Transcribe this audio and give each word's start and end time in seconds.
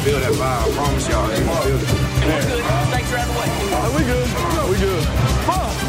gonna 0.00 0.20
feel 0.20 0.20
that 0.20 0.32
vibe. 0.32 0.64
I 0.64 0.76
promise 0.76 1.08
y'all, 1.08 1.28
they 1.28 1.44
gonna 1.44 1.60
feel 1.60 1.76
it. 1.76 1.88
Thanks 2.90 3.10
for 3.10 3.16
having 3.16 3.36
way. 3.36 3.48
Are 3.76 3.92
we 3.92 4.02
good? 4.04 4.28
we 4.70 4.76
good. 4.78 5.04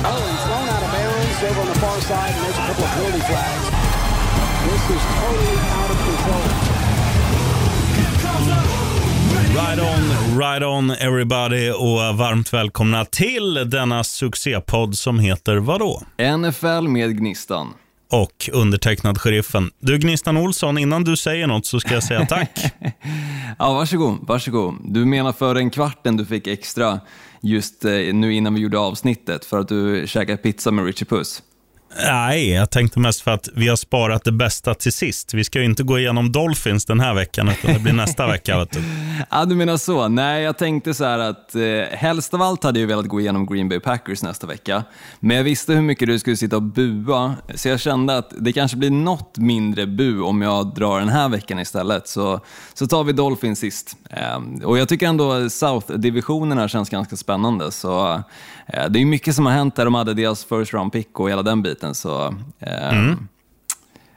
Oh, 0.04 0.20
he's 0.32 0.44
thrown 0.44 0.68
out 0.68 0.84
of 0.84 0.92
bounds 0.92 1.44
over 1.44 1.62
on 1.62 1.68
the 1.68 1.80
far 1.80 2.02
side, 2.02 2.34
and 2.34 2.44
there's 2.44 2.58
a 2.58 2.66
couple 2.68 2.84
of 2.84 2.92
penalty 2.92 3.20
flags. 3.20 3.66
This 4.68 4.84
is 4.96 5.04
totally 5.20 5.58
out 5.80 5.92
of 5.92 5.98
control. 6.06 6.48
Right 9.56 9.80
on, 9.80 10.38
right 10.38 10.64
on 10.64 10.92
everybody 10.92 11.70
och 11.72 12.18
varmt 12.18 12.54
välkomna 12.54 13.06
till 13.06 13.70
denna 13.70 14.04
succépodd 14.04 14.96
som 14.96 15.20
heter 15.20 15.58
vadå? 15.58 16.02
NFL 16.18 16.88
med 16.88 17.18
Gnistan. 17.18 17.74
Och 18.12 18.50
undertecknad 18.54 19.18
sheriffen. 19.18 19.72
Du 19.80 19.98
Gnistan 19.98 20.38
Olsson, 20.38 20.78
innan 20.78 21.04
du 21.04 21.18
säger 21.18 21.48
något 21.48 21.66
så 21.66 21.80
ska 21.80 21.94
jag 21.94 22.04
säga 22.04 22.26
tack. 22.26 22.60
Ja, 23.60 23.74
varsågod, 23.74 24.18
varsågod. 24.22 24.76
Du 24.84 25.06
menar 25.06 25.34
för 25.34 25.56
den 25.56 25.70
kvarten 25.70 26.18
du 26.18 26.26
fick 26.26 26.48
extra 26.48 27.00
just 27.42 27.86
eh, 27.86 27.92
nu 27.92 28.34
innan 28.34 28.54
vi 28.54 28.62
gjorde 28.62 28.80
avsnittet 28.80 29.46
för 29.46 29.60
att 29.60 29.68
du 29.68 30.04
käkade 30.08 30.38
pizza 30.38 30.72
med 30.72 30.86
Richie 30.86 31.06
Puss? 31.06 31.44
Nej, 31.98 32.52
jag 32.52 32.70
tänkte 32.70 33.00
mest 33.00 33.22
för 33.22 33.32
att 33.32 33.50
vi 33.56 33.68
har 33.68 33.76
sparat 33.76 34.24
det 34.24 34.32
bästa 34.32 34.74
till 34.74 34.94
sist. 34.94 35.34
Vi 35.34 35.44
ska 35.44 35.60
ju 35.60 35.66
inte 35.66 35.84
gå 35.84 36.00
igenom 36.00 36.32
Dolphins 36.32 36.86
den 36.86 37.00
här 37.00 37.14
veckan, 37.14 37.50
utan 37.50 37.74
det 37.74 37.80
blir 37.80 37.94
nästa 37.94 38.28
vecka. 38.28 38.60
Vet 38.60 38.72
du. 38.72 38.80
Ja, 39.30 39.46
du 39.46 39.56
menar 39.56 39.78
så. 39.78 40.08
Nej, 40.08 40.44
jag 40.44 40.58
tänkte 40.58 40.94
så 40.94 41.06
här 41.06 41.20
att 41.20 41.56
eh, 41.56 41.62
helst 41.92 42.34
av 42.34 42.42
allt 42.42 42.64
hade 42.64 42.80
jag 42.80 42.88
velat 42.88 43.06
gå 43.06 43.20
igenom 43.20 43.46
Green 43.46 43.70
Bay 43.70 43.80
Packers 43.80 44.24
nästa 44.24 44.48
vecka. 44.48 44.84
Men 45.20 45.38
jag 45.38 45.44
visste 45.44 45.74
hur 45.74 45.82
mycket 45.82 46.08
du 46.08 46.20
skulle 46.20 46.38
sitta 46.38 46.56
och 46.56 46.62
bua, 46.62 47.36
så 47.56 47.70
jag 47.70 47.80
kände 47.80 48.18
att 48.18 48.34
det 48.40 48.54
kanske 48.54 48.78
blir 48.78 48.92
något 48.92 49.38
mindre 49.38 49.88
bu 49.88 50.22
om 50.22 50.42
jag 50.42 50.76
drar 50.76 51.00
den 51.00 51.10
här 51.10 51.30
veckan 51.30 51.60
istället. 51.60 52.08
Så, 52.08 52.40
så 52.74 52.88
tar 52.88 53.04
vi 53.04 53.14
Dolphins 53.14 53.60
sist. 53.60 53.98
Eh, 54.10 54.64
och 54.64 54.78
jag 54.78 54.90
tycker 54.90 55.08
ändå 55.08 55.50
South-divisionerna 55.50 56.68
känns 56.68 56.90
ganska 56.90 57.16
spännande. 57.16 57.72
Så 57.72 58.24
det 58.90 59.00
är 59.02 59.06
mycket 59.06 59.36
som 59.36 59.46
har 59.46 59.54
hänt 59.54 59.76
där. 59.76 59.86
De 59.86 59.94
hade 59.94 60.14
deras 60.14 60.46
first 60.46 60.74
round 60.74 60.92
pick 60.92 61.20
och 61.20 61.30
hela 61.30 61.44
den 61.44 61.62
biten. 61.62 61.96
Så, 61.96 62.36
eh, 62.60 63.14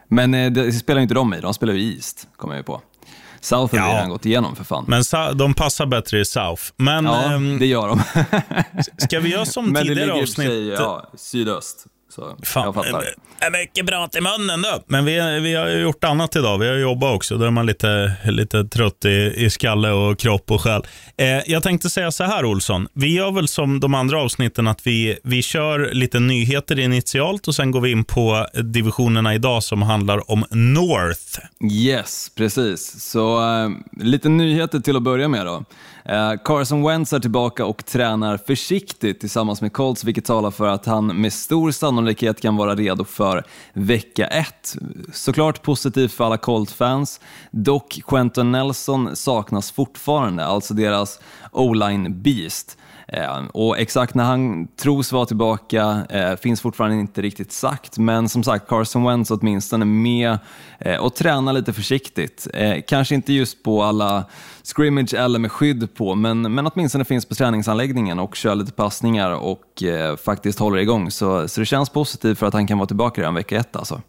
Men 0.08 0.34
eh, 0.34 0.52
det 0.52 0.72
spelar 0.72 0.98
ju 0.98 1.02
inte 1.02 1.14
de 1.14 1.34
i, 1.34 1.41
de 1.41 1.55
spelar 1.55 1.74
ju 1.74 1.94
East, 1.94 2.28
kommer 2.36 2.55
jag 2.55 2.58
ju 2.60 2.64
på. 2.64 2.82
South 3.41 3.75
har 3.78 3.88
Ja. 3.88 3.94
redan 3.97 4.08
gått 4.10 4.27
igenom 4.27 4.56
för 4.56 4.64
fan. 4.64 4.84
Men 4.88 5.02
de 5.34 5.55
passar 5.55 5.86
bättre 5.86 6.20
i 6.20 6.25
South. 6.25 6.62
Men 6.77 7.05
ja, 7.05 7.32
ehm, 7.32 7.58
det 7.58 7.66
gör 7.66 7.88
de. 7.88 8.00
ska 8.98 9.20
vi 9.20 9.28
göra 9.28 9.44
som 9.44 9.64
Men 9.72 9.75
det 9.75 9.80
tidigare 9.80 10.06
ligger 10.06 10.19
i 10.19 10.22
avsnitt? 10.22 10.48
sig, 10.48 10.69
ja, 10.69 11.10
sydöst. 11.16 11.86
Så 12.14 12.36
Fan, 12.42 12.64
jag 12.64 12.74
fattar. 12.74 13.14
är 13.40 13.50
mycket 13.50 13.86
prat 13.86 14.16
i 14.16 14.20
munnen 14.20 14.62
då. 14.62 14.82
Men 14.86 15.04
vi, 15.04 15.40
vi 15.40 15.54
har 15.54 15.68
ju 15.68 15.80
gjort 15.80 16.04
annat 16.04 16.36
idag. 16.36 16.58
Vi 16.58 16.68
har 16.68 16.74
jobbat 16.74 17.14
också. 17.14 17.36
Då 17.36 17.44
är 17.44 17.50
man 17.50 17.66
lite, 17.66 18.12
lite 18.24 18.64
trött 18.64 19.04
i, 19.04 19.32
i 19.36 19.50
skalle 19.50 19.90
och 19.90 20.18
kropp 20.18 20.50
och 20.50 20.60
själ. 20.60 20.82
Eh, 21.16 21.26
jag 21.46 21.62
tänkte 21.62 21.90
säga 21.90 22.10
så 22.10 22.24
här, 22.24 22.44
Olsson. 22.44 22.88
Vi 22.92 23.14
gör 23.14 23.30
väl 23.30 23.48
som 23.48 23.80
de 23.80 23.94
andra 23.94 24.20
avsnitten 24.20 24.68
att 24.68 24.86
vi, 24.86 25.18
vi 25.24 25.42
kör 25.42 25.90
lite 25.92 26.20
nyheter 26.20 26.78
initialt 26.78 27.48
och 27.48 27.54
sen 27.54 27.70
går 27.70 27.80
vi 27.80 27.90
in 27.90 28.04
på 28.04 28.46
divisionerna 28.62 29.34
idag 29.34 29.62
som 29.62 29.82
handlar 29.82 30.30
om 30.30 30.44
North. 30.50 31.38
Yes, 31.72 32.30
precis. 32.36 33.10
Så 33.10 33.38
eh, 33.38 33.70
lite 34.04 34.28
nyheter 34.28 34.80
till 34.80 34.96
att 34.96 35.02
börja 35.02 35.28
med 35.28 35.46
då. 35.46 35.64
Eh, 36.05 36.33
Carson 36.44 36.83
Wentz 36.83 37.12
är 37.12 37.20
tillbaka 37.20 37.66
och 37.66 37.84
tränar 37.84 38.36
försiktigt 38.36 39.20
tillsammans 39.20 39.60
med 39.60 39.72
Colts, 39.72 40.05
vilket 40.05 40.24
talar 40.24 40.50
för 40.50 40.66
att 40.66 40.86
han 40.86 41.06
med 41.06 41.33
stor 41.33 41.70
sannolikhet 41.70 42.41
kan 42.41 42.56
vara 42.56 42.74
redo 42.74 43.05
för 43.05 43.44
vecka 43.72 44.27
ett. 44.27 44.77
Såklart 45.12 45.62
positivt 45.62 46.12
för 46.12 46.25
alla 46.25 46.36
Colt-fans. 46.36 47.20
Dock, 47.50 48.00
Quentin 48.06 48.52
Nelson 48.52 49.16
saknas 49.16 49.70
fortfarande, 49.70 50.44
alltså 50.44 50.75
deras 50.75 51.20
O-line 51.53 52.22
beast. 52.22 52.78
Eh, 53.16 53.44
och 53.52 53.78
exakt 53.78 54.14
när 54.14 54.25
han 54.25 54.66
tros 54.66 55.12
vara 55.12 55.26
tillbaka 55.26 56.06
eh, 56.10 56.36
finns 56.36 56.60
fortfarande 56.60 56.97
inte 56.97 57.22
riktigt 57.22 57.52
sagt, 57.52 57.98
men 57.98 58.28
som 58.28 58.44
sagt 58.44 58.69
Carson 58.69 59.04
Wentz 59.04 59.30
åtminstone 59.30 59.84
med 59.84 60.38
eh, 60.78 60.97
och 60.97 61.14
tränar 61.14 61.53
lite 61.53 61.72
försiktigt. 61.72 62.47
Eh, 62.54 62.82
kanske 62.88 63.14
inte 63.14 63.32
just 63.32 63.62
på 63.62 63.82
alla 63.82 64.24
scrimmage 64.62 65.14
eller 65.14 65.38
med 65.38 65.53
skydd 65.53 65.94
på, 65.94 66.14
men, 66.14 66.54
men 66.54 66.66
åtminstone 66.66 67.04
finns 67.04 67.26
på 67.26 67.34
träningsanläggningen 67.34 68.19
och 68.19 68.34
kör 68.34 68.54
lite 68.54 68.72
passningar 68.72 69.30
och 69.30 69.82
eh, 69.82 70.16
faktiskt 70.16 70.58
håller 70.58 70.78
igång. 70.78 71.10
Så, 71.10 71.48
så 71.48 71.60
det 71.60 71.66
känns 71.66 71.88
positivt 71.91 72.38
för 72.38 72.47
att 72.47 72.54
han 72.54 72.66
kan 72.66 72.78
vara 72.78 72.86
tillbaka 72.86 73.20
redan 73.20 73.34
vecka 73.34 73.56
ett 73.56 73.76
alltså. 73.76 74.03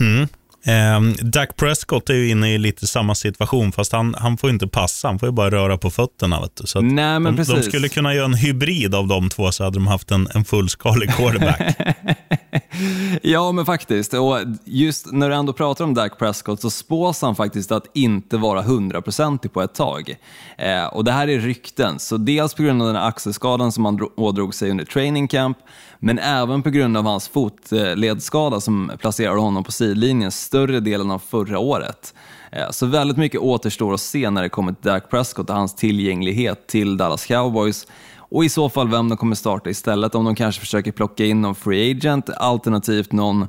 Mm. 0.00 0.28
Eh, 0.64 1.00
Dak 1.22 1.56
Prescott 1.56 2.10
är 2.10 2.14
ju 2.14 2.30
inne 2.30 2.54
i 2.54 2.58
lite 2.58 2.86
samma 2.86 3.14
situation, 3.14 3.72
fast 3.72 3.92
han, 3.92 4.14
han 4.18 4.36
får 4.36 4.50
inte 4.50 4.66
passa. 4.66 5.08
Han 5.08 5.18
får 5.18 5.28
ju 5.28 5.32
bara 5.32 5.50
röra 5.50 5.78
på 5.78 5.90
fötterna. 5.90 6.40
Vet 6.40 6.56
du. 6.56 6.66
Så 6.66 6.80
Nej, 6.80 7.20
men 7.20 7.36
de, 7.36 7.42
de 7.42 7.62
skulle 7.62 7.88
kunna 7.88 8.14
göra 8.14 8.24
en 8.24 8.34
hybrid 8.34 8.94
av 8.94 9.06
de 9.06 9.28
två, 9.28 9.52
så 9.52 9.64
hade 9.64 9.76
de 9.76 9.86
haft 9.86 10.10
en, 10.10 10.28
en 10.34 10.44
fullskalig 10.44 11.14
quarterback. 11.14 11.76
Ja, 13.22 13.52
men 13.52 13.66
faktiskt. 13.66 14.14
Och 14.14 14.38
just 14.64 15.12
när 15.12 15.28
du 15.28 15.34
ändå 15.34 15.52
pratar 15.52 15.84
om 15.84 15.94
Dak 15.94 16.18
Prescott 16.18 16.60
så 16.60 16.70
spås 16.70 17.22
han 17.22 17.36
faktiskt 17.36 17.72
att 17.72 17.86
inte 17.94 18.36
vara 18.36 18.62
hundraprocentig 18.62 19.52
på 19.52 19.62
ett 19.62 19.74
tag. 19.74 20.16
Eh, 20.58 20.84
och 20.84 21.04
det 21.04 21.12
här 21.12 21.28
är 21.28 21.38
rykten, 21.38 21.98
så 21.98 22.16
dels 22.16 22.54
på 22.54 22.62
grund 22.62 22.82
av 22.82 22.88
den 22.88 22.96
här 22.96 23.08
axelskadan 23.08 23.72
som 23.72 23.84
han 23.84 24.08
ådrog 24.16 24.54
sig 24.54 24.70
under 24.70 24.84
training 24.84 25.28
camp, 25.28 25.58
men 25.98 26.18
även 26.18 26.62
på 26.62 26.70
grund 26.70 26.96
av 26.96 27.04
hans 27.04 27.28
fotledsskada 27.28 28.60
som 28.60 28.92
placerade 28.98 29.40
honom 29.40 29.64
på 29.64 29.72
sidlinjen 29.72 30.30
större 30.30 30.80
delen 30.80 31.10
av 31.10 31.18
förra 31.18 31.58
året. 31.58 32.14
Eh, 32.52 32.70
så 32.70 32.86
väldigt 32.86 33.16
mycket 33.16 33.40
återstår 33.40 33.94
att 33.94 34.00
se 34.00 34.30
när 34.30 34.42
det 34.42 34.48
kommer 34.48 34.72
till 34.72 34.90
Dak 34.90 35.10
Prescott 35.10 35.50
och 35.50 35.56
hans 35.56 35.74
tillgänglighet 35.74 36.66
till 36.66 36.96
Dallas 36.96 37.26
Cowboys 37.26 37.86
och 38.30 38.44
i 38.44 38.48
så 38.48 38.68
fall 38.68 38.88
vem 38.88 39.08
de 39.08 39.18
kommer 39.18 39.36
starta 39.36 39.70
istället, 39.70 40.14
om 40.14 40.24
de 40.24 40.34
kanske 40.34 40.60
försöker 40.60 40.92
plocka 40.92 41.24
in 41.24 41.40
någon 41.40 41.54
free 41.54 41.90
agent, 41.90 42.30
alternativt 42.30 43.12
någon 43.12 43.48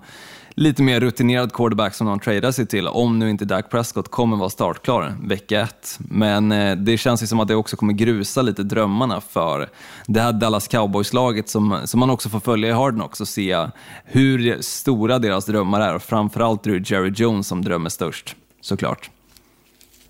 lite 0.55 0.83
mer 0.83 0.99
rutinerad 0.99 1.53
quarterback 1.53 1.93
som 1.93 2.07
de 2.07 2.19
tradar 2.19 2.51
sig 2.51 2.65
till, 2.65 2.87
om 2.87 3.19
nu 3.19 3.29
inte 3.29 3.45
Dak 3.45 3.69
Prescott 3.69 4.11
kommer 4.11 4.37
vara 4.37 4.49
startklar 4.49 5.13
vecka 5.23 5.61
ett. 5.61 5.99
Men 5.99 6.51
eh, 6.51 6.75
det 6.75 6.97
känns 6.97 7.23
ju 7.23 7.27
som 7.27 7.39
att 7.39 7.47
det 7.47 7.55
också 7.55 7.77
kommer 7.77 7.93
grusa 7.93 8.41
lite 8.41 8.63
drömmarna 8.63 9.21
för 9.21 9.69
det 10.07 10.21
här 10.21 10.33
Dallas 10.33 10.67
Cowboys-laget 10.67 11.49
som, 11.49 11.79
som 11.85 11.99
man 11.99 12.09
också 12.09 12.29
får 12.29 12.39
följa 12.39 12.69
i 12.69 12.71
Harden 12.71 13.01
också 13.01 13.23
och 13.23 13.27
se 13.27 13.67
hur 14.05 14.61
stora 14.61 15.19
deras 15.19 15.45
drömmar 15.45 15.81
är 15.81 15.95
och 15.95 16.03
framförallt 16.03 16.67
är 16.67 16.71
det 16.71 16.89
Jerry 16.89 17.13
Jones 17.15 17.47
som 17.47 17.61
drömmer 17.61 17.89
störst, 17.89 18.35
såklart. 18.61 19.09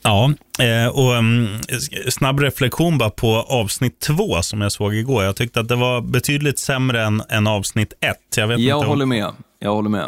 Ja, 0.04 0.34
eh, 0.60 0.88
och 0.88 1.12
um, 1.14 1.60
snabb 2.10 2.40
reflektion 2.40 2.98
bara 2.98 3.10
på 3.10 3.36
avsnitt 3.36 4.00
två 4.00 4.42
som 4.42 4.62
jag 4.62 4.72
såg 4.72 4.96
igår. 4.96 5.24
Jag 5.24 5.36
tyckte 5.36 5.60
att 5.60 5.68
det 5.68 5.76
var 5.76 6.02
betydligt 6.02 6.60
sämre 6.60 7.04
än, 7.06 7.24
än 7.30 7.48
avsnitt 7.48 7.94
ett. 8.02 8.38
Jag, 8.38 8.48
vet 8.48 8.60
Jag 8.60 8.78
inte 8.78 8.86
om- 8.86 8.90
håller 8.90 9.06
med. 9.06 9.28
Jag 9.60 9.74
håller 9.74 9.90
med. 9.90 10.06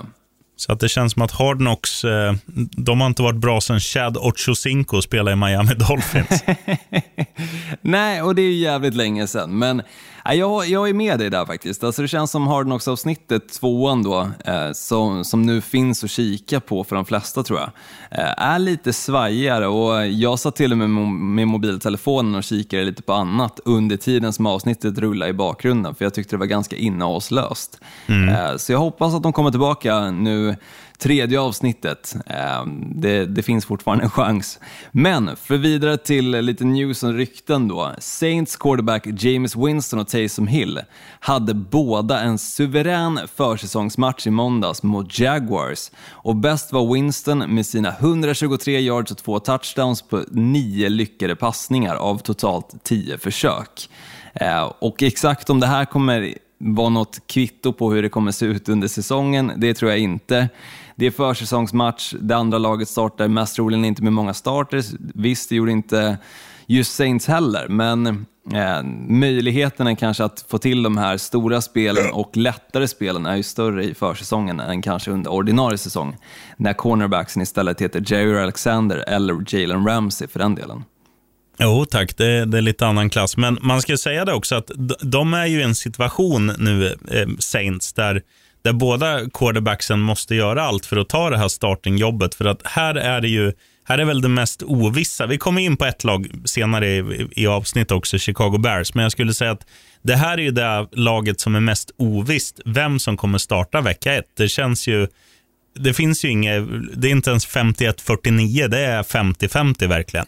Så 0.56 0.72
att 0.72 0.80
det 0.80 0.90
känns 0.90 1.14
som 1.14 1.22
att 1.22 1.32
Hard 1.32 1.58
Knocks, 1.58 2.04
eh, 2.06 2.34
de 2.78 3.02
har 3.02 3.08
inte 3.08 3.22
varit 3.22 3.36
bra 3.36 3.62
sedan 3.62 3.80
Chad 3.80 4.18
Ochocinco 4.18 5.02
spelade 5.02 5.32
i 5.32 5.36
Miami 5.36 5.74
Dolphins. 5.74 6.44
Nej, 7.82 8.22
och 8.22 8.36
det 8.36 8.42
är 8.42 8.46
ju 8.52 8.54
jävligt 8.54 8.94
länge 8.96 9.28
sedan. 9.28 9.58
Men 9.60 9.82
jag, 10.26 10.68
jag 10.68 10.90
är 10.90 10.94
med 10.94 11.20
dig 11.20 11.30
där 11.30 11.46
faktiskt. 11.46 11.84
Alltså, 11.84 12.02
det 12.02 12.08
känns 12.08 12.32
som 12.32 12.48
Hard 12.48 12.66
Knocks-avsnittet, 12.66 13.54
tvåan 13.54 14.04
då, 14.04 14.30
eh, 14.46 14.72
som, 14.74 15.26
som 15.26 15.42
nu 15.42 15.62
finns 15.62 16.04
att 16.04 16.10
kika 16.10 16.60
på 16.60 16.84
för 16.84 16.96
de 16.96 17.06
flesta 17.06 17.44
tror 17.44 17.60
jag, 17.60 17.70
eh, 18.12 18.44
är 18.44 18.60
lite 18.60 18.94
svajigare. 18.94 19.68
Och 19.68 20.08
jag 20.08 20.40
satt 20.40 20.56
till 20.56 20.72
och 20.72 20.78
med 20.78 20.90
med, 20.90 21.48
mobiltelefonen 21.48 22.36
och 22.36 22.44
kikade 22.44 22.84
lite 22.84 23.02
på 23.02 23.14
annat 23.14 23.60
under 23.66 23.98
tiden 23.98 24.34
som 24.34 24.46
avsnittet 24.46 24.98
rullade 24.98 25.30
i 25.30 25.34
bakgrunden, 25.34 25.96
för 25.96 26.06
jag 26.06 26.14
tyckte 26.14 26.36
det 26.36 26.40
var 26.40 26.46
ganska 26.46 26.76
innehållslöst. 26.76 27.82
Eh, 28.08 28.58
så 28.58 28.72
jag 28.72 28.80
hoppas 28.80 29.14
att 29.14 29.24
de 29.24 29.34
kommer 29.34 29.52
tillbaka 29.52 30.12
nu 30.12 30.56
tredje 31.04 31.40
avsnittet. 31.40 32.16
Ehm, 32.28 33.02
det, 33.02 33.26
det 33.26 33.44
finns 33.44 33.66
fortfarande 33.66 34.04
en 34.04 34.10
chans. 34.10 34.60
Men 34.92 35.36
för 35.36 35.58
vidare 35.58 35.98
till 35.98 36.32
lite 36.32 36.66
news 36.66 37.04
och 37.04 37.14
rykten 37.14 37.68
då. 37.68 37.92
Saints 38.00 38.56
quarterback 38.56 39.08
James 39.18 39.56
Winston 39.56 40.00
och 40.00 40.08
Taysom 40.08 40.48
Hill 40.48 40.80
hade 41.20 41.54
båda 41.54 42.20
en 42.20 42.38
suverän 42.38 43.20
försäsongsmatch 43.36 44.28
i 44.28 44.30
måndags 44.30 44.84
mot 44.84 45.20
Jaguars. 45.20 45.92
Och 46.10 46.36
bäst 46.36 46.74
var 46.74 46.94
Winston 46.94 47.38
med 47.40 47.66
sina 47.66 47.90
123 47.90 48.80
yards 48.80 49.12
och 49.12 49.18
två 49.18 49.40
touchdowns 49.40 50.02
på 50.02 50.24
nio 50.32 50.90
lyckade 50.90 51.36
passningar 51.36 51.96
av 51.96 52.18
totalt 52.18 52.84
10 52.84 53.18
försök. 53.18 53.90
Ehm, 54.34 54.70
och 54.80 55.04
exakt 55.04 55.50
om 55.50 55.60
det 55.60 55.68
här 55.68 55.86
kommer 55.86 56.34
vara 56.64 56.90
något 56.90 57.28
kvitto 57.28 57.74
på 57.74 57.92
hur 57.92 58.02
det 58.02 58.10
kommer 58.10 58.32
se 58.32 58.46
ut 58.46 58.70
under 58.70 58.88
säsongen, 58.88 59.52
det 59.58 59.74
tror 59.74 59.92
jag 59.92 60.00
inte. 60.00 60.50
Det 60.96 61.06
är 61.06 61.12
försäsongsmatch, 61.12 62.14
det 62.20 62.36
andra 62.36 62.58
laget 62.58 62.90
startar 62.90 63.28
mest 63.28 63.56
troligen 63.56 63.86
inte 63.86 64.04
med 64.04 64.14
många 64.14 64.34
starters. 64.34 64.86
Visst, 65.00 65.50
det 65.50 65.56
gjorde 65.56 65.72
inte 65.72 66.18
just 66.68 66.96
Saints 66.96 67.28
heller, 67.28 67.68
men 67.68 68.26
eh, 68.54 68.84
möjligheterna 69.08 69.96
kanske 69.96 70.24
att 70.24 70.46
få 70.48 70.58
till 70.58 70.84
de 70.84 70.98
här 70.98 71.18
stora 71.18 71.62
spelen 71.62 72.12
och 72.12 72.38
lättare 72.38 72.88
spelen 72.88 73.26
är 73.26 73.36
ju 73.36 73.44
större 73.44 73.84
i 73.84 73.94
försäsongen 73.94 74.60
än 74.60 74.82
kanske 74.82 75.12
under 75.12 75.32
ordinarie 75.32 75.78
säsong, 75.78 76.18
när 76.58 76.74
cornerbacksen 76.74 77.42
istället 77.42 77.82
heter 77.82 78.04
Jerry 78.06 78.40
Alexander 78.40 78.98
eller 78.98 79.56
Jalen 79.56 79.88
Ramsey 79.88 80.28
för 80.28 80.40
den 80.40 80.56
delen. 80.56 80.84
Jo 81.60 81.86
tack, 81.86 82.18
det, 82.18 82.46
det, 82.46 82.58
är 82.58 82.62
lite 82.62 82.88
annan 82.88 83.10
klass. 83.10 83.38
Men 83.38 83.58
man 83.62 83.82
ska 83.82 83.98
säga 83.98 84.26
det 84.26 84.34
också 84.34 84.56
att 84.56 84.72
de 85.02 85.34
är 85.34 85.46
ju 85.46 85.60
i 85.60 85.64
en 85.64 85.76
situation 85.76 86.54
nu, 86.58 86.88
eh, 86.88 87.28
Saints, 87.40 87.94
där, 87.94 88.22
där 88.64 88.74
båda 88.74 89.30
quarterbacksen 89.30 90.00
måste 90.00 90.36
göra 90.36 90.64
allt 90.64 90.86
för 90.86 90.98
att 90.98 91.10
ta 91.10 91.30
det 91.30 91.38
här 91.38 91.48
startingjobbet. 91.48 92.36
För 92.36 92.46
att 92.46 92.62
här 92.64 92.96
är 92.96 93.22
det 93.22 93.28
ju 93.28 93.54
här 93.86 93.98
är 93.98 94.06
väl 94.06 94.22
det 94.22 94.30
mest 94.30 94.64
ovissa. 94.64 95.26
Vi 95.26 95.38
kommer 95.38 95.62
in 95.62 95.78
på 95.78 95.86
ett 95.86 96.04
lag 96.04 96.28
senare 96.46 96.88
i, 96.88 97.28
i 97.32 97.48
avsnitt 97.48 97.92
också, 97.92 98.18
Chicago 98.18 98.58
Bears. 98.58 98.94
Men 98.94 99.04
jag 99.04 99.12
skulle 99.12 99.34
säga 99.34 99.52
att 99.52 99.68
det 100.02 100.16
här 100.16 100.38
är 100.38 100.42
ju 100.42 100.52
det 100.52 100.88
laget 100.92 101.40
som 101.40 101.56
är 101.56 101.60
mest 101.60 101.92
ovisst. 101.98 102.60
Vem 102.66 103.00
som 103.00 103.18
kommer 103.18 103.38
starta 103.38 103.82
vecka 103.82 104.14
ett. 104.14 104.28
Det 104.38 104.48
känns 104.48 104.88
ju... 104.88 105.08
Det 105.76 105.94
finns 105.94 106.26
ju 106.26 106.30
inget... 106.30 106.64
Det 106.94 107.08
är 107.08 107.12
inte 107.12 107.30
ens 107.30 107.48
51-49, 107.48 108.68
det 108.68 108.80
är 108.80 109.04
50-50 109.04 109.88
verkligen. 109.88 110.26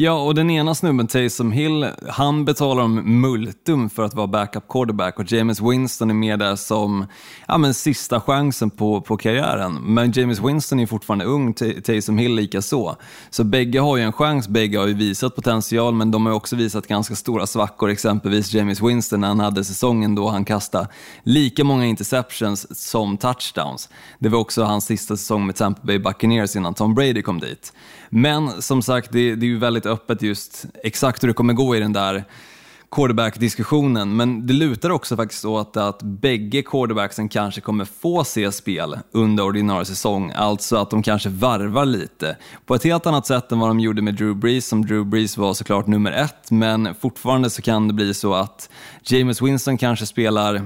Ja, 0.00 0.12
och 0.12 0.34
den 0.34 0.50
ena 0.50 0.74
snubben, 0.74 1.06
Taysom 1.06 1.52
Hill, 1.52 1.86
han 2.08 2.44
betalar 2.44 2.82
om 2.82 3.20
multum 3.20 3.90
för 3.90 4.02
att 4.02 4.14
vara 4.14 4.26
backup 4.26 4.68
quarterback 4.68 5.18
och 5.18 5.32
James 5.32 5.60
Winston 5.60 6.10
är 6.10 6.14
med 6.14 6.38
där 6.38 6.56
som 6.56 7.06
ja, 7.48 7.58
men 7.58 7.74
sista 7.74 8.20
chansen 8.20 8.70
på, 8.70 9.00
på 9.00 9.16
karriären. 9.16 9.74
Men 9.74 10.12
James 10.12 10.40
Winston 10.40 10.80
är 10.80 10.86
fortfarande 10.86 11.24
ung, 11.24 11.54
Taysom 11.84 12.18
Hill 12.18 12.34
lika 12.34 12.62
så. 12.62 12.96
Så 13.30 13.44
bägge 13.44 13.80
har 13.80 13.96
ju 13.96 14.02
en 14.02 14.12
chans, 14.12 14.48
bägge 14.48 14.78
har 14.78 14.86
ju 14.86 14.94
visat 14.94 15.36
potential, 15.36 15.94
men 15.94 16.10
de 16.10 16.26
har 16.26 16.32
också 16.32 16.56
visat 16.56 16.86
ganska 16.86 17.14
stora 17.14 17.46
svackor, 17.46 17.90
exempelvis 17.90 18.54
James 18.54 18.82
Winston 18.82 19.20
när 19.20 19.28
han 19.28 19.40
hade 19.40 19.64
säsongen 19.64 20.14
då 20.14 20.28
han 20.28 20.44
kastade 20.44 20.88
lika 21.22 21.64
många 21.64 21.86
interceptions 21.86 22.80
som 22.88 23.16
touchdowns. 23.16 23.88
Det 24.18 24.28
var 24.28 24.38
också 24.38 24.62
hans 24.62 24.84
sista 24.84 25.16
säsong 25.16 25.46
med 25.46 25.56
Tampa 25.56 25.80
Bay 25.82 25.98
Buccaneers 25.98 26.56
innan 26.56 26.74
Tom 26.74 26.94
Brady 26.94 27.22
kom 27.22 27.40
dit. 27.40 27.72
Men 28.08 28.62
som 28.62 28.82
sagt, 28.82 29.12
det, 29.12 29.34
det 29.34 29.46
är 29.46 29.48
ju 29.48 29.58
väldigt 29.58 29.86
öppet 29.86 30.22
just 30.22 30.66
exakt 30.82 31.22
hur 31.22 31.28
det 31.28 31.34
kommer 31.34 31.52
gå 31.52 31.76
i 31.76 31.80
den 31.80 31.92
där 31.92 32.24
quarterback-diskussionen, 32.90 34.16
men 34.16 34.46
det 34.46 34.52
lutar 34.52 34.90
också 34.90 35.16
faktiskt 35.16 35.44
åt 35.44 35.76
att 35.76 36.02
bägge 36.02 36.62
quarterbacksen 36.62 37.28
kanske 37.28 37.60
kommer 37.60 37.84
få 37.84 38.24
se 38.24 38.52
spel 38.52 38.98
under 39.12 39.44
ordinarie 39.44 39.84
säsong, 39.84 40.32
alltså 40.36 40.76
att 40.76 40.90
de 40.90 41.02
kanske 41.02 41.28
varvar 41.28 41.84
lite. 41.84 42.36
På 42.66 42.74
ett 42.74 42.84
helt 42.84 43.06
annat 43.06 43.26
sätt 43.26 43.52
än 43.52 43.58
vad 43.58 43.70
de 43.70 43.80
gjorde 43.80 44.02
med 44.02 44.14
Drew 44.14 44.36
Brees, 44.36 44.68
som 44.68 44.86
Drew 44.86 45.06
Brees 45.06 45.36
var 45.36 45.54
såklart 45.54 45.86
nummer 45.86 46.12
ett, 46.12 46.50
men 46.50 46.94
fortfarande 46.94 47.50
så 47.50 47.62
kan 47.62 47.88
det 47.88 47.94
bli 47.94 48.14
så 48.14 48.34
att 48.34 48.70
James 49.02 49.42
Winston 49.42 49.78
kanske 49.78 50.06
spelar 50.06 50.62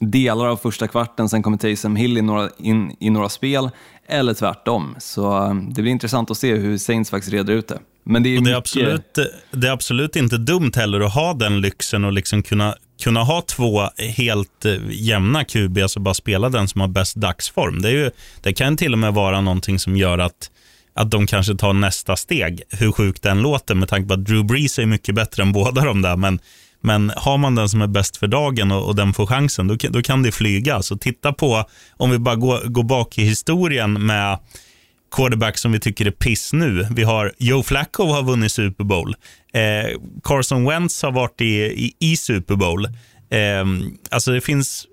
delar 0.00 0.46
av 0.46 0.56
första 0.56 0.88
kvarten, 0.88 1.28
sen 1.28 1.42
kommer 1.42 1.56
Taysom 1.56 1.96
Hill 1.96 2.18
in, 2.18 2.26
några, 2.26 2.50
in 2.58 2.96
i 3.00 3.10
några 3.10 3.28
spel, 3.28 3.70
eller 4.08 4.34
tvärtom. 4.34 4.94
Så 4.98 5.44
eh, 5.46 5.54
det 5.54 5.82
blir 5.82 5.92
intressant 5.92 6.30
att 6.30 6.36
se 6.36 6.54
hur 6.54 6.78
Saints 6.78 7.10
faktiskt 7.10 7.32
reder 7.32 7.54
ut 7.54 7.68
det. 7.68 7.78
Men 8.04 8.22
det 8.22 8.36
är, 8.36 8.40
det 8.40 8.50
är, 8.50 8.54
absolut, 8.54 9.18
det 9.50 9.68
är 9.68 9.72
absolut 9.72 10.16
inte 10.16 10.36
dumt 10.36 10.72
heller 10.76 11.00
att 11.00 11.14
ha 11.14 11.34
den 11.34 11.60
lyxen 11.60 12.04
och 12.04 12.12
liksom 12.12 12.42
kunna, 12.42 12.74
kunna 13.02 13.22
ha 13.22 13.42
två 13.42 13.82
helt 14.16 14.64
eh, 14.64 14.76
jämna 14.90 15.44
QB, 15.44 15.78
alltså 15.78 16.00
bara 16.00 16.14
spela 16.14 16.48
den 16.48 16.68
som 16.68 16.80
har 16.80 16.88
bäst 16.88 17.16
dagsform. 17.16 17.82
Det, 17.82 17.88
är 17.88 17.92
ju, 17.92 18.10
det 18.42 18.52
kan 18.52 18.76
till 18.76 18.92
och 18.92 18.98
med 18.98 19.14
vara 19.14 19.40
någonting 19.40 19.78
som 19.78 19.96
gör 19.96 20.18
att 20.18 20.50
att 20.94 21.10
de 21.10 21.26
kanske 21.26 21.54
tar 21.54 21.72
nästa 21.72 22.16
steg, 22.16 22.62
hur 22.70 22.92
sjukt 22.92 23.22
den 23.22 23.42
låter, 23.42 23.74
med 23.74 23.88
tanke 23.88 24.08
på 24.08 24.14
att 24.14 24.24
Drew 24.24 24.44
Brees 24.44 24.78
är 24.78 24.86
mycket 24.86 25.14
bättre 25.14 25.42
än 25.42 25.52
båda 25.52 25.84
de 25.84 26.02
där. 26.02 26.16
Men 26.16 26.38
men 26.80 27.12
har 27.16 27.38
man 27.38 27.54
den 27.54 27.68
som 27.68 27.82
är 27.82 27.86
bäst 27.86 28.16
för 28.16 28.26
dagen 28.26 28.72
och, 28.72 28.86
och 28.86 28.96
den 28.96 29.14
får 29.14 29.26
chansen, 29.26 29.66
då, 29.66 29.76
då 29.90 30.02
kan 30.02 30.22
det 30.22 30.32
flyga. 30.32 30.82
Så 30.82 30.96
titta 30.96 31.32
på, 31.32 31.64
om 31.96 32.10
vi 32.10 32.18
bara 32.18 32.36
går, 32.36 32.68
går 32.68 32.82
bak 32.82 33.18
i 33.18 33.22
historien 33.22 34.06
med 34.06 34.38
quarterback 35.10 35.58
som 35.58 35.72
vi 35.72 35.80
tycker 35.80 36.06
är 36.06 36.10
piss 36.10 36.52
nu. 36.52 36.86
Vi 36.90 37.02
har 37.02 37.32
Joe 37.38 37.62
Flacco 37.62 38.04
har 38.04 38.22
vunnit 38.22 38.52
Super 38.52 38.84
Bowl. 38.84 39.14
Eh, 39.52 40.00
Carson 40.24 40.64
Wentz 40.64 41.02
har 41.02 41.12
varit 41.12 41.40
i, 41.40 41.54
i, 41.54 41.92
i 41.98 42.16
Super 42.16 42.56
Bowl. 42.56 42.86
Eh, 43.30 43.64
alltså 44.10 44.32
det 44.32 44.40
finns 44.40 44.86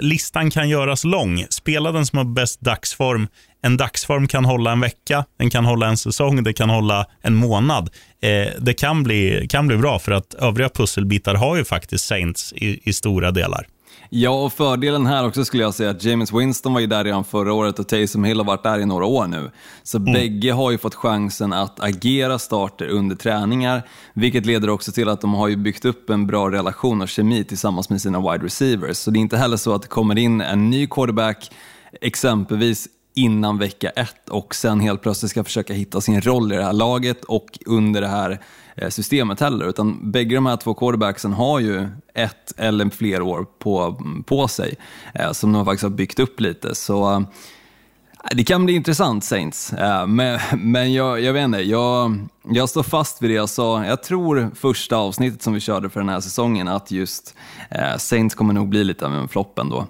listan 0.00 0.50
kan 0.50 0.68
göras 0.68 1.04
lång. 1.04 1.46
Spela 1.50 1.92
den 1.92 2.06
som 2.06 2.16
har 2.16 2.24
bäst 2.24 2.60
dagsform. 2.60 3.28
En 3.64 3.76
dagsform 3.76 4.28
kan 4.28 4.44
hålla 4.44 4.72
en 4.72 4.80
vecka, 4.80 5.24
den 5.38 5.50
kan 5.50 5.64
hålla 5.64 5.86
en 5.88 5.96
säsong, 5.96 6.42
det 6.42 6.52
kan 6.52 6.70
hålla 6.70 7.06
en 7.20 7.34
månad. 7.34 7.90
Eh, 8.22 8.52
det 8.60 8.74
kan 8.74 9.02
bli, 9.02 9.46
kan 9.50 9.66
bli 9.66 9.76
bra 9.76 9.98
för 9.98 10.12
att 10.12 10.34
övriga 10.34 10.68
pusselbitar 10.68 11.34
har 11.34 11.56
ju 11.56 11.64
faktiskt 11.64 12.04
Saints 12.04 12.52
i, 12.52 12.88
i 12.88 12.92
stora 12.92 13.30
delar. 13.30 13.66
Ja, 14.14 14.30
och 14.30 14.52
fördelen 14.52 15.06
här 15.06 15.26
också 15.26 15.44
skulle 15.44 15.62
jag 15.62 15.74
säga 15.74 15.90
att 15.90 16.04
James 16.04 16.32
Winston 16.32 16.74
var 16.74 16.80
ju 16.80 16.86
där 16.86 17.04
redan 17.04 17.24
förra 17.24 17.52
året 17.52 17.78
och 17.78 17.88
Taysom 17.88 18.24
Hill 18.24 18.38
har 18.38 18.44
varit 18.44 18.62
där 18.62 18.78
i 18.78 18.86
några 18.86 19.04
år 19.06 19.26
nu. 19.26 19.50
Så 19.82 19.98
mm. 19.98 20.12
bägge 20.12 20.52
har 20.52 20.70
ju 20.70 20.78
fått 20.78 20.94
chansen 20.94 21.52
att 21.52 21.80
agera 21.80 22.38
starter 22.38 22.88
under 22.88 23.16
träningar, 23.16 23.82
vilket 24.14 24.46
leder 24.46 24.70
också 24.70 24.92
till 24.92 25.08
att 25.08 25.20
de 25.20 25.34
har 25.34 25.48
ju 25.48 25.56
byggt 25.56 25.84
upp 25.84 26.10
en 26.10 26.26
bra 26.26 26.50
relation 26.50 27.02
och 27.02 27.08
kemi 27.08 27.44
tillsammans 27.44 27.90
med 27.90 28.02
sina 28.02 28.32
wide 28.32 28.44
receivers. 28.44 28.96
Så 28.96 29.10
det 29.10 29.18
är 29.18 29.20
inte 29.20 29.36
heller 29.36 29.56
så 29.56 29.74
att 29.74 29.82
det 29.82 29.88
kommer 29.88 30.18
in 30.18 30.40
en 30.40 30.70
ny 30.70 30.86
quarterback, 30.86 31.50
exempelvis 32.00 32.88
innan 33.14 33.58
vecka 33.58 33.90
ett 33.90 34.28
och 34.28 34.54
sen 34.54 34.80
helt 34.80 35.02
plötsligt 35.02 35.30
ska 35.30 35.44
försöka 35.44 35.74
hitta 35.74 36.00
sin 36.00 36.20
roll 36.20 36.52
i 36.52 36.56
det 36.56 36.64
här 36.64 36.72
laget 36.72 37.24
och 37.24 37.58
under 37.66 38.00
det 38.00 38.08
här 38.08 38.40
eh, 38.76 38.88
systemet 38.88 39.40
heller. 39.40 39.68
Utan 39.68 40.10
bägge 40.12 40.34
de 40.34 40.46
här 40.46 40.56
två 40.56 40.74
quarterbacksen 40.74 41.32
har 41.32 41.60
ju 41.60 41.88
ett 42.14 42.52
eller 42.56 42.90
fler 42.90 43.22
år 43.22 43.46
på, 43.58 44.02
på 44.26 44.48
sig 44.48 44.74
eh, 45.14 45.32
som 45.32 45.52
de 45.52 45.64
faktiskt 45.64 45.82
har 45.82 45.90
byggt 45.90 46.18
upp 46.18 46.40
lite. 46.40 46.74
Så 46.74 47.12
eh, 47.12 47.20
det 48.30 48.44
kan 48.44 48.64
bli 48.64 48.74
intressant 48.74 49.24
Saints, 49.24 49.74
men, 50.06 50.40
men 50.56 50.92
jag, 50.92 51.20
jag 51.20 51.32
vet 51.32 51.44
inte, 51.44 51.58
jag, 51.58 52.18
jag 52.50 52.68
står 52.68 52.82
fast 52.82 53.22
vid 53.22 53.30
det 53.30 53.34
jag 53.34 53.48
sa. 53.48 53.84
Jag 53.84 54.02
tror 54.02 54.50
första 54.54 54.96
avsnittet 54.96 55.42
som 55.42 55.54
vi 55.54 55.60
körde 55.60 55.90
för 55.90 56.00
den 56.00 56.08
här 56.08 56.20
säsongen 56.20 56.68
att 56.68 56.90
just 56.90 57.34
Saints 57.98 58.34
kommer 58.34 58.54
nog 58.54 58.68
bli 58.68 58.84
lite 58.84 59.06
av 59.06 59.14
en 59.14 59.28
flopp 59.28 59.58
ändå. 59.58 59.86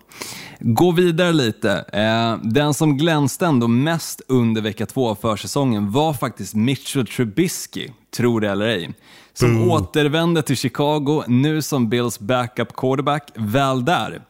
Gå 0.65 0.91
vidare 0.91 1.33
lite. 1.33 1.85
Eh, 1.93 2.37
den 2.43 2.75
som 2.75 2.97
glänste 2.99 3.47
ändå 3.47 3.69
mest 3.69 4.21
under 4.29 4.61
vecka 4.63 4.87
två 4.87 5.09
av 5.09 5.15
försäsongen 5.15 5.91
var 5.91 6.13
faktiskt 6.15 6.55
Mitchell 6.55 7.07
Trubisky, 7.07 7.89
tror 8.17 8.41
det 8.41 8.51
eller 8.51 8.67
ej. 8.67 8.91
Som 9.35 9.51
mm. 9.51 9.71
återvände 9.71 10.43
till 10.43 10.57
Chicago, 10.57 11.25
nu 11.27 11.63
som 11.63 11.89
Bills 11.89 12.19
backup 12.19 12.77
quarterback, 12.77 13.31
väl 13.35 13.85
där 13.85 14.23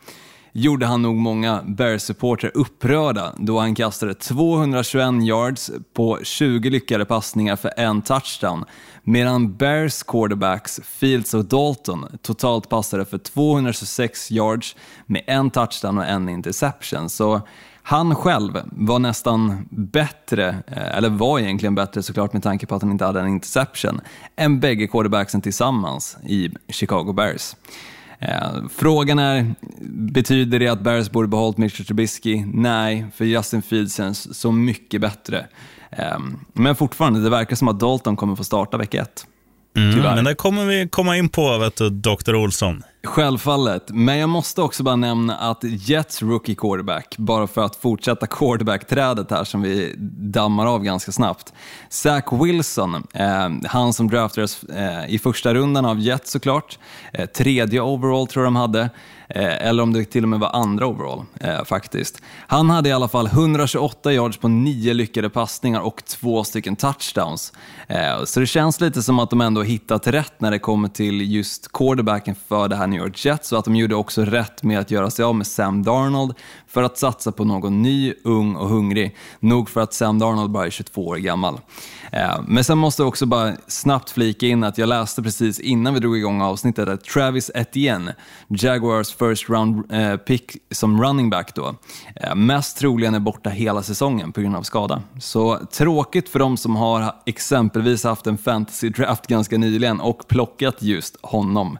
gjorde 0.53 0.87
han 0.87 1.03
nog 1.03 1.17
många 1.17 1.63
Bears-supportrar 1.67 2.51
upprörda 2.55 3.35
då 3.39 3.59
han 3.59 3.75
kastade 3.75 4.15
221 4.15 5.25
yards 5.25 5.71
på 5.95 6.19
20 6.23 6.71
lyckade 6.71 7.05
passningar 7.05 7.57
för 7.57 7.73
en 7.77 8.03
touchdown 8.03 8.65
medan 9.03 9.57
Bears 9.57 10.03
quarterbacks 10.03 10.81
Fields 10.85 11.35
och 11.35 11.45
Dalton 11.45 12.19
totalt 12.23 12.69
passade 12.69 13.05
för 13.05 13.19
226 13.19 14.31
yards 14.31 14.77
med 15.07 15.23
en 15.27 15.51
touchdown 15.51 15.99
och 15.99 16.07
en 16.07 16.29
interception. 16.29 17.11
Så 17.11 17.41
han 17.83 18.15
själv 18.15 18.61
var 18.65 18.99
nästan 18.99 19.69
bättre, 19.71 20.49
eh, 20.67 20.97
eller 20.97 21.09
var 21.09 21.39
egentligen 21.39 21.75
bättre 21.75 22.03
såklart 22.03 22.33
med 22.33 22.43
tanke 22.43 22.67
på 22.67 22.75
att 22.75 22.83
han 22.83 22.91
inte 22.91 23.05
hade 23.05 23.21
en 23.21 23.29
interception, 23.29 24.01
än 24.37 24.61
bägge 24.61 24.87
quarterbacksen 24.87 25.41
tillsammans 25.41 26.17
i 26.27 26.51
Chicago 26.69 27.13
Bears. 27.13 27.57
Eh, 28.23 28.69
frågan 28.77 29.19
är, 29.19 29.55
betyder 30.13 30.59
det 30.59 30.69
att 30.69 30.81
Bears 30.81 31.11
borde 31.11 31.29
behållit 31.29 31.59
Mitchell 31.59 31.87
Trubisky? 31.87 32.45
Nej, 32.47 33.07
för 33.15 33.25
Justin 33.25 33.63
Fields 33.63 33.97
känns 33.97 34.39
så 34.39 34.53
mycket 34.53 35.01
bättre. 35.01 35.47
Ehm, 35.91 36.39
men 36.53 36.77
fortfarande, 36.77 37.21
det 37.21 37.31
verkar 37.31 37.57
som 37.57 37.69
att 37.69 37.81
Dalton 37.81 38.17
kommer 38.17 38.37
få 38.37 38.45
starta 38.45 38.77
vecka 38.77 39.03
ett. 39.03 39.27
Mm, 39.77 40.01
men 40.01 40.25
det 40.25 40.35
kommer 40.35 40.65
vi 40.65 40.89
komma 40.89 41.17
in 41.17 41.29
på, 41.29 41.59
vet 41.59 41.77
du, 41.77 41.91
Dr. 41.91 42.35
Olsson. 42.35 42.83
Självfallet, 43.05 43.91
men 43.93 44.19
jag 44.19 44.29
måste 44.29 44.63
också 44.63 44.83
bara 44.83 44.97
nämna 44.97 45.37
att 45.37 45.65
Jets 45.65 46.23
rookie 46.23 46.55
quarterback, 46.55 47.15
bara 47.19 47.47
för 47.47 47.65
att 47.65 47.77
fortsätta 47.77 48.27
quarterback-trädet 48.27 49.31
här 49.31 49.45
som 49.45 49.63
vi 49.63 49.95
dammar 50.19 50.67
av 50.67 50.83
ganska 50.83 51.13
snabbt. 51.13 51.53
Zach 51.89 52.25
Wilson, 52.33 53.07
eh, 53.15 53.51
han 53.67 53.93
som 53.93 54.09
draftades 54.09 54.65
eh, 54.65 55.15
i 55.15 55.19
första 55.19 55.55
rundan 55.55 55.85
av 55.85 56.01
Jets 56.01 56.31
såklart, 56.31 56.79
eh, 57.13 57.27
tredje 57.27 57.81
overall 57.81 58.27
tror 58.27 58.45
jag 58.45 58.47
de 58.47 58.57
hade, 58.57 58.81
eh, 59.29 59.67
eller 59.69 59.83
om 59.83 59.93
det 59.93 60.05
till 60.05 60.23
och 60.23 60.29
med 60.29 60.41
var 60.41 60.51
andra 60.51 60.87
overall 60.87 61.25
eh, 61.41 61.65
faktiskt. 61.65 62.23
Han 62.47 62.71
hade 62.71 62.89
i 62.89 62.93
alla 62.93 63.09
fall 63.09 63.27
128 63.27 64.13
yards 64.13 64.37
på 64.37 64.49
nio 64.49 64.95
lyckade 64.95 65.31
passningar 65.31 65.81
och 65.81 66.05
två 66.05 66.45
stycken 66.45 66.77
touchdowns. 66.77 67.53
Eh, 67.87 68.25
så 68.25 68.41
det 68.41 68.47
känns 68.47 68.81
lite 68.81 69.03
som 69.03 69.19
att 69.19 69.31
de 69.31 69.41
ändå 69.41 69.63
hittat 69.63 70.07
rätt 70.07 70.41
när 70.41 70.51
det 70.51 70.59
kommer 70.59 70.89
till 70.89 71.33
just 71.35 71.73
quarterbacken 71.73 72.35
för 72.49 72.69
det 72.69 72.77
här 72.77 72.92
New 72.93 73.01
York 73.01 73.25
Jets 73.25 73.53
och 73.53 73.59
att 73.59 73.65
de 73.65 73.77
gjorde 73.77 73.95
också 73.95 74.25
rätt 74.25 74.63
med 74.63 74.79
att 74.79 74.91
göra 74.91 75.11
sig 75.11 75.25
av 75.25 75.35
med 75.35 75.47
Sam 75.47 75.83
Darnold 75.83 76.35
för 76.67 76.83
att 76.83 76.99
satsa 76.99 77.33
på 77.33 77.45
någon 77.45 77.83
ny, 77.83 78.15
ung 78.25 78.57
och 78.57 78.69
hungrig. 78.69 79.17
Nog 79.41 79.71
för 79.71 79.81
att 79.81 79.95
Sam 79.95 80.19
Darnold 80.19 80.51
bara 80.51 80.67
är 80.67 80.71
22 80.71 81.07
år 81.07 81.17
gammal. 81.17 81.61
Eh, 82.13 82.41
men 82.47 82.65
sen 82.65 82.79
måste 82.79 83.03
jag 83.03 83.09
också 83.09 83.27
bara 83.27 83.53
snabbt 83.67 84.11
flika 84.11 84.47
in 84.47 84.65
att 84.65 84.79
jag 84.79 84.89
läste 84.89 85.23
precis 85.23 85.61
innan 85.61 85.95
vi 85.95 86.01
drog 86.01 86.17
igång 86.17 86.43
avsnittet 86.43 86.89
att 86.89 87.05
Travis 87.05 87.51
Etienne, 87.55 88.15
Jaguars 88.49 89.15
first 89.15 89.51
round 89.51 89.93
eh, 89.93 90.17
pick 90.17 90.57
som 90.71 91.03
running 91.03 91.31
back 91.31 91.55
då, 91.55 91.75
eh, 92.17 92.35
mest 92.35 92.79
troligen 92.79 93.15
är 93.15 93.21
borta 93.21 93.51
hela 93.51 93.83
säsongen 93.83 94.33
på 94.33 94.41
grund 94.41 94.57
av 94.57 94.63
skada. 94.63 95.03
Så 95.21 95.59
tråkigt 95.73 96.29
för 96.29 96.39
de 96.39 96.57
som 96.57 96.77
har 96.77 97.15
exempelvis 97.27 98.05
haft 98.05 98.27
en 98.27 98.39
fantasy 98.39 98.89
draft 98.89 99.27
ganska 99.27 99.59
nyligen 99.59 100.01
och 100.01 100.29
plockat 100.29 100.83
just 100.83 101.17
honom. 101.23 101.79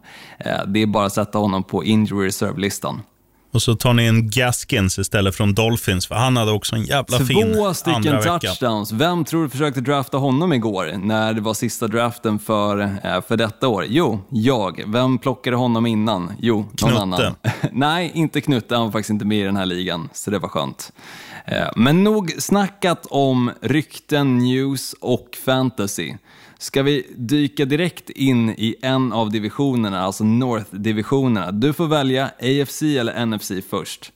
Det 0.67 0.83
är 0.83 0.87
bara 0.87 1.02
att 1.07 1.13
sätta 1.13 1.39
honom 1.39 1.63
på 1.65 1.85
injury 1.85 2.27
reserve-listan. 2.27 3.03
Och 3.53 3.63
så 3.63 3.75
tar 3.75 3.93
ni 3.95 4.07
en 4.07 4.31
Gaskins 4.31 4.99
istället 4.99 5.35
från 5.37 5.55
Dolphins, 5.55 6.07
för 6.07 6.15
han 6.15 6.37
hade 6.37 6.53
också 6.53 6.77
en 6.77 6.85
jävla 6.85 7.19
Två 7.19 7.25
fin 7.25 7.53
Två 7.55 7.75
stycken 7.75 7.97
andra 7.97 8.39
touchdowns. 8.39 8.93
Vecka. 8.93 9.05
Vem 9.05 9.25
tror 9.25 9.43
du 9.43 9.49
försökte 9.49 9.81
drafta 9.81 10.17
honom 10.17 10.53
igår 10.53 10.95
när 11.03 11.35
det 11.35 11.41
var 11.41 11.55
sista 11.55 11.89
draften 11.89 12.39
för, 12.39 12.79
eh, 12.81 13.21
för 13.29 13.37
detta 13.37 13.69
år? 13.69 13.87
Jo, 13.89 14.21
jag. 14.29 14.83
Vem 14.87 15.19
plockade 15.19 15.57
honom 15.57 15.87
innan? 15.87 16.33
Jo, 16.39 16.57
någon 16.57 16.69
Knutte. 16.77 16.99
annan. 17.01 17.35
Nej, 17.73 18.11
inte 18.15 18.41
Knutte. 18.41 18.75
Han 18.75 18.85
var 18.85 18.93
faktiskt 18.93 19.11
inte 19.11 19.25
med 19.25 19.39
i 19.39 19.43
den 19.43 19.57
här 19.57 19.67
ligan, 19.67 20.09
så 20.13 20.31
det 20.31 20.39
var 20.39 20.49
skönt. 20.49 20.93
Eh, 21.45 21.69
men 21.77 22.05
nog 22.05 22.35
snackat 22.39 23.07
om 23.11 23.51
rykten, 23.61 24.39
news 24.39 24.95
och 25.01 25.29
fantasy. 25.45 26.15
Ska 26.63 26.83
vi 26.83 27.07
dyka 27.17 27.65
direkt 27.65 28.11
in 28.11 28.51
i 28.51 28.75
en 28.83 29.13
av 29.13 29.31
divisionerna, 29.31 30.01
alltså 30.01 30.25
North-divisionerna? 30.25 31.53
Du 31.53 31.73
får 31.73 31.87
välja 31.87 32.25
AFC 32.25 32.83
eller 32.83 33.27
NFC 33.27 33.53
först. 33.71 34.13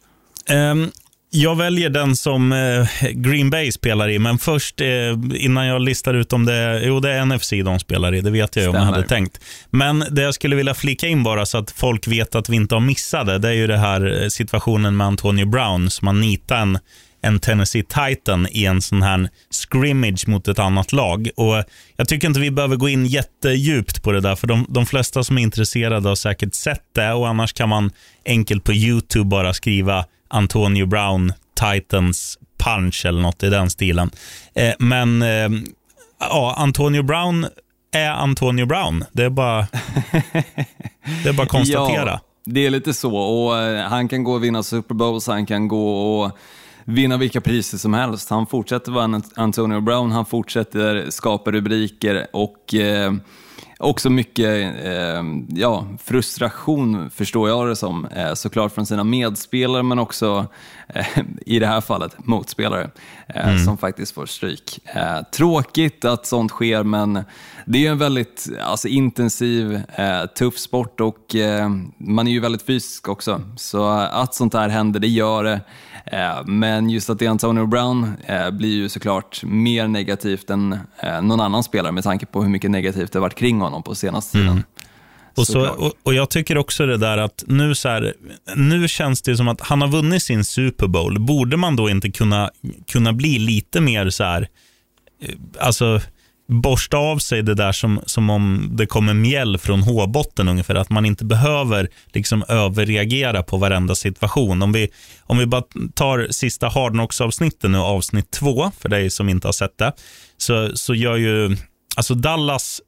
Um, 0.50 0.90
jag 1.30 1.56
väljer 1.56 1.90
den 1.90 2.16
som 2.16 2.52
eh, 2.52 3.08
Green 3.12 3.50
Bay 3.50 3.72
spelar 3.72 4.08
i, 4.08 4.18
men 4.18 4.38
först 4.38 4.80
eh, 4.80 4.86
innan 5.34 5.66
jag 5.66 5.82
listar 5.82 6.14
ut 6.14 6.32
om 6.32 6.44
det 6.44 6.54
är, 6.54 6.86
jo 6.86 7.00
det 7.00 7.12
är 7.12 7.24
NFC 7.24 7.50
de 7.50 7.78
spelar 7.78 8.14
i, 8.14 8.20
det 8.20 8.30
vet 8.30 8.56
jag 8.56 8.62
ju 8.62 8.68
om 8.68 8.74
jag 8.74 8.82
hade 8.82 9.02
tänkt. 9.02 9.40
Men 9.70 10.04
det 10.10 10.22
jag 10.22 10.34
skulle 10.34 10.56
vilja 10.56 10.74
flika 10.74 11.06
in 11.06 11.22
bara 11.22 11.46
så 11.46 11.58
att 11.58 11.70
folk 11.70 12.08
vet 12.08 12.34
att 12.34 12.48
vi 12.48 12.56
inte 12.56 12.74
har 12.74 12.80
missat 12.80 13.26
det, 13.26 13.38
det 13.38 13.48
är 13.48 13.52
ju 13.52 13.66
det 13.66 13.78
här 13.78 14.22
eh, 14.22 14.28
situationen 14.28 14.96
med 14.96 15.06
Antonio 15.06 15.46
Brown 15.46 15.90
som 15.90 16.06
har 16.06 16.14
nitat 16.14 16.58
en 16.58 16.78
en 17.26 17.38
Tennessee 17.38 17.82
Titan 17.82 18.46
i 18.50 18.64
en 18.64 18.82
sån 18.82 19.02
här 19.02 19.28
scrimmage 19.50 20.28
mot 20.28 20.48
ett 20.48 20.58
annat 20.58 20.92
lag. 20.92 21.28
Och 21.36 21.64
Jag 21.96 22.08
tycker 22.08 22.28
inte 22.28 22.40
vi 22.40 22.50
behöver 22.50 22.76
gå 22.76 22.88
in 22.88 23.06
jättedjupt 23.06 24.02
på 24.02 24.12
det 24.12 24.20
där, 24.20 24.36
för 24.36 24.46
de, 24.46 24.66
de 24.68 24.86
flesta 24.86 25.24
som 25.24 25.38
är 25.38 25.42
intresserade 25.42 26.08
har 26.08 26.16
säkert 26.16 26.54
sett 26.54 26.84
det 26.94 27.12
och 27.12 27.28
annars 27.28 27.52
kan 27.52 27.68
man 27.68 27.90
enkelt 28.26 28.64
på 28.64 28.72
YouTube 28.72 29.24
bara 29.24 29.54
skriva 29.54 30.04
Antonio 30.28 30.86
Brown 30.86 31.32
Titans 31.54 32.38
punch 32.58 33.06
eller 33.06 33.22
något 33.22 33.42
i 33.42 33.48
den 33.48 33.70
stilen. 33.70 34.10
Eh, 34.54 34.74
men 34.78 35.22
eh, 35.22 35.48
ja, 36.20 36.54
Antonio 36.58 37.02
Brown 37.02 37.46
är 37.92 38.10
Antonio 38.10 38.66
Brown. 38.66 39.04
Det 39.12 39.24
är 39.24 39.30
bara, 39.30 39.60
det 41.22 41.28
är 41.28 41.32
bara 41.32 41.42
att 41.42 41.48
konstatera. 41.48 42.10
Ja, 42.10 42.20
det 42.44 42.66
är 42.66 42.70
lite 42.70 42.94
så 42.94 43.16
och 43.16 43.58
eh, 43.58 43.88
han 43.88 44.08
kan 44.08 44.24
gå 44.24 44.32
och 44.32 44.44
vinna 44.44 44.62
Super 44.62 44.94
Bowls, 44.94 45.26
han 45.26 45.46
kan 45.46 45.68
gå 45.68 46.20
och 46.20 46.38
vinna 46.86 47.16
vilka 47.16 47.40
priser 47.40 47.78
som 47.78 47.94
helst. 47.94 48.30
Han 48.30 48.46
fortsätter 48.46 48.92
vara 48.92 49.20
Antonio 49.34 49.80
Brown, 49.80 50.10
han 50.10 50.26
fortsätter 50.26 51.10
skapa 51.10 51.50
rubriker 51.50 52.26
och 52.32 52.74
eh, 52.74 53.12
också 53.78 54.10
mycket 54.10 54.74
eh, 54.84 55.22
ja, 55.48 55.86
frustration, 56.04 57.10
förstår 57.10 57.48
jag 57.48 57.68
det 57.68 57.76
som, 57.76 58.04
eh, 58.04 58.34
såklart 58.34 58.74
från 58.74 58.86
sina 58.86 59.04
medspelare 59.04 59.82
men 59.82 59.98
också 59.98 60.46
eh, 60.88 61.06
i 61.46 61.58
det 61.58 61.66
här 61.66 61.80
fallet 61.80 62.16
motspelare 62.18 62.90
eh, 63.28 63.48
mm. 63.48 63.64
som 63.64 63.78
faktiskt 63.78 64.14
får 64.14 64.26
stryk. 64.26 64.78
Eh, 64.84 65.22
tråkigt 65.32 66.04
att 66.04 66.26
sånt 66.26 66.50
sker 66.50 66.82
men 66.82 67.24
det 67.64 67.86
är 67.86 67.90
en 67.90 67.98
väldigt 67.98 68.48
alltså, 68.62 68.88
intensiv, 68.88 69.74
eh, 69.74 70.26
tuff 70.38 70.58
sport 70.58 71.00
och 71.00 71.36
man 71.98 72.28
är 72.28 72.32
ju 72.32 72.40
väldigt 72.40 72.62
fysisk 72.62 73.08
också. 73.08 73.40
Så 73.56 73.88
att 73.88 74.34
sånt 74.34 74.54
här 74.54 74.68
händer, 74.68 75.00
det 75.00 75.08
gör 75.08 75.44
det. 75.44 75.60
Eh, 76.12 76.44
men 76.46 76.90
just 76.90 77.10
att 77.10 77.18
det 77.18 77.26
är 77.26 77.30
Antonio 77.30 77.66
Brown 77.66 78.12
eh, 78.26 78.50
blir 78.50 78.74
ju 78.74 78.88
såklart 78.88 79.42
mer 79.44 79.88
negativt 79.88 80.50
än 80.50 80.78
eh, 81.00 81.22
någon 81.22 81.40
annan 81.40 81.62
spelare 81.62 81.92
med 81.92 82.04
tanke 82.04 82.26
på 82.26 82.42
hur 82.42 82.48
mycket 82.48 82.70
negativt 82.70 83.12
det 83.12 83.20
varit 83.20 83.34
kring 83.34 83.60
honom 83.60 83.82
på 83.82 83.94
senaste 83.94 84.32
tiden. 84.32 84.48
Mm. 84.48 84.62
Och, 85.36 85.46
så, 85.46 85.68
och, 85.68 85.92
och, 86.02 86.14
Jag 86.14 86.30
tycker 86.30 86.58
också 86.58 86.86
det 86.86 86.96
där 86.96 87.18
att 87.18 87.44
nu, 87.46 87.74
så 87.74 87.88
här, 87.88 88.14
nu 88.56 88.88
känns 88.88 89.22
det 89.22 89.36
som 89.36 89.48
att 89.48 89.60
han 89.60 89.80
har 89.80 89.88
vunnit 89.88 90.22
sin 90.22 90.44
Super 90.44 90.86
Bowl. 90.86 91.20
Borde 91.20 91.56
man 91.56 91.76
då 91.76 91.90
inte 91.90 92.10
kunna, 92.10 92.50
kunna 92.92 93.12
bli 93.12 93.38
lite 93.38 93.80
mer 93.80 94.10
så 94.10 94.24
här, 94.24 94.48
alltså 95.58 96.00
borsta 96.48 96.96
av 96.96 97.18
sig 97.18 97.42
det 97.42 97.54
där 97.54 97.72
som, 97.72 98.00
som 98.06 98.30
om 98.30 98.68
det 98.72 98.86
kommer 98.86 99.14
mjäll 99.14 99.58
från 99.58 99.82
håbotten 99.82 100.48
ungefär. 100.48 100.74
Att 100.74 100.90
man 100.90 101.06
inte 101.06 101.24
behöver 101.24 101.88
liksom 102.12 102.44
överreagera 102.48 103.42
på 103.42 103.56
varenda 103.56 103.94
situation. 103.94 104.62
Om 104.62 104.72
vi, 104.72 104.88
om 105.20 105.38
vi 105.38 105.46
bara 105.46 105.62
tar 105.94 106.26
sista 106.30 106.68
Hardnox-avsnittet 106.68 107.70
nu, 107.70 107.78
avsnitt 107.78 108.30
två, 108.30 108.70
för 108.80 108.88
dig 108.88 109.10
som 109.10 109.28
inte 109.28 109.48
har 109.48 109.52
sett 109.52 109.78
det, 109.78 109.92
så, 110.36 110.76
så 110.76 110.94
gör 110.94 111.16
ju 111.16 111.56
Alltså 111.96 112.14
Dallas 112.14 112.80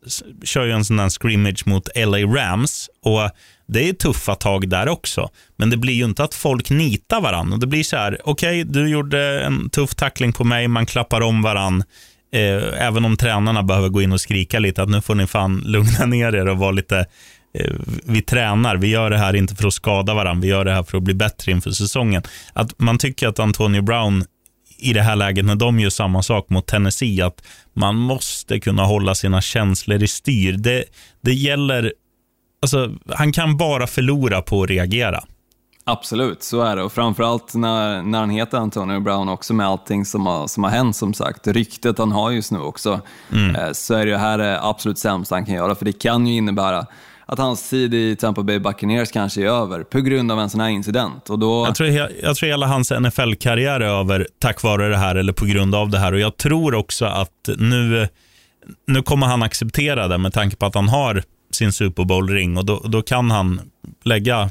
kör 0.44 0.64
ju 0.64 0.72
en 0.72 0.84
sån 0.84 0.96
där 0.96 1.08
scrimmage 1.08 1.66
mot 1.66 1.88
LA 1.96 2.18
Rams 2.18 2.90
och 3.02 3.30
det 3.68 3.88
är 3.88 3.92
tuffa 3.92 4.34
tag 4.34 4.68
där 4.68 4.88
också. 4.88 5.28
Men 5.56 5.70
det 5.70 5.76
blir 5.76 5.94
ju 5.94 6.04
inte 6.04 6.24
att 6.24 6.34
folk 6.34 6.70
nitar 6.70 7.20
varandra. 7.20 7.56
Det 7.56 7.66
blir 7.66 7.84
så 7.84 7.96
här, 7.96 8.18
okej, 8.24 8.62
okay, 8.62 8.72
du 8.72 8.88
gjorde 8.88 9.40
en 9.40 9.70
tuff 9.70 9.94
tackling 9.94 10.32
på 10.32 10.44
mig, 10.44 10.68
man 10.68 10.86
klappar 10.86 11.20
om 11.20 11.42
varandra 11.42 11.86
eh, 12.32 12.86
även 12.86 13.04
om 13.04 13.16
tränarna 13.16 13.62
behöver 13.62 13.88
gå 13.88 14.02
in 14.02 14.12
och 14.12 14.20
skrika 14.20 14.58
lite, 14.58 14.82
att 14.82 14.88
nu 14.88 15.00
får 15.00 15.14
ni 15.14 15.26
fan 15.26 15.58
lugna 15.64 16.06
ner 16.06 16.34
er 16.34 16.48
och 16.48 16.58
vara 16.58 16.70
lite 16.70 17.06
eh, 17.54 17.72
vi 18.04 18.22
tränar, 18.22 18.76
vi 18.76 18.88
gör 18.88 19.10
det 19.10 19.18
här 19.18 19.36
inte 19.36 19.56
för 19.56 19.66
att 19.66 19.74
skada 19.74 20.14
varandra, 20.14 20.42
vi 20.42 20.48
gör 20.48 20.64
det 20.64 20.72
här 20.72 20.82
för 20.82 20.96
att 20.98 21.04
bli 21.04 21.14
bättre 21.14 21.52
inför 21.52 21.70
säsongen. 21.70 22.22
Att 22.52 22.80
man 22.80 22.98
tycker 22.98 23.28
att 23.28 23.38
Antonio 23.38 23.82
Brown 23.82 24.24
i 24.78 24.92
det 24.92 25.02
här 25.02 25.16
läget 25.16 25.44
när 25.44 25.56
de 25.56 25.80
gör 25.80 25.90
samma 25.90 26.22
sak 26.22 26.50
mot 26.50 26.66
Tennessee, 26.66 27.22
att 27.22 27.42
man 27.74 27.96
måste 27.96 28.60
kunna 28.60 28.84
hålla 28.84 29.14
sina 29.14 29.40
känslor 29.40 30.02
i 30.02 30.08
styr. 30.08 30.52
Det, 30.52 30.84
det 31.20 31.34
gäller, 31.34 31.92
alltså, 32.62 32.94
han 33.14 33.32
kan 33.32 33.56
bara 33.56 33.86
förlora 33.86 34.42
på 34.42 34.62
att 34.62 34.70
reagera. 34.70 35.24
Absolut, 35.90 36.42
så 36.42 36.60
är 36.60 36.76
det. 36.76 36.82
Och 36.82 36.92
framförallt 36.92 37.54
när, 37.54 38.02
när 38.02 38.18
han 38.18 38.30
heter 38.30 38.58
Antonio 38.58 39.00
Brown 39.00 39.28
också 39.28 39.54
med 39.54 39.66
allting 39.66 40.04
som 40.04 40.26
har, 40.26 40.46
som 40.46 40.64
har 40.64 40.70
hänt 40.70 40.96
som 40.96 41.14
sagt. 41.14 41.46
Ryktet 41.46 41.98
han 41.98 42.12
har 42.12 42.30
just 42.30 42.52
nu 42.52 42.58
också. 42.58 43.00
Mm. 43.32 43.56
Eh, 43.56 43.72
så 43.72 43.94
är 43.94 44.06
det 44.06 44.18
här 44.18 44.38
det 44.38 44.60
absolut 44.62 44.98
sämsta 44.98 45.34
han 45.34 45.46
kan 45.46 45.54
göra. 45.54 45.74
För 45.74 45.84
det 45.84 45.92
kan 45.92 46.26
ju 46.26 46.36
innebära 46.36 46.86
att 47.26 47.38
hans 47.38 47.70
tid 47.70 47.94
i 47.94 48.16
Tampa 48.16 48.42
Bay 48.42 48.58
Buccaneers 48.58 49.10
kanske 49.10 49.42
är 49.42 49.46
över 49.46 49.82
på 49.82 50.00
grund 50.00 50.32
av 50.32 50.40
en 50.40 50.50
sån 50.50 50.60
här 50.60 50.68
incident. 50.68 51.30
Och 51.30 51.38
då... 51.38 51.64
jag, 51.66 51.74
tror, 51.74 51.88
jag 52.22 52.36
tror 52.36 52.48
hela 52.48 52.66
hans 52.66 52.90
NFL-karriär 52.90 53.80
är 53.80 54.00
över 54.00 54.26
tack 54.38 54.62
vare 54.62 54.88
det 54.88 54.96
här 54.96 55.14
eller 55.14 55.32
på 55.32 55.44
grund 55.44 55.74
av 55.74 55.90
det 55.90 55.98
här. 55.98 56.12
Och 56.12 56.20
Jag 56.20 56.36
tror 56.36 56.74
också 56.74 57.04
att 57.04 57.48
nu, 57.58 58.08
nu 58.86 59.02
kommer 59.02 59.26
han 59.26 59.42
acceptera 59.42 60.08
det 60.08 60.18
med 60.18 60.32
tanke 60.32 60.56
på 60.56 60.66
att 60.66 60.74
han 60.74 60.88
har 60.88 61.22
sin 61.50 61.72
Super 61.72 62.04
Bowl-ring 62.04 62.58
och 62.58 62.64
då, 62.64 62.82
då 62.84 63.02
kan 63.02 63.30
han 63.30 63.60
lägga 64.04 64.50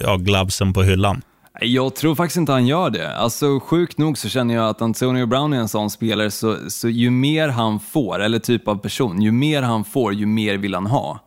ja, 0.00 0.16
glovesen 0.16 0.72
på 0.72 0.82
hyllan. 0.82 1.22
Jag 1.60 1.94
tror 1.94 2.14
faktiskt 2.14 2.36
inte 2.36 2.52
han 2.52 2.66
gör 2.66 2.90
det. 2.90 3.16
Alltså 3.16 3.60
sjukt 3.60 3.98
nog 3.98 4.18
så 4.18 4.28
känner 4.28 4.54
jag 4.54 4.68
att 4.68 4.82
Antonio 4.82 5.26
Brown 5.26 5.52
är 5.52 5.58
en 5.58 5.68
sån 5.68 5.90
spelare 5.90 6.30
så, 6.30 6.56
så 6.70 6.88
ju 6.88 7.10
mer 7.10 7.48
han 7.48 7.80
får, 7.80 8.22
eller 8.22 8.38
typ 8.38 8.68
av 8.68 8.76
person, 8.76 9.22
ju 9.22 9.32
mer 9.32 9.62
han 9.62 9.84
får, 9.84 10.14
ju 10.14 10.26
mer 10.26 10.56
vill 10.56 10.74
han 10.74 10.86
ha. 10.86 11.20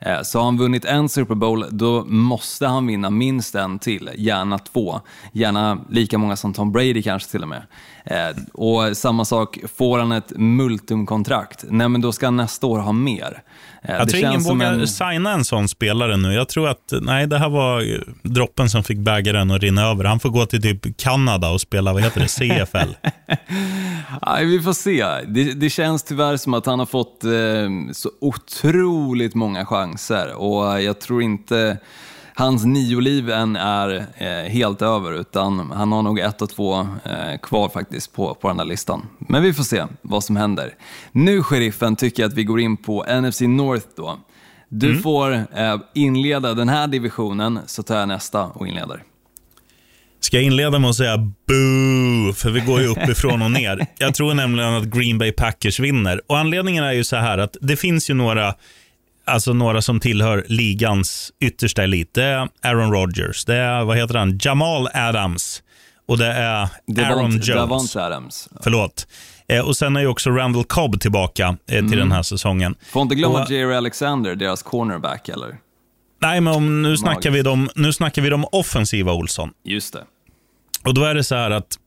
Eh, 0.00 0.22
så 0.22 0.38
har 0.38 0.44
han 0.44 0.58
vunnit 0.58 0.84
en 0.84 1.08
Super 1.08 1.34
Bowl, 1.34 1.64
då 1.70 2.04
måste 2.04 2.66
han 2.66 2.86
vinna 2.86 3.10
minst 3.10 3.54
en 3.54 3.78
till, 3.78 4.10
gärna 4.14 4.58
två. 4.58 5.00
Gärna 5.32 5.78
lika 5.90 6.18
många 6.18 6.36
som 6.36 6.52
Tom 6.52 6.72
Brady 6.72 7.02
kanske 7.02 7.30
till 7.30 7.42
och 7.42 7.48
med. 7.48 7.62
Eh, 8.04 8.36
och 8.52 8.96
samma 8.96 9.24
sak, 9.24 9.58
får 9.76 9.98
han 9.98 10.12
ett 10.12 10.32
multumkontrakt, 10.36 11.64
nej 11.68 11.88
men 11.88 12.00
då 12.00 12.12
ska 12.12 12.26
han 12.26 12.36
nästa 12.36 12.66
år 12.66 12.78
ha 12.78 12.92
mer. 12.92 13.42
Eh, 13.82 13.94
jag 13.94 14.06
det 14.06 14.10
tror 14.10 14.24
ingen 14.24 14.42
vågar 14.42 14.72
en... 14.72 14.88
signa 14.88 15.32
en 15.32 15.44
sån 15.44 15.68
spelare 15.68 16.16
nu. 16.16 16.34
Jag 16.34 16.48
tror 16.48 16.68
att 16.68 16.92
nej, 17.00 17.26
det 17.26 17.38
här 17.38 17.48
var 17.48 17.84
droppen 18.22 18.70
som 18.70 18.84
fick 18.84 18.98
bägaren 18.98 19.50
att 19.50 19.62
rinna 19.62 19.82
över. 19.82 20.04
Han 20.04 20.20
får 20.20 20.30
gå 20.30 20.46
till 20.46 20.62
typ 20.62 20.96
Kanada 20.96 21.50
och 21.50 21.60
spela, 21.60 21.92
vad 21.92 22.02
heter 22.02 22.20
det, 22.20 22.28
CFL? 22.28 22.92
nej, 24.26 24.46
vi 24.46 24.60
får 24.60 24.72
se. 24.72 25.06
Det, 25.26 25.54
det, 25.54 25.70
känns 25.70 26.02
tyvärr 26.02 26.36
som 26.36 26.54
att 26.54 26.66
han 26.66 26.78
har 26.78 26.86
fått 26.86 27.24
eh, 27.24 27.92
så 27.92 28.10
otroligt 28.20 29.34
många 29.34 29.66
chanser 29.66 30.34
och 30.34 30.82
jag 30.82 31.00
tror 31.00 31.22
inte 31.22 31.78
hans 32.34 32.64
nio 32.64 33.00
liv 33.00 33.30
än 33.30 33.56
är 33.56 34.06
eh, 34.16 34.50
helt 34.50 34.82
över, 34.82 35.12
utan 35.12 35.70
han 35.70 35.92
har 35.92 36.02
nog 36.02 36.18
ett 36.18 36.42
och 36.42 36.50
två 36.50 36.80
eh, 36.80 37.38
kvar 37.42 37.68
faktiskt 37.68 38.12
på, 38.12 38.34
på 38.34 38.48
den 38.48 38.58
här 38.58 38.66
listan. 38.66 39.06
Men 39.18 39.42
vi 39.42 39.52
får 39.52 39.64
se 39.64 39.84
vad 40.02 40.24
som 40.24 40.36
händer. 40.36 40.74
Nu, 41.12 41.42
sheriffen, 41.42 41.96
tycker 41.96 42.22
jag 42.22 42.28
att 42.28 42.36
vi 42.36 42.44
går 42.44 42.60
in 42.60 42.76
på 42.76 43.04
NFC 43.20 43.40
North 43.40 43.86
då. 43.96 44.18
Du 44.68 44.90
Mm. 44.90 45.02
får 45.02 45.32
eh, 45.32 45.76
inleda 45.94 46.54
den 46.54 46.68
här 46.68 46.86
divisionen, 46.86 47.58
så 47.66 47.82
tar 47.82 47.96
jag 47.98 48.08
nästa 48.08 48.44
och 48.44 48.66
inleder. 48.68 49.02
Ska 50.20 50.36
jag 50.36 50.44
inleda 50.44 50.78
med 50.78 50.90
att 50.90 50.96
säga 50.96 51.16
boo, 51.18 52.32
för 52.32 52.50
vi 52.50 52.60
går 52.60 52.80
ju 52.80 52.86
uppifrån 52.96 53.42
och 53.42 53.50
ner. 53.50 53.86
Jag 53.98 54.14
tror 54.14 54.34
nämligen 54.34 54.74
att 54.74 54.84
Green 54.84 55.18
Bay 55.18 55.32
Packers 55.32 55.80
vinner. 55.80 56.20
Och 56.26 56.38
Anledningen 56.38 56.84
är 56.84 56.92
ju 56.92 57.04
så 57.04 57.16
här 57.16 57.38
att 57.38 57.56
det 57.60 57.76
finns 57.76 58.10
ju 58.10 58.14
några, 58.14 58.54
alltså 59.24 59.52
några 59.52 59.82
som 59.82 60.00
tillhör 60.00 60.44
ligans 60.48 61.32
yttersta 61.40 61.82
elit. 61.82 62.14
Det 62.14 62.24
är 62.24 62.48
Aaron 62.62 62.92
Rodgers, 62.92 63.44
det 63.44 63.54
är, 63.56 63.84
vad 63.84 63.96
heter 63.96 64.14
han, 64.14 64.38
Jamal 64.42 64.88
Adams 64.94 65.62
och 66.08 66.18
det 66.18 66.26
är 66.26 66.54
Aaron 66.54 66.70
Davant- 66.88 67.32
Jones. 67.32 67.46
Davante 67.48 68.04
Adams. 68.04 68.48
Förlåt. 68.62 69.06
Eh, 69.48 69.60
och 69.66 69.76
sen 69.76 69.96
är 69.96 70.00
ju 70.00 70.06
också 70.06 70.30
Randall 70.30 70.64
Cobb 70.64 71.00
tillbaka 71.00 71.56
eh, 71.68 71.88
till 71.88 71.98
den 71.98 72.12
här 72.12 72.22
säsongen. 72.22 72.74
Får 72.90 73.02
inte 73.02 73.14
glömma 73.14 73.42
Och- 73.42 73.50
Jerry 73.50 73.74
Alexander, 73.74 74.34
deras 74.34 74.62
cornerback, 74.62 75.28
eller? 75.28 75.56
Nej, 76.20 76.40
men 76.40 76.52
om, 76.54 76.82
nu, 76.82 76.96
snackar 76.96 77.14
Magiskt. 77.14 77.34
vi 77.34 77.42
de, 77.42 77.68
nu 77.74 77.92
snackar 77.92 78.22
vi 78.22 78.28
de 78.30 78.44
offensiva 78.52 79.12
Olsson. 79.12 79.50
Just 79.64 79.92
det. 79.92 80.04
Och 80.84 80.94
då 80.94 81.04
är 81.04 81.14
det 81.14 81.24
så 81.24 81.34
här 81.34 81.50
att 81.50 81.78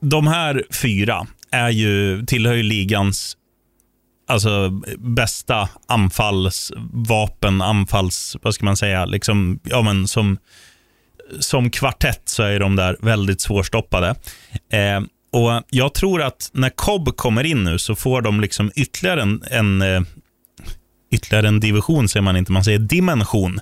de 0.00 0.26
här 0.26 0.64
fyra 0.82 1.26
är 1.50 1.68
ju, 1.70 2.24
tillhör 2.26 2.54
ju 2.54 2.62
ligans 2.62 3.36
alltså, 4.26 4.70
bästa 4.98 5.68
anfallsvapen, 5.88 7.62
anfalls, 7.62 8.36
vad 8.42 8.54
ska 8.54 8.64
man 8.64 8.76
säga, 8.76 9.04
liksom, 9.04 9.60
ja, 9.62 9.82
men 9.82 10.08
som, 10.08 10.38
som 11.40 11.70
kvartett 11.70 12.22
så 12.24 12.42
är 12.42 12.60
de 12.60 12.76
där 12.76 12.96
väldigt 13.00 13.40
svårstoppade. 13.40 14.14
Eh, 14.72 15.00
och 15.32 15.62
Jag 15.70 15.94
tror 15.94 16.22
att 16.22 16.50
när 16.52 16.70
Cobb 16.70 17.16
kommer 17.16 17.44
in 17.44 17.64
nu 17.64 17.78
så 17.78 17.94
får 17.94 18.22
de 18.22 18.40
liksom 18.40 18.70
ytterligare 18.74 19.22
en, 19.22 19.44
en 19.50 19.82
eh, 19.82 20.02
ytterligare 21.12 21.48
en 21.48 21.60
division, 21.60 22.08
säger 22.08 22.22
man 22.22 22.36
inte, 22.36 22.52
man 22.52 22.64
säger 22.64 22.78
dimension. 22.78 23.60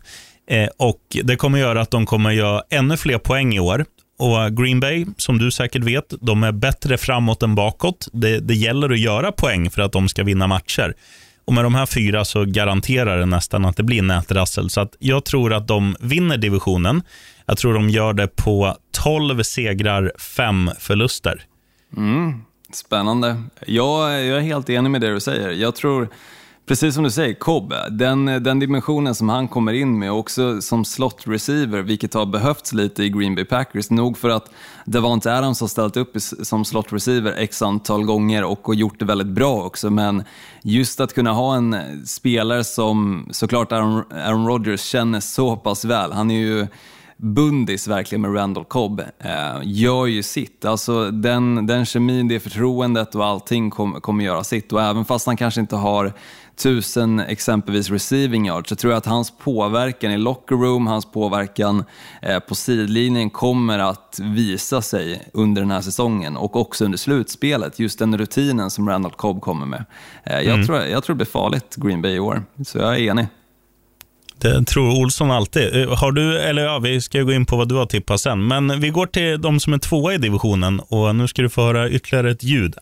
Eh, 0.50 0.68
och 0.78 1.00
Det 1.24 1.36
kommer 1.36 1.58
göra 1.58 1.80
att 1.80 1.90
de 1.90 2.06
kommer 2.06 2.30
göra 2.30 2.62
ännu 2.70 2.96
fler 2.96 3.18
poäng 3.18 3.54
i 3.54 3.60
år. 3.60 3.84
Och 4.20 4.42
eh, 4.42 4.48
Green 4.48 4.80
Bay, 4.80 5.06
som 5.16 5.38
du 5.38 5.50
säkert 5.50 5.84
vet, 5.84 6.14
de 6.20 6.42
är 6.42 6.52
bättre 6.52 6.98
framåt 6.98 7.42
än 7.42 7.54
bakåt. 7.54 8.08
Det, 8.12 8.38
det 8.38 8.54
gäller 8.54 8.90
att 8.90 8.98
göra 8.98 9.32
poäng 9.32 9.70
för 9.70 9.82
att 9.82 9.92
de 9.92 10.08
ska 10.08 10.24
vinna 10.24 10.46
matcher. 10.46 10.94
Och 11.44 11.52
Med 11.52 11.64
de 11.64 11.74
här 11.74 11.86
fyra 11.86 12.24
så 12.24 12.44
garanterar 12.44 13.18
det 13.18 13.26
nästan 13.26 13.64
att 13.64 13.76
det 13.76 13.82
blir 13.82 14.02
nätrassel. 14.02 14.70
Så 14.70 14.80
att 14.80 14.96
jag 14.98 15.24
tror 15.24 15.52
att 15.52 15.68
de 15.68 15.96
vinner 16.00 16.36
divisionen. 16.36 17.02
Jag 17.46 17.58
tror 17.58 17.74
de 17.74 17.90
gör 17.90 18.12
det 18.12 18.36
på 18.36 18.76
12 18.92 19.42
segrar, 19.42 20.12
5 20.18 20.70
förluster. 20.78 21.42
Mm, 21.96 22.42
spännande. 22.72 23.42
Jag, 23.66 24.24
jag 24.24 24.38
är 24.38 24.40
helt 24.40 24.70
enig 24.70 24.90
med 24.90 25.00
det 25.00 25.10
du 25.10 25.20
säger. 25.20 25.50
Jag 25.50 25.74
tror, 25.74 26.08
precis 26.70 26.94
som 26.94 27.04
du 27.04 27.10
säger, 27.10 27.34
Cobb, 27.34 27.74
den, 27.90 28.24
den 28.24 28.58
dimensionen 28.58 29.14
som 29.14 29.28
han 29.28 29.48
kommer 29.48 29.72
in 29.72 29.98
med, 29.98 30.12
också 30.12 30.62
som 30.62 30.84
slot 30.84 31.22
receiver, 31.26 31.82
vilket 31.82 32.14
har 32.14 32.26
behövts 32.26 32.72
lite 32.72 33.04
i 33.04 33.08
Green 33.08 33.34
Bay 33.34 33.44
Packers, 33.44 33.90
nog 33.90 34.18
för 34.18 34.28
att 34.28 34.50
Davante 34.84 35.36
Adams 35.36 35.60
har 35.60 35.68
ställt 35.68 35.96
upp 35.96 36.16
som 36.42 36.64
slot 36.64 36.92
receiver 36.92 37.34
x 37.38 37.62
antal 37.62 38.04
gånger 38.04 38.44
och 38.44 38.74
gjort 38.74 38.98
det 38.98 39.04
väldigt 39.04 39.26
bra 39.26 39.64
också, 39.64 39.90
men 39.90 40.24
just 40.62 41.00
att 41.00 41.14
kunna 41.14 41.32
ha 41.32 41.56
en 41.56 41.76
spelare 42.06 42.64
som 42.64 43.28
såklart 43.30 43.72
Aaron, 43.72 44.04
Aaron 44.26 44.46
Rodgers 44.46 44.82
känner 44.82 45.20
så 45.20 45.56
pass 45.56 45.84
väl, 45.84 46.12
han 46.12 46.30
är 46.30 46.38
ju 46.38 46.66
bundis 47.20 47.88
verkligen 47.88 48.22
med 48.22 48.34
Randall 48.36 48.64
Cobb 48.64 49.00
eh, 49.18 49.60
gör 49.62 50.06
ju 50.06 50.22
sitt. 50.22 50.64
Alltså 50.64 51.10
den, 51.10 51.66
den 51.66 51.86
kemin, 51.86 52.28
det 52.28 52.40
förtroendet 52.40 53.14
och 53.14 53.24
allting 53.24 53.70
kom, 53.70 54.00
kommer 54.00 54.24
göra 54.24 54.44
sitt. 54.44 54.72
Och 54.72 54.82
även 54.82 55.04
fast 55.04 55.26
han 55.26 55.36
kanske 55.36 55.60
inte 55.60 55.76
har 55.76 56.12
tusen 56.62 57.20
exempelvis 57.20 57.90
receiving 57.90 58.46
yards 58.46 58.68
så 58.68 58.76
tror 58.76 58.92
jag 58.92 58.98
att 58.98 59.06
hans 59.06 59.32
påverkan 59.38 60.12
i 60.12 60.18
locker 60.18 60.56
room, 60.56 60.86
hans 60.86 61.12
påverkan 61.12 61.84
eh, 62.22 62.38
på 62.38 62.54
sidlinjen 62.54 63.30
kommer 63.30 63.78
att 63.78 64.20
visa 64.22 64.82
sig 64.82 65.22
under 65.32 65.62
den 65.62 65.70
här 65.70 65.80
säsongen 65.80 66.36
och 66.36 66.56
också 66.56 66.84
under 66.84 66.98
slutspelet. 66.98 67.78
Just 67.78 67.98
den 67.98 68.18
rutinen 68.18 68.70
som 68.70 68.88
Randall 68.88 69.12
Cobb 69.12 69.40
kommer 69.40 69.66
med. 69.66 69.84
Eh, 70.24 70.40
jag, 70.40 70.66
tror, 70.66 70.78
jag 70.78 71.04
tror 71.04 71.14
det 71.14 71.18
blir 71.18 71.26
farligt 71.26 71.76
Green 71.76 72.02
Bay 72.02 72.12
i 72.12 72.20
år, 72.20 72.42
så 72.66 72.78
jag 72.78 72.94
är 72.94 72.98
enig. 72.98 73.26
Det 74.38 74.66
tror 74.66 75.00
Olsson 75.02 75.30
alltid. 75.30 75.76
Eh, 75.76 75.98
Har 75.98 76.12
du, 76.12 76.38
eller 76.38 76.62
ja, 76.62 76.78
vi 76.78 77.00
ska 77.00 77.22
gå 77.22 77.32
in 77.32 77.46
på 77.46 77.56
vad 77.56 77.68
du 77.68 77.74
har 77.74 77.86
tippat 77.86 78.20
sen. 78.20 78.46
Men 78.46 78.80
vi 78.80 78.90
går 78.90 79.06
till 79.06 79.40
de 79.40 79.60
som 79.60 79.72
är 79.72 79.78
tvåa 79.78 80.14
i 80.14 80.18
divisionen 80.18 80.80
och 80.80 81.16
nu 81.16 81.28
ska 81.28 81.42
du 81.42 81.48
få 81.48 81.62
höra 81.62 81.90
ytterligare 81.90 82.30
ett 82.30 82.42
ljud. 82.42 82.74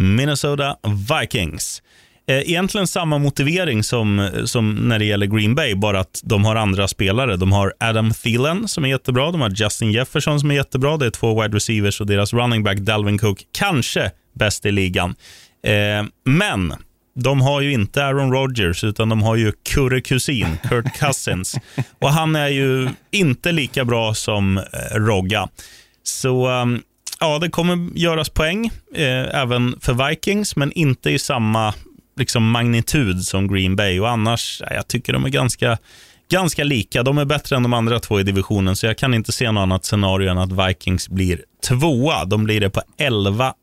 Minnesota 0.00 0.76
Vikings. 1.20 1.82
Eh, 2.28 2.36
Egentligen 2.38 2.86
samma 2.86 3.18
motivering 3.18 3.82
som, 3.82 4.30
som 4.44 4.74
när 4.74 4.98
det 4.98 5.04
gäller 5.04 5.26
Green 5.26 5.54
Bay, 5.54 5.74
bara 5.74 6.00
att 6.00 6.20
de 6.24 6.44
har 6.44 6.56
andra 6.56 6.88
spelare. 6.88 7.36
De 7.36 7.52
har 7.52 7.74
Adam 7.80 8.12
Thielen 8.12 8.68
som 8.68 8.84
är 8.84 8.88
jättebra, 8.88 9.30
de 9.30 9.40
har 9.40 9.50
Justin 9.50 9.92
Jefferson 9.92 10.40
som 10.40 10.50
är 10.50 10.54
jättebra. 10.54 10.96
Det 10.96 11.06
är 11.06 11.10
två 11.10 11.42
wide 11.42 11.56
receivers 11.56 12.00
och 12.00 12.06
deras 12.06 12.32
running 12.32 12.62
back 12.62 12.78
Dalvin 12.78 13.18
Cook, 13.18 13.44
kanske 13.52 14.10
bäst 14.34 14.66
i 14.66 14.72
ligan. 14.72 15.14
Eh, 15.66 16.06
men 16.24 16.74
de 17.14 17.40
har 17.40 17.60
ju 17.60 17.72
inte 17.72 18.04
Aaron 18.04 18.32
Rodgers, 18.32 18.84
utan 18.84 19.08
de 19.08 19.22
har 19.22 19.36
ju 19.36 19.52
Kurre 19.72 20.00
Kusin, 20.00 20.58
Kurt 20.68 20.94
Cousins. 21.00 21.56
Och 21.98 22.10
han 22.10 22.36
är 22.36 22.48
ju 22.48 22.88
inte 23.10 23.52
lika 23.52 23.84
bra 23.84 24.14
som 24.14 24.58
eh, 24.58 24.62
Rogga. 24.94 25.48
Så 26.02 26.48
um, 26.48 26.82
ja, 27.20 27.38
det 27.38 27.50
kommer 27.50 27.98
göras 27.98 28.28
poäng 28.28 28.66
eh, 28.94 29.40
även 29.42 29.80
för 29.80 30.08
Vikings, 30.08 30.56
men 30.56 30.72
inte 30.72 31.10
i 31.10 31.18
samma 31.18 31.74
liksom, 32.16 32.50
magnitud 32.50 33.22
som 33.24 33.48
Green 33.54 33.76
Bay. 33.76 34.00
Och 34.00 34.08
annars, 34.10 34.62
ja, 34.66 34.74
jag 34.74 34.88
tycker 34.88 35.12
de 35.12 35.24
är 35.24 35.28
ganska, 35.28 35.78
ganska 36.30 36.64
lika. 36.64 37.02
De 37.02 37.18
är 37.18 37.24
bättre 37.24 37.56
än 37.56 37.62
de 37.62 37.72
andra 37.72 38.00
två 38.00 38.20
i 38.20 38.22
divisionen, 38.22 38.76
så 38.76 38.86
jag 38.86 38.98
kan 38.98 39.14
inte 39.14 39.32
se 39.32 39.50
något 39.52 39.62
annat 39.62 39.84
scenario 39.84 40.30
än 40.30 40.38
att 40.38 40.68
Vikings 40.68 41.08
blir 41.08 41.42
tvåa. 41.68 42.24
De 42.24 42.44
blir 42.44 42.60
det 42.60 42.70
på 42.70 42.80
11-6. 42.98 43.54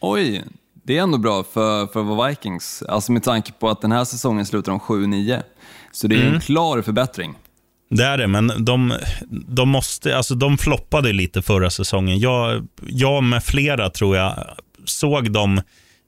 Oj, 0.00 0.44
det 0.84 0.98
är 0.98 1.02
ändå 1.02 1.18
bra 1.18 1.44
för, 1.52 1.86
för 1.86 2.02
vår 2.02 2.28
Vikings. 2.28 2.82
Alltså 2.88 3.12
med 3.12 3.22
tanke 3.22 3.52
på 3.52 3.68
att 3.68 3.82
den 3.82 3.92
här 3.92 4.04
säsongen 4.04 4.46
slutar 4.46 4.72
om 4.72 4.80
7-9. 4.80 5.42
Så 5.92 6.06
det 6.06 6.14
är 6.16 6.20
Mm. 6.20 6.34
en 6.34 6.40
klar 6.40 6.82
förbättring. 6.82 7.34
Det 7.90 8.04
är 8.04 8.18
det, 8.18 8.26
men 8.26 8.64
de, 8.64 8.94
de, 9.30 9.68
måste, 9.68 10.16
alltså 10.16 10.34
de 10.34 10.58
floppade 10.58 11.12
lite 11.12 11.42
förra 11.42 11.70
säsongen. 11.70 12.18
Jag, 12.18 12.66
jag 12.86 13.22
med 13.22 13.44
flera 13.44 13.90
tror 13.90 14.16
jag 14.16 14.56
såg 14.84 15.32
dem 15.32 15.60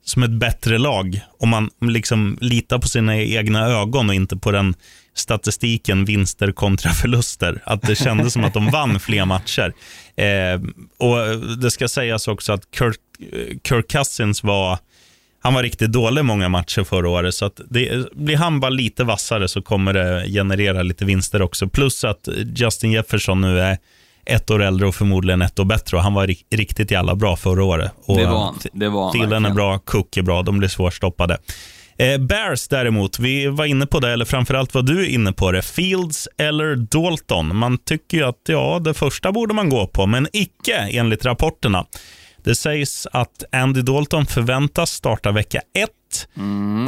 som 0.05 0.23
ett 0.23 0.31
bättre 0.31 0.79
lag. 0.79 1.21
Om 1.39 1.49
man 1.49 1.71
liksom 1.81 2.39
litar 2.41 2.79
på 2.79 2.89
sina 2.89 3.17
egna 3.17 3.67
ögon 3.67 4.09
och 4.09 4.15
inte 4.15 4.37
på 4.37 4.51
den 4.51 4.75
statistiken 5.15 6.05
vinster 6.05 6.53
kontra 6.53 6.91
förluster. 7.03 7.63
Att 7.65 7.83
det 7.83 7.95
kändes 7.97 8.33
som 8.33 8.45
att 8.45 8.55
de 8.55 8.71
vann 8.71 9.01
fler 9.01 9.25
matcher. 9.25 9.73
Eh, 10.17 10.61
och 10.99 11.39
Det 11.59 11.71
ska 11.71 11.89
sägas 11.89 12.29
också 12.29 12.53
att 12.53 12.63
Kirk, 12.79 12.97
eh, 13.33 13.57
Kirk 13.69 13.91
Cousins 13.91 14.43
var 14.43 14.79
han 15.43 15.55
var 15.55 15.63
riktigt 15.63 15.93
dålig 15.93 16.25
många 16.25 16.49
matcher 16.49 16.85
förra 16.85 17.09
året, 17.09 17.35
så 17.35 17.45
att 17.45 17.61
det, 17.71 18.13
blir 18.15 18.37
han 18.37 18.61
bara 18.61 18.71
lite 18.71 19.05
vassare 19.05 19.49
så 19.49 19.63
kommer 19.63 19.93
det 19.93 20.25
generera 20.29 20.83
lite 20.83 21.05
vinster 21.05 21.43
också. 21.43 21.69
Plus 21.69 22.05
att 22.05 22.29
Justin 22.57 22.93
Jefferson 22.93 23.41
nu 23.41 23.61
är 23.61 23.79
ett 24.27 24.51
år 24.51 24.63
äldre 24.63 24.89
och 24.89 24.95
förmodligen 24.95 25.43
ett 25.43 25.59
år 25.59 25.65
bättre 25.65 25.97
och 25.97 26.03
han 26.03 26.15
var 26.15 26.27
ri- 26.27 26.45
riktigt 26.55 26.91
jävla 26.91 27.15
bra 27.15 27.37
förra 27.37 27.65
året. 27.65 27.93
Och 28.07 28.17
Det 28.17 28.25
var 28.27 28.39
han. 28.45 28.59
Det 28.73 28.89
var 28.89 29.03
han 29.05 29.13
Thielen 29.13 29.45
är 29.45 29.51
bra, 29.51 29.79
Cook 29.79 30.17
är 30.17 30.23
bra, 30.23 30.43
de 30.43 30.59
blir 30.59 30.69
svårstoppade. 30.69 31.39
Eh, 31.99 32.19
Bears 32.19 32.69
däremot, 32.69 33.19
vi 33.19 33.47
var 33.47 33.65
inne 33.65 33.87
på 33.87 34.01
det, 34.01 34.13
eller 34.13 34.25
framförallt 34.25 34.75
var 34.75 34.83
du 34.83 35.09
inne 35.09 35.33
på 35.33 35.53
det. 35.53 35.63
Fields 35.63 36.29
eller 36.39 36.77
Dalton? 36.77 37.57
Man 37.57 37.79
tycker 37.79 38.17
ju 38.17 38.25
att 38.25 38.41
ja, 38.49 38.79
det 38.85 38.95
första 38.95 39.33
borde 39.33 39.55
man 39.55 39.69
gå 39.69 39.87
på, 39.87 40.07
men 40.07 40.29
icke 40.33 40.77
enligt 40.91 41.25
rapporterna. 41.25 41.85
Det 42.45 42.55
sägs 42.55 43.07
att 43.13 43.45
Andy 43.53 43.83
Dalton 43.83 44.27
förväntas 44.27 44.91
starta 44.91 45.33
vecka 45.33 45.61
ett. 45.75 46.29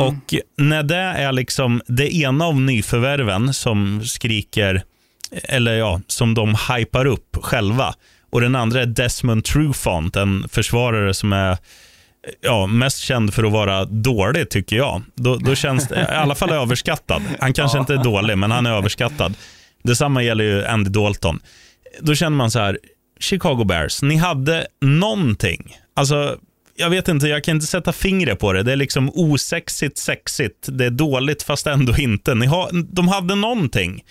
Och 0.00 0.34
när 0.56 0.82
det 0.82 0.96
är 0.96 1.32
liksom 1.32 1.82
det 1.86 2.14
ena 2.14 2.44
av 2.44 2.60
nyförvärven 2.60 3.54
som 3.54 4.04
skriker, 4.04 4.82
eller 5.42 5.74
ja, 5.74 6.00
som 6.06 6.34
de 6.34 6.56
hypar 6.68 7.06
upp 7.06 7.36
själva. 7.42 7.94
Och 8.30 8.40
den 8.40 8.56
andra 8.56 8.82
är 8.82 8.86
Desmond 8.86 9.44
Trufant, 9.44 10.16
en 10.16 10.48
försvarare 10.48 11.14
som 11.14 11.32
är 11.32 11.58
ja, 12.40 12.66
mest 12.66 12.98
känd 12.98 13.34
för 13.34 13.44
att 13.44 13.52
vara 13.52 13.84
dålig, 13.84 14.50
tycker 14.50 14.76
jag. 14.76 15.02
Då, 15.14 15.36
då 15.36 15.54
känns 15.54 15.88
det, 15.88 16.00
i 16.00 16.14
alla 16.14 16.34
fall 16.34 16.50
överskattad. 16.50 17.22
Han 17.40 17.52
kanske 17.52 17.78
inte 17.78 17.94
är 17.94 18.04
dålig, 18.04 18.38
men 18.38 18.50
han 18.50 18.66
är 18.66 18.70
överskattad. 18.70 19.34
Detsamma 19.82 20.22
gäller 20.22 20.44
ju 20.44 20.66
Andy 20.66 20.90
Dalton. 20.90 21.40
Då 22.00 22.14
känner 22.14 22.36
man 22.36 22.50
så 22.50 22.58
här, 22.58 22.78
Chicago 23.24 23.64
Bears, 23.64 24.02
ni 24.02 24.16
hade 24.16 24.66
någonting. 24.80 25.76
Alltså, 25.94 26.38
jag 26.76 26.90
vet 26.90 27.08
inte, 27.08 27.26
jag 27.28 27.44
kan 27.44 27.54
inte 27.56 27.66
sätta 27.66 27.92
fingret 27.92 28.38
på 28.38 28.52
det. 28.52 28.62
Det 28.62 28.72
är 28.72 28.76
liksom 28.76 29.10
osexigt 29.14 29.98
sexigt. 29.98 30.68
Det 30.68 30.84
är 30.84 30.90
dåligt 30.90 31.42
fast 31.42 31.66
ändå 31.66 31.96
inte. 31.96 32.34
Ni 32.34 32.46
har, 32.46 32.70
de 32.94 33.08
hade 33.08 33.34
någonting. 33.34 34.04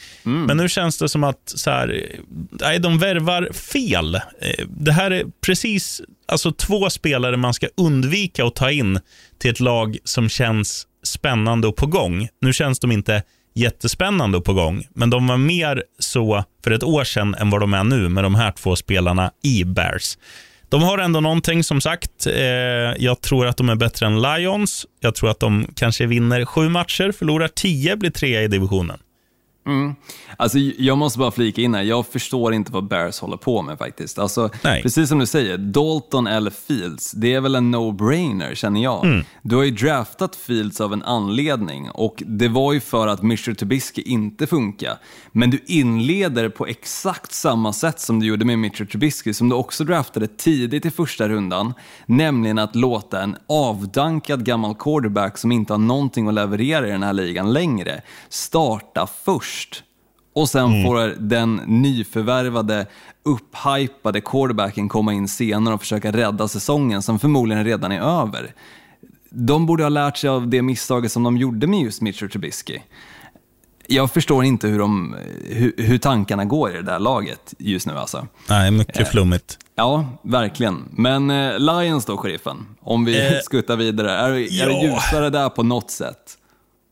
Men 0.47 0.58
nu 0.58 0.69
känns 0.69 0.97
det 0.97 1.10
som 1.10 1.23
att 1.23 1.41
så 1.45 1.69
här, 1.71 2.06
nej, 2.52 2.80
de 2.80 2.99
värvar 2.99 3.49
fel. 3.54 4.15
Eh, 4.15 4.21
Det 4.67 4.91
här 4.91 5.12
är 5.12 5.26
precis 5.45 6.02
alltså, 6.28 6.52
två 6.52 6.89
spelare 6.89 7.38
man 7.38 7.54
ska 7.54 7.67
undvika 7.78 8.45
att 8.45 8.56
ta 8.56 8.71
in 8.71 8.99
till 9.39 9.52
ett 9.52 9.60
lag 9.60 9.97
som 10.04 10.30
känns 10.30 10.88
spännande 11.04 11.67
och 11.67 11.76
på 11.76 11.86
gång. 11.86 12.28
Nu 12.41 12.54
känns 12.54 12.80
de 12.80 12.91
inte 12.91 13.23
jättespännande 13.53 14.37
och 14.37 14.45
på 14.45 14.53
gång, 14.53 14.83
men 14.93 15.09
de 15.09 15.27
var 15.27 15.37
mer 15.37 15.83
så 15.99 16.43
för 16.63 16.71
ett 16.71 16.83
år 16.83 17.03
sedan 17.03 17.35
än 17.35 17.49
vad 17.49 17.61
de 17.61 17.73
är 17.73 17.83
nu 17.83 18.09
med 18.09 18.23
de 18.23 18.35
här 18.35 18.51
två 18.51 18.75
spelarna 18.75 19.31
i 19.43 19.63
Bears. 19.63 20.17
De 20.69 20.83
har 20.83 20.97
ändå 20.97 21.19
någonting 21.19 21.63
som 21.63 21.81
sagt. 21.81 22.27
Eh, 22.27 22.43
jag 22.97 23.21
tror 23.21 23.47
att 23.47 23.57
de 23.57 23.69
är 23.69 23.75
bättre 23.75 24.05
än 24.05 24.21
Lions. 24.21 24.85
Jag 24.99 25.15
tror 25.15 25.29
att 25.29 25.39
de 25.39 25.67
kanske 25.75 26.05
vinner 26.05 26.45
sju 26.45 26.69
matcher, 26.69 27.11
förlorar 27.11 27.47
tio, 27.47 27.95
blir 27.95 28.09
trea 28.09 28.41
i 28.41 28.47
divisionen. 28.47 28.99
Mm. 29.65 29.95
Alltså, 30.38 30.58
jag 30.60 30.97
måste 30.97 31.19
bara 31.19 31.32
flika 31.32 31.62
in 31.62 31.76
här, 31.76 31.84
jag 31.84 32.08
förstår 32.08 32.54
inte 32.54 32.71
vad 32.71 32.88
Bears 32.88 33.19
håller 33.19 33.38
på 33.38 33.62
med 33.62 33.78
faktiskt. 33.78 34.19
Alltså, 34.19 34.49
precis 34.62 35.10
som 35.10 35.19
du 35.19 35.26
säger, 35.26 35.58
Dalton 35.58 36.28
eller 36.28 36.52
Fields, 36.52 37.12
det 37.12 37.34
är 37.34 37.41
väl 37.41 37.56
en 37.56 37.76
no-brainer 37.76 38.56
känner 38.56 38.84
jag. 38.84 39.06
Mm. 39.06 39.26
Du 39.41 39.56
har 39.56 39.63
ju 39.63 39.71
draftat 39.71 40.36
Fields 40.36 40.82
av 40.82 40.93
en 40.93 41.04
anledning 41.04 41.89
och 41.89 42.23
det 42.26 42.47
var 42.47 42.73
ju 42.73 42.80
för 42.80 43.08
att 43.08 43.21
Mr. 43.21 43.54
Trubisky 43.54 44.02
inte 44.02 44.47
funkar. 44.47 44.97
Men 45.32 45.49
du 45.49 45.60
inleder 45.65 46.49
på 46.49 46.67
exakt 46.67 47.34
samma 47.34 47.73
sätt 47.73 47.99
som 47.99 48.19
du 48.19 48.26
gjorde 48.26 48.45
med 48.45 48.54
Mr. 48.54 48.86
Trubisky, 48.86 49.34
som 49.34 49.49
du 49.49 49.56
också 49.56 49.84
draftade 49.84 50.28
tidigt 50.28 50.86
i 50.86 50.91
första 50.91 51.30
rundan, 51.30 51.73
nämligen 52.06 52.60
att 52.60 52.76
låta 52.76 53.21
en 53.21 53.36
avdankad 53.47 54.45
gammal 54.45 54.76
quarterback 54.76 55.38
som 55.38 55.52
inte 55.52 55.73
har 55.73 55.78
någonting 55.78 56.28
att 56.28 56.34
leverera 56.34 56.88
i 56.88 56.91
den 56.91 57.04
här 57.04 57.13
ligan 57.13 57.54
längre 57.54 58.02
starta 58.30 59.08
först 59.23 59.52
först 59.53 59.83
och 60.35 60.49
sen 60.49 60.65
mm. 60.65 60.83
får 60.83 61.15
den 61.19 61.55
nyförvärvade, 61.55 62.85
upphypade 63.23 64.21
quarterbacken 64.21 64.89
komma 64.89 65.13
in 65.13 65.27
senare 65.27 65.73
och 65.73 65.81
försöka 65.81 66.11
rädda 66.11 66.47
säsongen 66.47 67.01
som 67.01 67.19
förmodligen 67.19 67.63
redan 67.63 67.91
är 67.91 68.01
över. 68.01 68.53
De 69.29 69.65
borde 69.65 69.83
ha 69.83 69.89
lärt 69.89 70.17
sig 70.17 70.29
av 70.29 70.47
det 70.47 70.61
misstaget 70.61 71.11
som 71.11 71.23
de 71.23 71.37
gjorde 71.37 71.67
med 71.67 71.81
just 71.81 72.01
Mitchell 72.01 72.29
Trubisky. 72.29 72.79
Jag 73.87 74.11
förstår 74.11 74.43
inte 74.43 74.67
hur, 74.67 74.79
de, 74.79 75.15
hur, 75.49 75.73
hur, 75.77 75.97
tankarna 75.97 76.45
går 76.45 76.71
i 76.71 76.73
det 76.73 76.81
där 76.81 76.99
laget 76.99 77.53
just 77.59 77.87
nu. 77.87 77.93
Alltså. 77.93 78.27
Nej, 78.49 78.71
mycket 78.71 78.99
eh, 78.99 79.05
flummigt. 79.05 79.57
Ja, 79.75 80.05
verkligen. 80.23 80.83
Men 80.91 81.29
eh, 81.29 81.59
Lions 81.59 82.05
då, 82.05 82.17
sheriffen? 82.17 82.65
Om 82.81 83.05
vi 83.05 83.27
eh, 83.27 83.39
skuttar 83.43 83.75
vidare. 83.75 84.11
Är, 84.11 84.29
ja. 84.29 84.65
är 84.65 84.69
det 84.69 84.87
ljusare 84.87 85.29
där 85.29 85.49
på 85.49 85.63
något 85.63 85.91
sätt? 85.91 86.37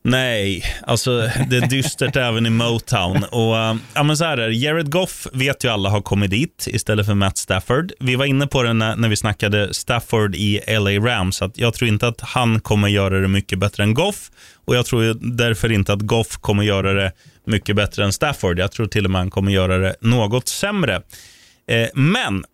Nej, 0.04 0.64
alltså 0.86 1.30
det 1.50 1.56
är 1.56 1.66
dystert 1.66 2.16
även 2.16 2.46
i 2.46 2.50
Motown. 2.50 3.24
Och, 3.24 3.58
äh, 3.58 3.76
ja, 3.94 4.02
men 4.02 4.16
så 4.16 4.24
här 4.24 4.38
är 4.38 4.48
det. 4.48 4.54
Jared 4.54 4.90
Goff 4.90 5.26
vet 5.32 5.64
ju 5.64 5.68
alla 5.68 5.88
har 5.88 6.00
kommit 6.00 6.30
dit 6.30 6.68
istället 6.70 7.06
för 7.06 7.14
Matt 7.14 7.38
Stafford. 7.38 7.92
Vi 8.00 8.16
var 8.16 8.24
inne 8.24 8.46
på 8.46 8.62
det 8.62 8.72
när, 8.72 8.96
när 8.96 9.08
vi 9.08 9.16
snackade 9.16 9.74
Stafford 9.74 10.34
i 10.34 10.60
LA 10.68 10.90
Rams. 10.90 11.42
Att 11.42 11.58
jag 11.58 11.74
tror 11.74 11.88
inte 11.88 12.08
att 12.08 12.20
han 12.20 12.60
kommer 12.60 12.88
göra 12.88 13.20
det 13.20 13.28
mycket 13.28 13.58
bättre 13.58 13.82
än 13.82 13.94
Goff. 13.94 14.30
Och 14.64 14.76
jag 14.76 14.86
tror 14.86 15.16
därför 15.36 15.72
inte 15.72 15.92
att 15.92 16.00
Goff 16.02 16.36
kommer 16.36 16.62
göra 16.62 16.92
det 16.92 17.12
mycket 17.46 17.76
bättre 17.76 18.04
än 18.04 18.12
Stafford. 18.12 18.58
Jag 18.58 18.72
tror 18.72 18.86
till 18.86 19.04
och 19.04 19.10
med 19.10 19.20
han 19.20 19.30
kommer 19.30 19.52
göra 19.52 19.78
det 19.78 19.94
något 20.00 20.48
sämre. 20.48 21.02
Eh, 21.68 21.88
men, 21.94 22.44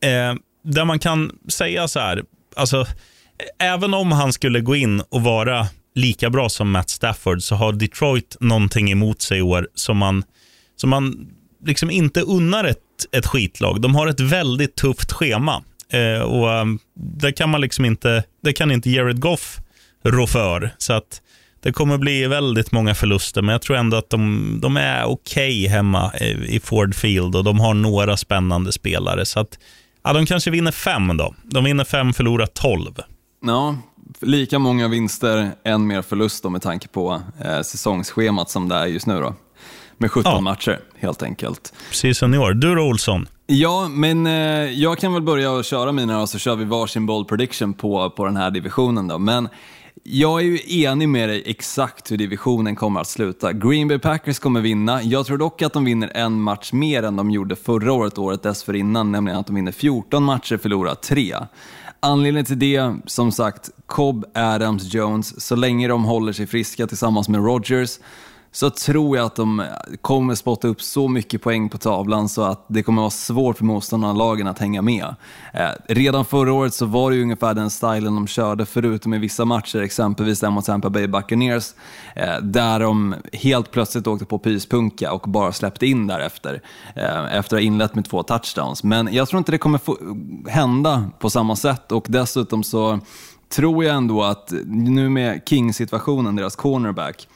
eh, 0.00 0.34
där 0.64 0.84
man 0.84 0.98
kan 0.98 1.32
säga 1.48 1.88
så 1.88 2.00
här. 2.00 2.22
Alltså, 2.56 2.86
även 3.58 3.94
om 3.94 4.12
han 4.12 4.32
skulle 4.32 4.60
gå 4.60 4.76
in 4.76 5.00
och 5.00 5.22
vara 5.22 5.66
lika 5.98 6.30
bra 6.30 6.48
som 6.48 6.70
Matt 6.70 6.90
Stafford 6.90 7.42
så 7.42 7.54
har 7.54 7.72
Detroit 7.72 8.36
någonting 8.40 8.90
emot 8.90 9.22
sig 9.22 9.38
i 9.38 9.42
år 9.42 9.68
som 9.74 9.96
man, 9.96 10.24
som 10.76 10.90
man 10.90 11.28
liksom 11.64 11.90
inte 11.90 12.20
unnar 12.20 12.64
ett, 12.64 12.78
ett 13.12 13.26
skitlag. 13.26 13.80
De 13.80 13.94
har 13.94 14.06
ett 14.06 14.20
väldigt 14.20 14.76
tufft 14.76 15.12
schema. 15.12 15.62
Eh, 15.92 16.22
och 16.22 16.48
um, 16.48 16.78
det 17.20 17.32
kan 17.32 17.50
man 17.50 17.60
liksom 17.60 17.84
inte, 17.84 18.24
det 18.42 18.52
kan 18.52 18.70
inte 18.70 18.90
Jared 18.90 19.20
Goff 19.20 19.60
rå 20.04 20.26
för. 20.26 20.74
Så 20.78 20.92
att 20.92 21.22
det 21.62 21.72
kommer 21.72 21.98
bli 21.98 22.26
väldigt 22.26 22.72
många 22.72 22.94
förluster, 22.94 23.42
men 23.42 23.52
jag 23.52 23.62
tror 23.62 23.76
ändå 23.76 23.96
att 23.96 24.10
de, 24.10 24.58
de 24.62 24.76
är 24.76 25.04
okej 25.04 25.60
okay 25.60 25.68
hemma 25.68 26.12
i 26.46 26.60
Ford 26.60 26.94
Field 26.94 27.36
och 27.36 27.44
de 27.44 27.60
har 27.60 27.74
några 27.74 28.16
spännande 28.16 28.72
spelare. 28.72 29.26
Så 29.26 29.40
att, 29.40 29.58
ja, 30.04 30.12
de 30.12 30.26
kanske 30.26 30.50
vinner 30.50 30.72
fem 30.72 31.16
då. 31.16 31.34
De 31.42 31.64
vinner 31.64 31.84
fem, 31.84 32.12
förlorar 32.12 32.46
tolv. 32.46 32.94
Ja, 33.46 33.76
lika 34.20 34.58
många 34.58 34.88
vinster, 34.88 35.50
en 35.62 35.86
mer 35.86 36.02
förlust 36.02 36.42
då 36.42 36.50
med 36.50 36.62
tanke 36.62 36.88
på 36.88 37.22
eh, 37.44 37.60
säsongsschemat 37.60 38.50
som 38.50 38.68
det 38.68 38.74
är 38.74 38.86
just 38.86 39.06
nu. 39.06 39.20
Då. 39.20 39.34
Med 39.96 40.10
17 40.10 40.32
ja. 40.32 40.40
matcher 40.40 40.80
helt 40.98 41.22
enkelt. 41.22 41.72
Precis 41.88 42.18
som 42.18 42.34
i 42.34 42.38
år. 42.38 42.52
Du 42.52 42.74
då 42.74 42.82
Olsson? 42.82 43.28
Ja, 43.46 43.88
men 43.88 44.26
eh, 44.26 44.32
jag 44.72 44.98
kan 44.98 45.12
väl 45.12 45.22
börja 45.22 45.50
och 45.50 45.64
köra 45.64 45.92
mina 45.92 46.22
och 46.22 46.28
så 46.28 46.38
kör 46.38 46.56
vi 46.56 46.64
varsin 46.64 47.06
bold 47.06 47.28
prediction 47.28 47.74
på, 47.74 48.10
på 48.10 48.24
den 48.24 48.36
här 48.36 48.50
divisionen. 48.50 49.08
Då. 49.08 49.18
Men 49.18 49.48
jag 50.02 50.40
är 50.40 50.44
ju 50.44 50.82
enig 50.82 51.08
med 51.08 51.28
dig 51.28 51.42
exakt 51.46 52.12
hur 52.12 52.16
divisionen 52.16 52.76
kommer 52.76 53.00
att 53.00 53.08
sluta. 53.08 53.52
Green 53.52 53.88
Bay 53.88 53.98
Packers 53.98 54.38
kommer 54.38 54.60
vinna. 54.60 55.02
Jag 55.02 55.26
tror 55.26 55.38
dock 55.38 55.62
att 55.62 55.72
de 55.72 55.84
vinner 55.84 56.12
en 56.14 56.40
match 56.40 56.72
mer 56.72 57.02
än 57.02 57.16
de 57.16 57.30
gjorde 57.30 57.56
förra 57.56 57.92
året, 57.92 58.18
året 58.18 58.42
dessförinnan, 58.42 59.12
nämligen 59.12 59.38
att 59.40 59.46
de 59.46 59.56
vinner 59.56 59.72
14 59.72 60.22
matcher, 60.22 60.56
förlorar 60.56 60.94
3. 60.94 61.36
Anledningen 62.00 62.44
till 62.44 62.58
det, 62.58 62.96
som 63.06 63.32
sagt, 63.32 63.70
Cobb, 63.86 64.24
Adams, 64.34 64.94
Jones, 64.94 65.46
så 65.46 65.56
länge 65.56 65.88
de 65.88 66.04
håller 66.04 66.32
sig 66.32 66.46
friska 66.46 66.86
tillsammans 66.86 67.28
med 67.28 67.44
Rodgers 67.44 67.98
så 68.52 68.70
tror 68.70 69.16
jag 69.16 69.26
att 69.26 69.36
de 69.36 69.64
kommer 70.00 70.34
spotta 70.34 70.68
upp 70.68 70.82
så 70.82 71.08
mycket 71.08 71.42
poäng 71.42 71.68
på 71.68 71.78
tavlan 71.78 72.28
så 72.28 72.42
att 72.42 72.64
det 72.68 72.82
kommer 72.82 73.02
vara 73.02 73.10
svårt 73.10 73.58
för 73.58 73.64
motståndarlagen 73.64 74.46
att 74.46 74.58
hänga 74.58 74.82
med. 74.82 75.14
Eh, 75.54 75.68
redan 75.88 76.24
förra 76.24 76.52
året 76.52 76.74
så 76.74 76.86
var 76.86 77.10
det 77.10 77.16
ju 77.16 77.22
ungefär 77.22 77.54
den 77.54 77.70
stilen 77.70 78.14
de 78.14 78.26
körde, 78.26 78.66
förutom 78.66 79.14
i 79.14 79.18
vissa 79.18 79.44
matcher, 79.44 79.82
exempelvis 79.82 80.40
den 80.40 80.52
mot 80.52 80.64
Tampa 80.64 80.90
Bay 80.90 81.06
Buccaneers, 81.06 81.74
eh, 82.16 82.36
där 82.42 82.80
de 82.80 83.14
helt 83.32 83.70
plötsligt 83.70 84.06
åkte 84.06 84.24
på 84.24 84.38
pyspunka 84.38 85.12
och 85.12 85.28
bara 85.28 85.52
släppte 85.52 85.86
in 85.86 86.06
därefter, 86.06 86.62
eh, 86.96 87.24
efter 87.24 87.38
att 87.38 87.50
ha 87.50 87.60
inlett 87.60 87.94
med 87.94 88.04
två 88.04 88.22
touchdowns. 88.22 88.84
Men 88.84 89.14
jag 89.14 89.28
tror 89.28 89.38
inte 89.38 89.52
det 89.52 89.58
kommer 89.58 89.80
hända 90.50 91.10
på 91.18 91.30
samma 91.30 91.56
sätt 91.56 91.92
och 91.92 92.06
dessutom 92.08 92.62
så 92.62 93.00
tror 93.48 93.84
jag 93.84 93.96
ändå 93.96 94.22
att 94.22 94.52
nu 94.66 95.08
med 95.08 95.42
King-situationen, 95.46 96.36
deras 96.36 96.56
cornerback, 96.56 97.28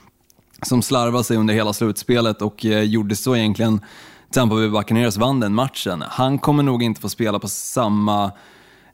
som 0.62 0.83
slarvade 0.83 1.25
sig 1.25 1.37
under 1.37 1.55
hela 1.55 1.72
slutspelet 1.72 2.42
och 2.42 2.66
eh, 2.66 2.83
gjorde 2.83 3.16
så 3.16 3.37
egentligen 3.37 3.81
Tampa 4.31 4.55
Bay 4.55 4.68
Buccaneers 4.68 5.16
vann 5.16 5.40
den 5.40 5.55
matchen. 5.55 6.05
Han 6.09 6.38
kommer 6.38 6.62
nog 6.62 6.83
inte 6.83 7.01
få 7.01 7.09
spela 7.09 7.38
på 7.38 7.48
samma 7.48 8.33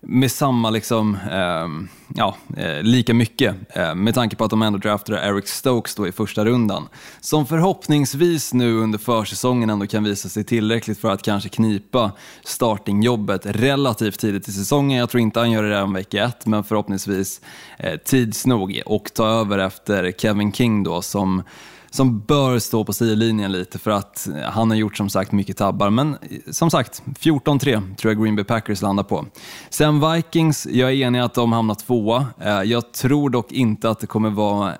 med 0.01 0.31
samma, 0.33 0.71
liksom, 0.71 1.15
eh, 1.31 1.69
ja, 2.15 2.37
eh, 2.57 2.83
lika 2.83 3.15
mycket 3.15 3.77
eh, 3.77 3.95
med 3.95 4.15
tanke 4.15 4.37
på 4.37 4.45
att 4.45 4.51
de 4.51 4.63
ändå 4.63 4.79
draftade 4.79 5.29
Eric 5.29 5.49
Stokes 5.49 5.95
då 5.95 6.09
i 6.09 6.13
första 6.13 6.45
rundan. 6.45 6.89
Som 7.21 7.47
förhoppningsvis 7.47 8.55
nu 8.55 8.75
under 8.75 8.99
försäsongen 8.99 9.71
ändå 9.71 9.87
kan 9.87 10.05
visa 10.05 10.29
sig 10.29 10.45
tillräckligt 10.45 10.99
för 10.99 11.11
att 11.11 11.23
kanske 11.23 11.49
knipa 11.49 12.13
startingjobbet 12.45 13.47
relativt 13.47 14.19
tidigt 14.19 14.49
i 14.49 14.53
säsongen. 14.53 14.99
Jag 14.99 15.11
tror 15.11 15.21
inte 15.21 15.41
han 15.41 15.51
gör 15.51 15.63
det 15.63 15.71
redan 15.71 15.93
vecka 15.93 16.25
ett, 16.25 16.47
men 16.47 16.65
förhoppningsvis 16.65 17.41
eh, 17.79 17.97
tids 17.97 18.47
nog 18.47 18.83
och 18.87 19.11
ta 19.15 19.27
över 19.27 19.59
efter 19.59 20.13
Kevin 20.13 20.53
King 20.53 20.83
då 20.83 21.03
som 21.03 21.43
som 21.90 22.20
bör 22.20 22.59
stå 22.59 22.85
på 22.85 22.92
sidlinjen 22.92 23.53
lite 23.53 23.79
för 23.79 23.90
att 23.90 24.29
eh, 24.29 24.42
han 24.42 24.70
har 24.70 24.77
gjort 24.77 24.96
som 24.96 25.11
sagt 25.11 25.33
mycket 25.33 25.57
tabbar. 25.57 25.90
Men 25.90 26.12
eh, 26.12 26.38
som 26.51 26.70
sagt, 26.70 27.03
14-3 27.20 27.94
tror 27.96 28.12
jag 28.12 28.22
Green 28.22 28.37
Bay 28.37 28.44
Packers 28.44 28.83
landar 28.83 29.05
på. 29.05 29.27
Sen 29.70 30.12
Vikings, 30.12 30.66
jag 30.66 30.90
är 30.90 30.94
enig 30.94 31.20
att 31.20 31.35
de 31.35 31.53
hamnar 31.53 31.74
tvåa. 31.74 32.27
Eh, 32.40 32.62
jag 32.62 32.92
tror 32.92 33.31
dock 33.31 33.53
inte 33.53 33.90
att 33.90 34.01
det 34.01 34.07
kommer 34.07 34.31
vara 34.31 34.74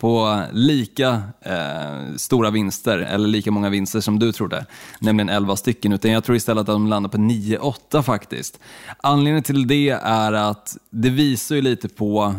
på 0.00 0.42
lika 0.52 1.22
stora 2.16 2.50
vinster, 2.50 2.98
eller 2.98 3.28
lika 3.28 3.50
många 3.50 3.70
vinster 3.70 4.00
som 4.00 4.18
du 4.18 4.32
trodde, 4.32 4.66
nämligen 5.00 5.28
11 5.28 5.56
stycken, 5.56 5.92
utan 5.92 6.10
jag 6.10 6.24
tror 6.24 6.36
istället 6.36 6.60
att 6.60 6.66
de 6.66 6.86
landar 6.86 7.10
på 7.10 7.16
9-8 7.16 8.02
faktiskt. 8.02 8.58
Anledningen 8.96 9.42
till 9.42 9.66
det 9.66 9.90
är 10.02 10.32
att 10.32 10.76
det 10.90 11.10
visar 11.10 11.54
ju 11.54 11.62
lite 11.62 11.88
på 11.88 12.34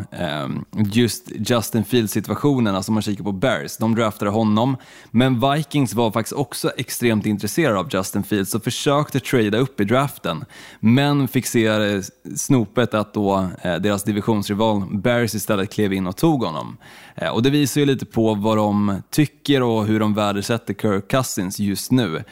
just 0.92 1.30
Justin 1.34 1.84
Fields 1.84 2.12
situationen, 2.12 2.76
alltså 2.76 2.90
om 2.90 2.94
man 2.94 3.02
kikar 3.02 3.24
på 3.24 3.32
Bears. 3.32 3.76
De 3.76 3.94
draftade 4.06 4.30
honom. 4.30 4.76
Men 5.10 5.40
Vikings 5.40 5.94
var 5.94 6.10
faktiskt 6.10 6.36
också 6.36 6.70
extremt 6.76 7.26
intresserade 7.26 7.78
av 7.78 7.88
Justin 7.92 8.22
Fields 8.22 8.54
och 8.54 8.64
försökte 8.64 9.20
trada 9.20 9.58
upp 9.58 9.80
i 9.80 9.84
draften. 9.84 10.44
Men 10.80 11.28
fick 11.28 11.46
se 11.46 11.66
eh, 11.66 12.00
snopet 12.36 12.94
att 12.94 13.14
då 13.14 13.48
eh, 13.62 13.74
deras 13.74 14.04
divisionsrival 14.04 14.82
Bears 14.90 15.34
istället 15.34 15.72
klev 15.72 15.92
in 15.92 16.06
och 16.06 16.16
tog 16.16 16.44
honom. 16.44 16.76
Eh, 17.14 17.28
och 17.28 17.42
det 17.42 17.50
visar 17.50 17.80
ju 17.80 17.86
lite 17.86 18.06
på 18.06 18.34
vad 18.34 18.56
de 18.56 19.02
tycker 19.10 19.62
och 19.62 19.86
hur 19.86 20.00
de 20.00 20.14
värdesätter 20.14 20.74
Kirk 20.74 21.10
Cousins 21.10 21.58
just 21.58 21.92
nu. 21.92 22.24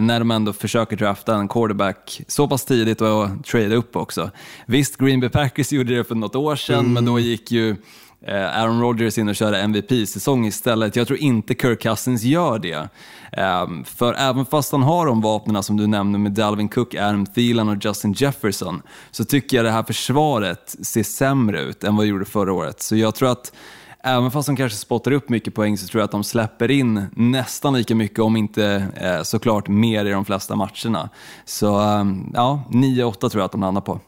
När 0.00 0.18
de 0.18 0.30
ändå 0.30 0.52
försöker 0.52 0.96
drafta 0.96 1.34
en 1.34 1.48
quarterback 1.48 2.20
så 2.28 2.48
pass 2.48 2.64
tidigt 2.64 3.00
och 3.00 3.28
trada 3.46 3.74
upp 3.74 3.96
också. 3.96 4.30
Visst, 4.66 4.96
Green 4.96 5.20
Bay 5.20 5.30
Packers 5.30 5.72
gjorde 5.72 5.96
det 5.96 6.04
för 6.04 6.14
något 6.14 6.36
år 6.36 6.56
sedan, 6.56 6.78
mm. 6.78 6.92
men 6.92 7.04
då 7.04 7.18
gick 7.18 7.50
ju 7.50 7.76
Eh, 8.26 8.58
Aaron 8.60 8.80
Rodgers 8.80 9.18
in 9.18 9.28
och 9.28 9.36
köra 9.36 9.58
MVP-säsong 9.58 10.46
istället. 10.46 10.96
Jag 10.96 11.06
tror 11.06 11.18
inte 11.18 11.54
Kirk 11.54 11.82
Cousins 11.82 12.22
gör 12.22 12.58
det. 12.58 12.88
Eh, 13.32 13.66
för 13.84 14.14
även 14.14 14.46
fast 14.46 14.72
han 14.72 14.82
har 14.82 15.06
de 15.06 15.20
vapnen 15.20 15.62
som 15.62 15.76
du 15.76 15.86
nämnde 15.86 16.18
med 16.18 16.32
Dalvin 16.32 16.68
Cook, 16.68 16.94
Adam 16.94 17.26
Thielen 17.26 17.68
och 17.68 17.76
Justin 17.84 18.12
Jefferson 18.12 18.82
så 19.10 19.24
tycker 19.24 19.56
jag 19.56 19.66
det 19.66 19.70
här 19.70 19.82
försvaret 19.82 20.76
ser 20.82 21.02
sämre 21.02 21.60
ut 21.60 21.84
än 21.84 21.96
vad 21.96 22.06
det 22.06 22.08
gjorde 22.08 22.24
förra 22.24 22.52
året. 22.52 22.82
Så 22.82 22.96
jag 22.96 23.14
tror 23.14 23.30
att 23.30 23.52
även 24.02 24.30
fast 24.30 24.46
de 24.46 24.56
kanske 24.56 24.78
spottar 24.78 25.10
upp 25.10 25.28
mycket 25.28 25.54
poäng 25.54 25.78
så 25.78 25.86
tror 25.86 26.00
jag 26.00 26.04
att 26.04 26.10
de 26.10 26.24
släpper 26.24 26.70
in 26.70 27.06
nästan 27.16 27.74
lika 27.74 27.94
mycket, 27.94 28.18
om 28.18 28.36
inte 28.36 28.86
eh, 28.96 29.22
såklart 29.22 29.68
mer 29.68 30.04
i 30.04 30.10
de 30.10 30.24
flesta 30.24 30.56
matcherna. 30.56 31.08
Så 31.44 31.80
eh, 31.80 32.04
ja, 32.34 32.62
9-8 32.70 33.12
tror 33.12 33.40
jag 33.40 33.44
att 33.44 33.52
de 33.52 33.60
landar 33.60 33.80
på 33.80 34.00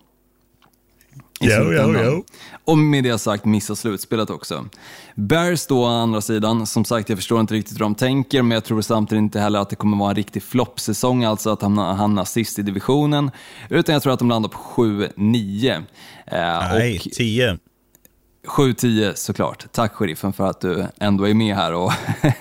i 1.41 1.47
Jo, 1.47 1.51
jo, 1.59 1.65
slutändan. 1.69 2.03
jo. 2.05 2.25
Och 2.65 2.79
med 2.79 3.05
det 3.05 3.19
sagt 3.19 3.45
missa 3.45 3.77
slutspelet 3.77 4.31
också. 4.31 4.65
Bears 5.15 5.67
då 5.67 5.83
å 5.83 5.87
andra 5.87 6.21
sidan, 6.21 6.67
som 6.67 6.85
sagt 6.85 7.09
jag 7.09 7.19
förstår 7.19 7.41
inte 7.41 7.55
riktigt 7.55 7.75
hur 7.75 7.79
de 7.85 7.95
tänker, 7.95 8.43
men 8.43 8.51
jag 8.55 8.65
tror 8.65 8.81
samtidigt 8.83 9.23
inte 9.23 9.41
heller 9.41 9.59
att 9.59 9.71
det 9.71 9.77
kommer 9.77 9.97
vara 9.97 10.11
en 10.11 10.17
riktig 10.17 10.43
floppsäsong, 10.43 11.25
alltså 11.25 11.51
att 11.51 11.63
hamna, 11.63 11.95
hamna 11.95 12.25
sist 12.25 12.59
i 12.59 12.63
divisionen, 12.63 13.31
utan 13.71 13.93
jag 13.93 14.03
tror 14.03 14.13
att 14.13 14.19
de 14.19 14.29
landar 14.29 14.49
på 14.49 14.59
7-9. 14.59 15.73
Eh, 15.77 15.83
Nej, 16.73 16.97
och 17.07 17.13
10. 17.13 17.59
7-10 18.47 19.13
såklart. 19.15 19.73
Tack 19.73 19.95
sheriffen 19.95 20.33
för 20.33 20.47
att 20.47 20.61
du 20.61 20.87
ändå 21.01 21.29
är 21.29 21.35
med 21.35 21.57
här 21.57 21.73
och 21.73 21.93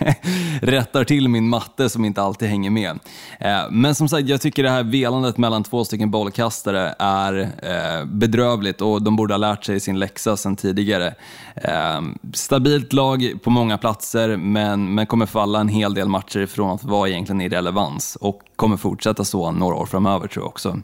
rättar 0.62 1.04
till 1.04 1.30
min 1.30 1.50
matte 1.50 1.90
som 1.90 2.06
inte 2.06 2.22
alltid 2.22 2.50
hänger 2.50 2.70
med. 2.70 3.00
Eh, 3.40 3.62
men 3.72 3.96
som 3.96 4.10
sagt, 4.10 4.28
jag 4.28 4.42
tycker 4.42 4.64
det 4.64 4.70
här 4.70 4.84
velandet 4.84 5.38
mellan 5.38 5.64
två 5.64 5.86
stycken 5.86 6.12
bollkastare 6.12 6.96
är 7.00 7.42
eh, 7.42 8.06
bedrövligt 8.06 8.82
och 8.82 9.02
de 9.02 9.16
borde 9.16 9.34
ha 9.34 9.38
lärt 9.40 9.64
sig 9.64 9.80
sin 9.80 10.00
läxa 10.00 10.38
sedan 10.38 10.56
tidigare. 10.56 11.16
Eh, 11.56 12.02
stabilt 12.34 12.94
lag 12.94 13.34
på 13.44 13.50
många 13.50 13.78
platser 13.78 14.38
men, 14.38 14.96
men 14.96 15.06
kommer 15.06 15.26
falla 15.26 15.60
en 15.60 15.70
hel 15.70 15.94
del 15.94 16.08
matcher 16.08 16.40
ifrån 16.40 16.76
att 16.76 16.84
vara 16.84 17.10
egentligen 17.10 17.42
irrelevans 17.42 18.16
och 18.16 18.42
kommer 18.56 18.78
fortsätta 18.78 19.24
så 19.24 19.52
några 19.52 19.76
år 19.76 19.86
framöver 19.86 20.28
tror 20.28 20.44
jag 20.44 20.50
också. 20.50 20.80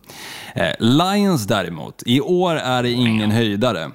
Lions 0.79 1.47
däremot, 1.47 2.03
i 2.05 2.21
år 2.21 2.55
är 2.55 2.83
det 2.83 2.91
ingen 2.91 3.31
höjdare. 3.31 3.91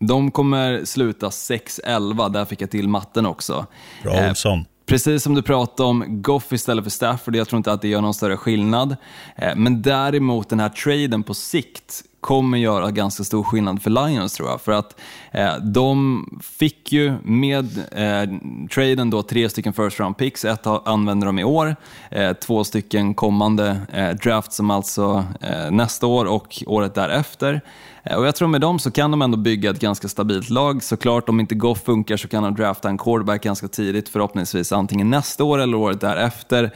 De 0.00 0.30
kommer 0.30 0.84
sluta 0.84 1.28
6-11, 1.28 2.28
där 2.32 2.44
fick 2.44 2.62
jag 2.62 2.70
till 2.70 2.88
matten 2.88 3.26
också. 3.26 3.66
Bra 4.02 4.14
Eh, 4.14 4.28
Olsson. 4.30 4.64
Precis 4.86 5.22
som 5.22 5.34
du 5.34 5.42
pratade 5.42 5.88
om, 5.88 6.22
Goff 6.22 6.52
istället 6.52 6.84
för 6.84 6.90
Stafford, 6.90 7.36
jag 7.36 7.48
tror 7.48 7.56
inte 7.56 7.72
att 7.72 7.82
det 7.82 7.88
gör 7.88 8.00
någon 8.00 8.14
större 8.14 8.36
skillnad. 8.36 8.96
Eh, 9.36 9.56
Men 9.56 9.82
däremot 9.82 10.48
den 10.48 10.60
här 10.60 10.68
traden 10.68 11.22
på 11.22 11.34
sikt 11.34 12.02
kommer 12.20 12.58
göra 12.58 12.90
ganska 12.90 13.24
stor 13.24 13.42
skillnad 13.42 13.82
för 13.82 13.90
Lions 13.90 14.32
tror 14.34 14.48
jag. 14.48 14.60
För 14.60 14.72
att 14.72 15.00
eh, 15.30 15.56
de 15.56 16.24
fick 16.42 16.92
ju 16.92 17.14
med 17.22 17.78
eh, 17.92 18.38
traden 18.74 19.10
då 19.10 19.22
tre 19.22 19.48
stycken 19.48 19.72
first 19.72 20.00
round 20.00 20.16
picks, 20.16 20.44
ett 20.44 20.66
använder 20.66 21.26
de 21.26 21.38
i 21.38 21.44
år, 21.44 21.76
eh, 22.10 22.32
två 22.32 22.64
stycken 22.64 23.14
kommande 23.14 23.80
eh, 23.92 24.10
drafts 24.10 24.56
som 24.56 24.70
alltså 24.70 25.24
eh, 25.40 25.70
nästa 25.70 26.06
år 26.06 26.24
och 26.24 26.62
året 26.66 26.94
därefter. 26.94 27.60
Eh, 28.04 28.16
och 28.16 28.26
jag 28.26 28.34
tror 28.34 28.48
med 28.48 28.60
dem 28.60 28.78
så 28.78 28.90
kan 28.90 29.10
de 29.10 29.22
ändå 29.22 29.36
bygga 29.36 29.70
ett 29.70 29.80
ganska 29.80 30.08
stabilt 30.08 30.50
lag. 30.50 30.82
Såklart 30.82 31.28
om 31.28 31.40
inte 31.40 31.54
Goff 31.54 31.82
funkar 31.82 32.16
så 32.16 32.28
kan 32.28 32.42
de 32.42 32.54
drafta 32.54 32.88
en 32.88 32.98
quarterback 32.98 33.42
ganska 33.42 33.68
tidigt, 33.68 34.08
förhoppningsvis 34.08 34.72
antingen 34.72 35.10
nästa 35.10 35.44
år 35.44 35.58
eller 35.58 35.76
året 35.76 36.00
därefter. 36.00 36.70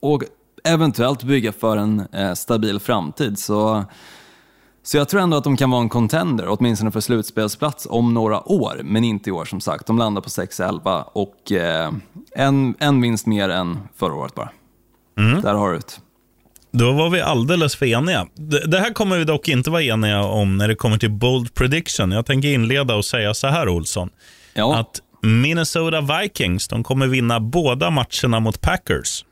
Och 0.00 0.22
eventuellt 0.64 1.22
bygga 1.22 1.52
för 1.52 1.76
en 1.76 2.06
eh, 2.12 2.32
stabil 2.34 2.80
framtid. 2.80 3.38
Så, 3.38 3.84
så 4.86 4.96
jag 4.96 5.08
tror 5.08 5.20
ändå 5.20 5.36
att 5.36 5.44
de 5.44 5.56
kan 5.56 5.70
vara 5.70 5.82
en 5.82 5.88
contender, 5.88 6.46
åtminstone 6.48 6.90
för 6.90 7.00
slutspelsplats 7.00 7.86
om 7.90 8.14
några 8.14 8.48
år. 8.48 8.80
Men 8.84 9.04
inte 9.04 9.30
i 9.30 9.32
år 9.32 9.44
som 9.44 9.60
sagt. 9.60 9.86
De 9.86 9.98
landar 9.98 10.22
på 10.22 10.28
6-11 10.28 11.04
och 11.12 11.52
eh, 11.52 11.92
en, 12.36 12.74
en 12.78 13.00
vinst 13.00 13.26
mer 13.26 13.48
än 13.48 13.78
förra 13.96 14.14
året 14.14 14.34
bara. 14.34 14.50
Där 15.42 15.54
har 15.54 15.72
du 15.72 15.78
det. 15.78 16.00
Då 16.70 16.92
var 16.92 17.10
vi 17.10 17.20
alldeles 17.20 17.76
för 17.76 17.86
eniga. 17.86 18.26
Det, 18.66 18.78
här 18.78 18.92
kommer 18.92 19.18
vi 19.18 19.24
dock 19.24 19.48
inte 19.48 19.70
vara 19.70 19.82
eniga 19.82 20.22
om 20.22 20.56
när 20.56 20.68
det 20.68 20.74
kommer 20.74 20.98
till 20.98 21.10
bold 21.10 21.54
prediction. 21.54 22.12
Jag 22.12 22.26
tänker 22.26 22.48
inleda 22.48 22.94
och 22.94 23.04
säga 23.04 23.34
så 23.34 23.46
här, 23.46 23.68
Olsson. 23.68 24.10
Ja. 24.54 24.76
Att 24.76 25.00
Minnesota 25.22 26.00
Vikings 26.00 26.68
de 26.68 26.82
kommer 26.82 27.06
vinna 27.06 27.40
båda 27.40 27.90
matcherna 27.90 28.40
mot 28.40 28.60
Packers. 28.60 29.24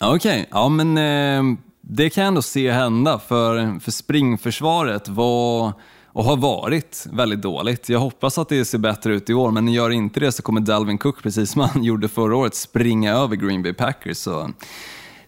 Okej, 0.00 0.48
ja 0.50 0.68
men 0.68 0.98
eh, 0.98 1.58
det 1.88 2.10
kan 2.10 2.22
jag 2.22 2.28
ändå 2.28 2.42
se 2.42 2.70
hända 2.70 3.18
för, 3.18 3.80
för 3.80 3.90
springförsvaret 3.90 5.08
var 5.08 5.72
och 6.06 6.24
har 6.24 6.36
varit 6.36 7.06
väldigt 7.12 7.42
dåligt. 7.42 7.88
Jag 7.88 7.98
hoppas 7.98 8.38
att 8.38 8.48
det 8.48 8.64
ser 8.64 8.78
bättre 8.78 9.14
ut 9.14 9.30
i 9.30 9.34
år, 9.34 9.50
men 9.50 9.68
gör 9.68 9.90
inte 9.90 10.20
det 10.20 10.32
så 10.32 10.42
kommer 10.42 10.60
Dalvin 10.60 10.98
Cook, 10.98 11.22
precis 11.22 11.50
som 11.50 11.60
han 11.60 11.82
gjorde 11.84 12.08
förra 12.08 12.36
året, 12.36 12.54
springa 12.54 13.12
över 13.12 13.36
Green 13.36 13.62
Bay 13.62 13.72
Packers. 13.72 14.16
Så 14.16 14.50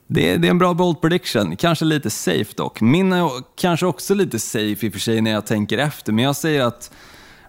det, 0.07 0.37
det 0.37 0.49
är 0.49 0.51
en 0.51 0.59
bra 0.59 0.75
bold 0.75 1.01
prediction, 1.01 1.57
kanske 1.57 1.85
lite 1.85 2.11
safe 2.11 2.53
dock. 2.57 2.81
Min 2.81 3.13
är 3.13 3.31
kanske 3.57 3.87
också 3.87 4.15
lite 4.15 4.39
safe 4.39 4.87
i 4.87 4.89
och 4.89 4.93
för 4.93 5.01
sig 5.01 5.21
när 5.21 5.31
jag 5.31 5.47
tänker 5.47 5.79
efter, 5.79 6.13
men 6.13 6.25
jag 6.25 6.37
säger 6.37 6.63
att 6.63 6.91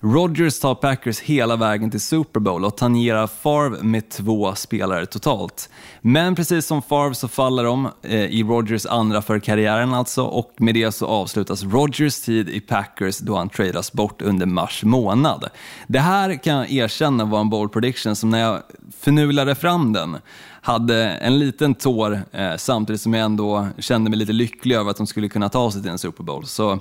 Rodgers 0.01 0.59
tar 0.59 0.75
Packers 0.75 1.19
hela 1.19 1.55
vägen 1.55 1.91
till 1.91 2.01
Super 2.01 2.39
Bowl 2.39 2.65
och 2.65 2.77
tangerar 2.77 3.27
Favre 3.27 3.83
med 3.83 4.09
två 4.09 4.55
spelare 4.55 5.05
totalt. 5.05 5.69
Men 6.01 6.35
precis 6.35 6.65
som 6.65 6.81
Favre 6.81 7.15
så 7.15 7.27
faller 7.27 7.63
de 7.63 7.89
eh, 8.01 8.25
i 8.25 8.43
Rodgers 8.43 8.85
andra 8.85 9.21
för 9.21 9.39
karriären 9.39 9.93
alltså 9.93 10.23
och 10.23 10.53
med 10.57 10.73
det 10.73 10.91
så 10.91 11.05
avslutas 11.05 11.63
Rodgers 11.63 12.21
tid 12.21 12.49
i 12.49 12.59
Packers 12.59 13.17
då 13.17 13.35
han 13.35 13.49
tradas 13.49 13.91
bort 13.91 14.21
under 14.21 14.45
mars 14.45 14.83
månad. 14.83 15.49
Det 15.87 15.99
här 15.99 16.43
kan 16.43 16.55
jag 16.55 16.71
erkänna 16.71 17.25
var 17.25 17.41
en 17.41 17.49
bold 17.49 17.71
prediction 17.71 18.15
som 18.15 18.29
när 18.29 18.39
jag 18.39 18.61
förnulade 18.99 19.55
fram 19.55 19.93
den 19.93 20.17
hade 20.61 21.05
en 21.05 21.39
liten 21.39 21.75
tår 21.75 22.21
eh, 22.31 22.55
samtidigt 22.57 23.01
som 23.01 23.13
jag 23.13 23.25
ändå 23.25 23.67
kände 23.79 24.09
mig 24.09 24.19
lite 24.19 24.33
lycklig 24.33 24.75
över 24.75 24.91
att 24.91 24.97
de 24.97 25.07
skulle 25.07 25.29
kunna 25.29 25.49
ta 25.49 25.71
sig 25.71 25.81
till 25.81 25.91
en 25.91 25.97
Super 25.97 26.23
Bowl. 26.23 26.45
Så 26.45 26.79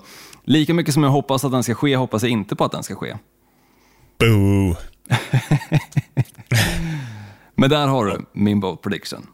lika 0.48 0.74
mycket 0.74 0.94
som 0.94 1.02
jag 1.02 1.10
hoppas 1.10 1.44
att 1.44 1.52
den 1.52 1.62
ska 1.62 1.74
ske 1.74 1.96
hoppas 1.96 2.22
jag 2.22 2.30
inte 2.30 2.56
på 2.56 2.64
att 2.64 2.72
den 2.72 2.82
ska 2.82 2.94
ske. 2.94 3.16
Boo! 4.18 4.76
Men 7.54 7.70
där 7.70 7.86
har 7.86 8.06
du 8.06 8.26
min 8.32 8.60
bold 8.60 8.82
prediction. 8.82 9.26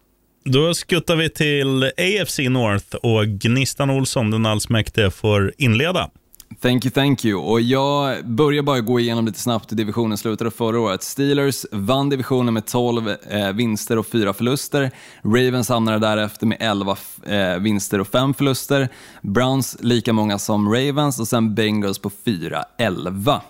Då 0.45 0.75
skuttar 0.75 1.17
vi 1.17 1.31
till 1.31 1.85
AFC 1.85 2.39
North 2.39 2.95
och 2.95 3.27
Gnistan 3.27 3.91
Olsson, 3.91 4.31
den 4.31 4.47
allsmäktige, 4.47 5.11
får 5.11 5.53
inleda. 5.59 6.11
Thank 6.61 6.85
you, 6.85 6.91
thank 6.91 7.25
you. 7.25 7.41
Och 7.41 7.61
jag 7.61 8.27
börjar 8.27 8.63
bara 8.63 8.81
gå 8.81 9.01
igenom 9.01 9.27
lite 9.27 9.39
snabbt 9.39 9.73
hur 9.73 9.77
divisionen 9.77 10.19
slutade 10.19 10.51
förra 10.51 10.81
året. 10.81 11.03
Steelers 11.03 11.67
vann 11.73 12.09
divisionen 12.09 12.55
med 12.55 12.67
12 12.67 13.09
eh, 13.09 13.53
vinster 13.53 13.99
och 13.99 14.07
4 14.07 14.33
förluster. 14.33 14.91
Ravens 15.23 15.69
hamnade 15.69 15.99
därefter 15.99 16.47
med 16.47 16.59
11 16.61 16.97
eh, 17.27 17.59
vinster 17.59 18.01
och 18.01 18.09
5 18.09 18.35
förluster. 18.35 18.89
Browns 19.23 19.77
lika 19.81 20.13
många 20.13 20.39
som 20.39 20.75
Ravens 20.75 21.21
och 21.21 21.29
sen 21.29 21.55
Bengals 21.55 21.99
på 21.99 22.11
4-11. 22.25 23.41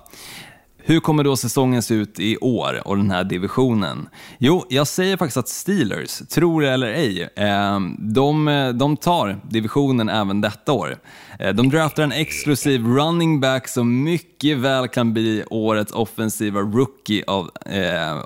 Hur 0.86 1.00
kommer 1.00 1.24
då 1.24 1.36
säsongen 1.36 1.82
se 1.82 1.94
ut 1.94 2.20
i 2.20 2.36
år 2.36 2.82
och 2.84 2.96
den 2.96 3.10
här 3.10 3.24
divisionen? 3.24 4.08
Jo, 4.38 4.66
jag 4.68 4.86
säger 4.86 5.16
faktiskt 5.16 5.36
att 5.36 5.48
Steelers, 5.48 6.18
tror 6.18 6.62
det 6.62 6.70
eller 6.70 6.86
ej, 6.86 7.28
eh, 7.36 7.80
de, 7.98 8.48
eh, 8.48 8.68
de 8.68 8.96
tar 8.96 9.40
divisionen 9.50 10.08
även 10.08 10.40
detta 10.40 10.72
år. 10.72 10.96
Eh, 11.38 11.54
de 11.54 11.68
draftar 11.68 12.02
en 12.02 12.12
exklusiv 12.12 12.86
running 12.86 13.40
back 13.40 13.68
som 13.68 14.02
mycket 14.02 14.58
väl 14.58 14.88
kan 14.88 15.12
bli 15.12 15.44
årets 15.50 15.92
offensiva 15.92 16.60
rookie 16.60 17.24
av, 17.26 17.50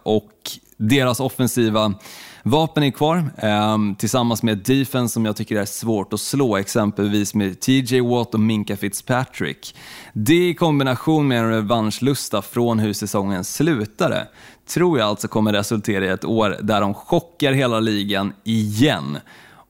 och 0.02 0.32
deras 0.76 1.20
offensiva 1.20 1.94
vapen 2.50 2.82
är 2.82 2.90
kvar, 2.90 3.30
eh, 3.36 3.78
tillsammans 3.98 4.42
med 4.42 4.58
ett 4.58 4.64
defense 4.64 5.12
som 5.12 5.24
jag 5.24 5.36
tycker 5.36 5.56
är 5.56 5.64
svårt 5.64 6.12
att 6.12 6.20
slå, 6.20 6.56
exempelvis 6.56 7.34
med 7.34 7.60
TJ 7.60 8.00
Watt 8.00 8.34
och 8.34 8.40
Minka 8.40 8.76
Fitzpatrick. 8.76 9.76
Det 10.12 10.48
i 10.48 10.54
kombination 10.54 11.28
med 11.28 11.38
en 11.38 11.50
revanschlusta 11.50 12.42
från 12.42 12.78
hur 12.78 12.92
säsongen 12.92 13.44
slutade, 13.44 14.28
tror 14.66 14.98
jag 14.98 15.08
alltså 15.08 15.28
kommer 15.28 15.52
resultera 15.52 16.04
i 16.04 16.08
ett 16.08 16.24
år 16.24 16.56
där 16.62 16.80
de 16.80 16.94
chockar 16.94 17.52
hela 17.52 17.80
ligan 17.80 18.32
igen 18.44 19.18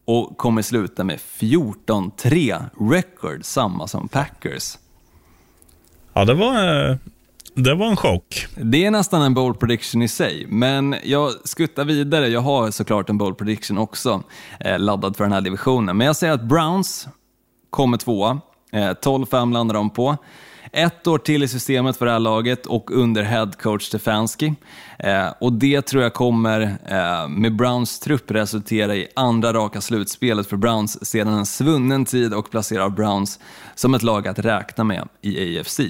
och 0.05 0.37
kommer 0.37 0.63
sluta 0.63 1.05
med 1.05 1.19
14-3 1.19 2.65
record, 2.91 3.45
samma 3.45 3.87
som 3.89 4.09
Packers. 4.09 4.79
Ja, 6.13 6.25
det 6.25 6.35
var, 6.35 6.91
eh, 6.91 6.97
det 7.59 7.75
var 7.75 7.87
en 7.87 7.97
chock. 7.97 8.47
Det 8.57 8.85
är 8.85 8.91
nästan 8.91 9.23
en 9.23 9.35
bold 9.35 9.61
prediction 9.61 10.03
i 10.03 10.09
sig, 10.09 10.47
men 10.49 10.97
jag 11.05 11.33
skuttar 11.45 11.85
vidare. 11.85 12.29
Jag 12.29 12.41
har 12.41 12.71
såklart 12.71 13.11
en 13.11 13.19
bold 13.19 13.39
prediction 13.39 13.79
också 13.79 14.23
eh, 14.61 14.79
laddad 14.79 15.17
för 15.17 15.25
den 15.25 15.33
här 15.33 15.41
divisionen. 15.41 15.97
Men 15.97 16.07
jag 16.07 16.17
säger 16.17 16.33
att 16.33 16.43
Browns 16.43 17.09
kommer 17.71 17.97
tvåa. 17.97 18.41
Eh, 18.73 18.79
12-5 18.79 19.53
landar 19.53 19.75
de 19.75 19.91
på. 19.91 20.17
Ett 20.73 21.07
år 21.07 21.19
till 21.19 21.43
i 21.43 21.49
systemet 21.49 21.97
för 21.97 22.07
det 22.07 22.13
här 22.13 22.19
laget 22.19 22.67
och 22.67 22.91
under 22.91 23.23
headcoach 23.23 23.83
Stefanski. 23.83 24.55
Eh, 24.99 25.29
och 25.41 25.53
det 25.53 25.83
tror 25.83 26.03
jag 26.03 26.15
kommer 26.15 26.61
eh, 26.87 27.29
med 27.29 27.57
Browns 27.57 28.01
trupp 28.01 28.31
resultera 28.31 28.97
i 28.97 29.09
andra 29.17 29.53
raka 29.53 29.81
slutspelet 29.81 30.47
för 30.47 30.57
Browns 30.57 31.07
sedan 31.07 31.35
en 31.35 31.47
svunnen 31.47 32.05
tid 32.05 32.35
och 32.35 32.51
placerar 32.51 32.89
Browns 32.89 33.39
som 33.75 33.95
ett 33.95 34.03
lag 34.03 34.29
att 34.29 34.39
räkna 34.39 34.85
med 34.85 35.09
i 35.23 35.59
AFC. 35.59 35.81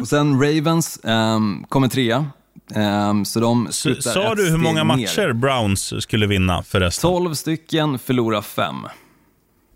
Och 0.00 0.08
sen 0.08 0.40
Ravens 0.42 1.00
ehm, 1.04 1.64
kommer 1.68 1.88
trea. 1.88 2.26
Ehm, 2.74 3.24
så 3.24 3.40
de 3.40 3.66
S- 3.66 3.76
slutar 3.76 4.10
Sa 4.10 4.34
du 4.34 4.50
hur 4.50 4.56
många 4.58 4.84
ner. 4.84 4.84
matcher 4.84 5.32
Browns 5.32 6.02
skulle 6.02 6.26
vinna 6.26 6.62
förresten? 6.62 7.10
12 7.10 7.34
stycken, 7.34 7.98
förlorar 7.98 8.42
fem. 8.42 8.76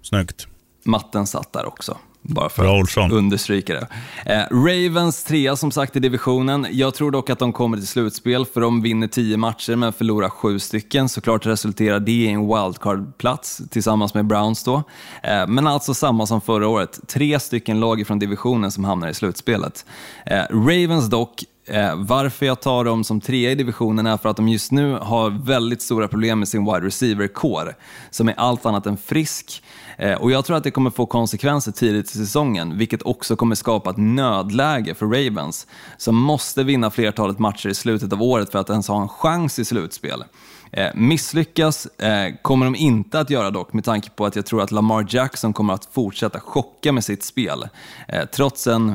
Snyggt. 0.02 0.46
Matten 0.84 1.26
satt 1.26 1.52
där 1.52 1.66
också. 1.68 1.96
Bara 2.22 2.48
för 2.48 2.62
Bra, 2.62 3.04
att 3.04 3.12
understryka 3.12 3.74
det. 3.74 3.86
Eh, 4.34 4.56
Ravens 4.56 5.24
trea 5.24 5.56
som 5.56 5.70
sagt 5.70 5.96
i 5.96 6.00
divisionen. 6.00 6.66
Jag 6.70 6.94
tror 6.94 7.10
dock 7.10 7.30
att 7.30 7.38
de 7.38 7.52
kommer 7.52 7.76
till 7.76 7.86
slutspel 7.86 8.46
för 8.46 8.60
de 8.60 8.82
vinner 8.82 9.06
tio 9.06 9.36
matcher 9.36 9.76
men 9.76 9.92
förlorar 9.92 10.28
sju 10.28 10.58
stycken. 10.58 11.08
Såklart 11.08 11.46
resulterar 11.46 12.00
det 12.00 12.12
i 12.12 12.28
en 12.28 12.40
wildcard-plats 12.46 13.62
tillsammans 13.70 14.14
med 14.14 14.26
Browns 14.26 14.64
då. 14.64 14.82
Eh, 15.22 15.46
men 15.46 15.66
alltså 15.66 15.94
samma 15.94 16.26
som 16.26 16.40
förra 16.40 16.68
året. 16.68 17.00
Tre 17.06 17.40
stycken 17.40 17.80
lag 17.80 18.06
från 18.06 18.18
divisionen 18.18 18.70
som 18.70 18.84
hamnar 18.84 19.08
i 19.08 19.14
slutspelet. 19.14 19.84
Eh, 20.26 20.42
Ravens 20.50 21.10
dock 21.10 21.44
Eh, 21.64 21.94
varför 21.96 22.46
jag 22.46 22.60
tar 22.60 22.84
dem 22.84 23.04
som 23.04 23.20
trea 23.20 23.50
i 23.50 23.54
divisionen 23.54 24.06
är 24.06 24.16
för 24.16 24.28
att 24.28 24.36
de 24.36 24.48
just 24.48 24.72
nu 24.72 24.92
har 24.92 25.30
väldigt 25.30 25.82
stora 25.82 26.08
problem 26.08 26.38
med 26.38 26.48
sin 26.48 26.64
wide 26.64 26.86
receiver-kår 26.86 27.74
som 28.10 28.28
är 28.28 28.34
allt 28.36 28.66
annat 28.66 28.86
än 28.86 28.96
frisk. 28.96 29.62
Eh, 29.98 30.14
och 30.14 30.30
jag 30.30 30.44
tror 30.44 30.56
att 30.56 30.64
det 30.64 30.70
kommer 30.70 30.90
få 30.90 31.06
konsekvenser 31.06 31.72
tidigt 31.72 32.06
i 32.06 32.18
säsongen, 32.18 32.78
vilket 32.78 33.02
också 33.02 33.36
kommer 33.36 33.54
skapa 33.54 33.90
ett 33.90 33.96
nödläge 33.96 34.94
för 34.94 35.06
Ravens, 35.06 35.66
som 35.96 36.16
måste 36.16 36.62
vinna 36.64 36.90
flertalet 36.90 37.38
matcher 37.38 37.68
i 37.68 37.74
slutet 37.74 38.12
av 38.12 38.22
året 38.22 38.52
för 38.52 38.58
att 38.58 38.70
ens 38.70 38.88
ha 38.88 39.02
en 39.02 39.08
chans 39.08 39.58
i 39.58 39.64
slutspel. 39.64 40.24
Eh, 40.72 40.88
misslyckas 40.94 41.86
eh, 41.86 42.34
kommer 42.42 42.64
de 42.64 42.74
inte 42.74 43.20
att 43.20 43.30
göra 43.30 43.50
dock 43.50 43.72
med 43.72 43.84
tanke 43.84 44.10
på 44.10 44.26
att 44.26 44.36
jag 44.36 44.46
tror 44.46 44.62
att 44.62 44.70
Lamar 44.70 45.06
Jackson 45.08 45.52
kommer 45.52 45.74
att 45.74 45.88
fortsätta 45.92 46.40
chocka 46.40 46.92
med 46.92 47.04
sitt 47.04 47.24
spel. 47.24 47.68
Eh, 48.08 48.24
trots 48.24 48.66
en 48.66 48.92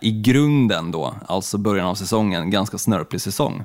i 0.00 0.10
grunden 0.10 0.90
då, 0.90 1.14
alltså 1.26 1.58
början 1.58 1.86
av 1.86 1.94
säsongen, 1.94 2.50
ganska 2.50 2.78
snörplig 2.78 3.20
säsong. 3.20 3.64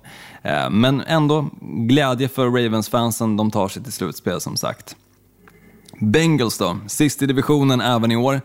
Men 0.71 1.01
ändå 1.01 1.49
glädje 1.61 2.27
för 2.27 2.45
Ravens-fansen, 2.45 3.37
de 3.37 3.51
tar 3.51 3.67
sig 3.67 3.83
till 3.83 3.91
slutspel 3.91 4.41
som 4.41 4.57
sagt. 4.57 4.95
Bengals 5.99 6.57
då, 6.57 6.77
sist 6.87 7.21
i 7.21 7.25
divisionen 7.25 7.81
även 7.81 8.11
i 8.11 8.15
år. 8.15 8.41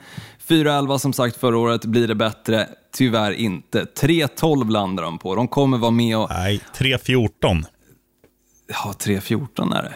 4-11 0.48 0.98
som 0.98 1.12
sagt 1.12 1.36
förra 1.36 1.58
året, 1.58 1.84
blir 1.84 2.08
det 2.08 2.14
bättre? 2.14 2.68
Tyvärr 2.92 3.32
inte. 3.32 3.86
3-12 4.00 4.70
landar 4.70 5.02
de 5.02 5.18
på. 5.18 5.34
De 5.34 5.48
kommer 5.48 5.78
vara 5.78 5.90
med 5.90 6.18
och... 6.18 6.30
Nej, 6.30 6.60
3-14. 6.76 7.64
Ja, 8.68 8.94
3-14 8.98 9.78
är 9.78 9.82
det. 9.82 9.94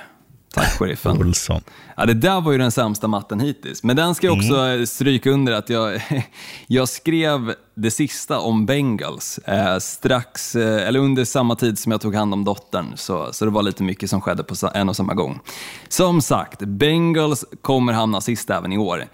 Tack 0.55 0.79
sheriffen. 0.79 1.19
Olsson. 1.19 1.61
Ja, 1.97 2.07
det 2.07 2.15
där 2.15 2.41
var 2.41 2.53
ju 2.53 2.59
den 2.59 2.73
sämsta 2.73 3.09
matten 3.09 3.41
hittills. 3.41 3.83
Men 3.83 3.97
den 3.97 4.15
ska 4.15 4.27
jag 4.27 4.37
också 4.37 4.55
mm. 4.55 4.87
stryka 4.87 5.31
under 5.31 5.53
att 5.53 5.71
jag, 5.71 6.03
jag 6.67 6.89
skrev 6.89 7.55
det 7.75 7.91
sista 7.91 8.39
om 8.39 8.67
Bengals 8.67 9.39
eh, 9.39 9.79
strax, 9.79 10.57
eh, 10.57 10.89
eller 10.89 11.01
under 11.01 11.25
samma 11.25 11.57
tid 11.57 11.79
som 11.79 11.93
jag 11.93 12.01
tog 12.01 12.15
hand 12.15 12.35
om 12.35 12.45
dottern. 12.45 12.93
Så, 12.97 13.33
så 13.33 13.45
det 13.45 13.51
var 13.51 13.63
lite 13.63 13.83
mycket 13.83 14.11
som 14.11 14.21
skedde 14.21 14.43
på 14.43 14.55
en 14.75 14.89
och 14.89 14.97
samma 14.97 15.15
gång. 15.15 15.41
Som 15.89 16.23
sagt, 16.23 16.59
Bengals 16.61 17.45
kommer 17.61 17.93
hamna 17.93 18.21
sist 18.21 18.51
även 18.51 18.73
i 18.73 18.79
år. 18.79 19.05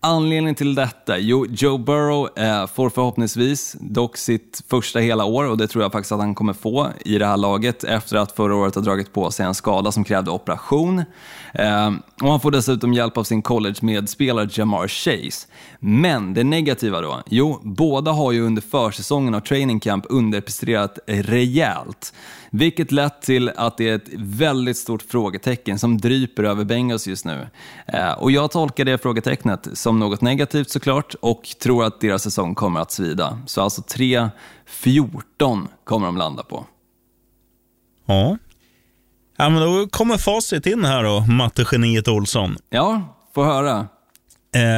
Anledningen 0.00 0.54
till 0.54 0.74
detta? 0.74 1.18
Jo, 1.18 1.46
Joe 1.46 1.78
Burrow 1.78 2.28
eh, 2.38 2.66
får 2.66 2.90
förhoppningsvis 2.90 3.76
dock 3.80 4.16
sitt 4.16 4.62
första 4.68 4.98
hela 4.98 5.24
år 5.24 5.44
och 5.44 5.58
det 5.58 5.68
tror 5.68 5.84
jag 5.84 5.92
faktiskt 5.92 6.12
att 6.12 6.18
han 6.18 6.34
kommer 6.34 6.52
få 6.52 6.88
i 7.04 7.18
det 7.18 7.26
här 7.26 7.36
laget 7.36 7.84
efter 7.84 8.16
att 8.16 8.32
förra 8.32 8.56
året 8.56 8.74
ha 8.74 8.82
dragit 8.82 9.12
på 9.12 9.30
sig 9.30 9.46
en 9.46 9.54
skada 9.54 9.92
som 9.92 10.04
krävde 10.04 10.30
operation. 10.30 11.04
Eh, 11.54 11.90
och 12.22 12.30
han 12.30 12.40
får 12.40 12.50
dessutom 12.50 12.94
hjälp 12.94 13.16
av 13.16 13.24
sin 13.24 13.42
college-medspelare 13.42 14.48
Jamar 14.52 14.88
Chase. 14.88 15.48
Men 15.80 16.34
det 16.34 16.44
negativa 16.44 17.00
då? 17.00 17.22
Jo, 17.26 17.60
båda 17.62 18.10
har 18.10 18.32
ju 18.32 18.40
under 18.40 18.62
försäsongen 18.62 19.34
av 19.34 19.40
training 19.40 19.80
camp 19.80 20.04
underpresterat 20.08 20.98
rejält. 21.06 22.12
Vilket 22.50 22.92
lett 22.92 23.22
till 23.22 23.50
att 23.56 23.76
det 23.76 23.88
är 23.88 23.94
ett 23.94 24.08
väldigt 24.14 24.76
stort 24.76 25.02
frågetecken 25.02 25.78
som 25.78 25.98
dryper 25.98 26.44
över 26.44 26.64
Bengals 26.64 27.06
just 27.06 27.24
nu. 27.24 27.46
Eh, 27.86 28.12
och 28.12 28.30
jag 28.30 28.50
tolkar 28.50 28.84
det 28.84 28.98
frågetecknet 28.98 29.68
som 29.72 29.97
något 29.98 30.20
negativt 30.20 30.70
såklart 30.70 31.14
och 31.20 31.42
tror 31.62 31.84
att 31.84 32.00
deras 32.00 32.22
säsong 32.22 32.54
kommer 32.54 32.80
att 32.80 32.92
svida. 32.92 33.38
Så 33.46 33.62
alltså 33.62 33.82
3-14 33.82 35.66
kommer 35.84 36.06
de 36.06 36.16
landa 36.16 36.42
på. 36.42 36.66
Ja. 38.06 38.38
Ja, 39.36 39.48
men 39.48 39.62
då 39.62 39.88
kommer 39.88 40.16
facit 40.16 40.66
in 40.66 40.84
här 40.84 41.04
då, 41.04 41.20
mattegeniet 41.20 42.08
Olsson. 42.08 42.56
Ja, 42.70 43.16
få 43.34 43.44
höra. 43.44 43.86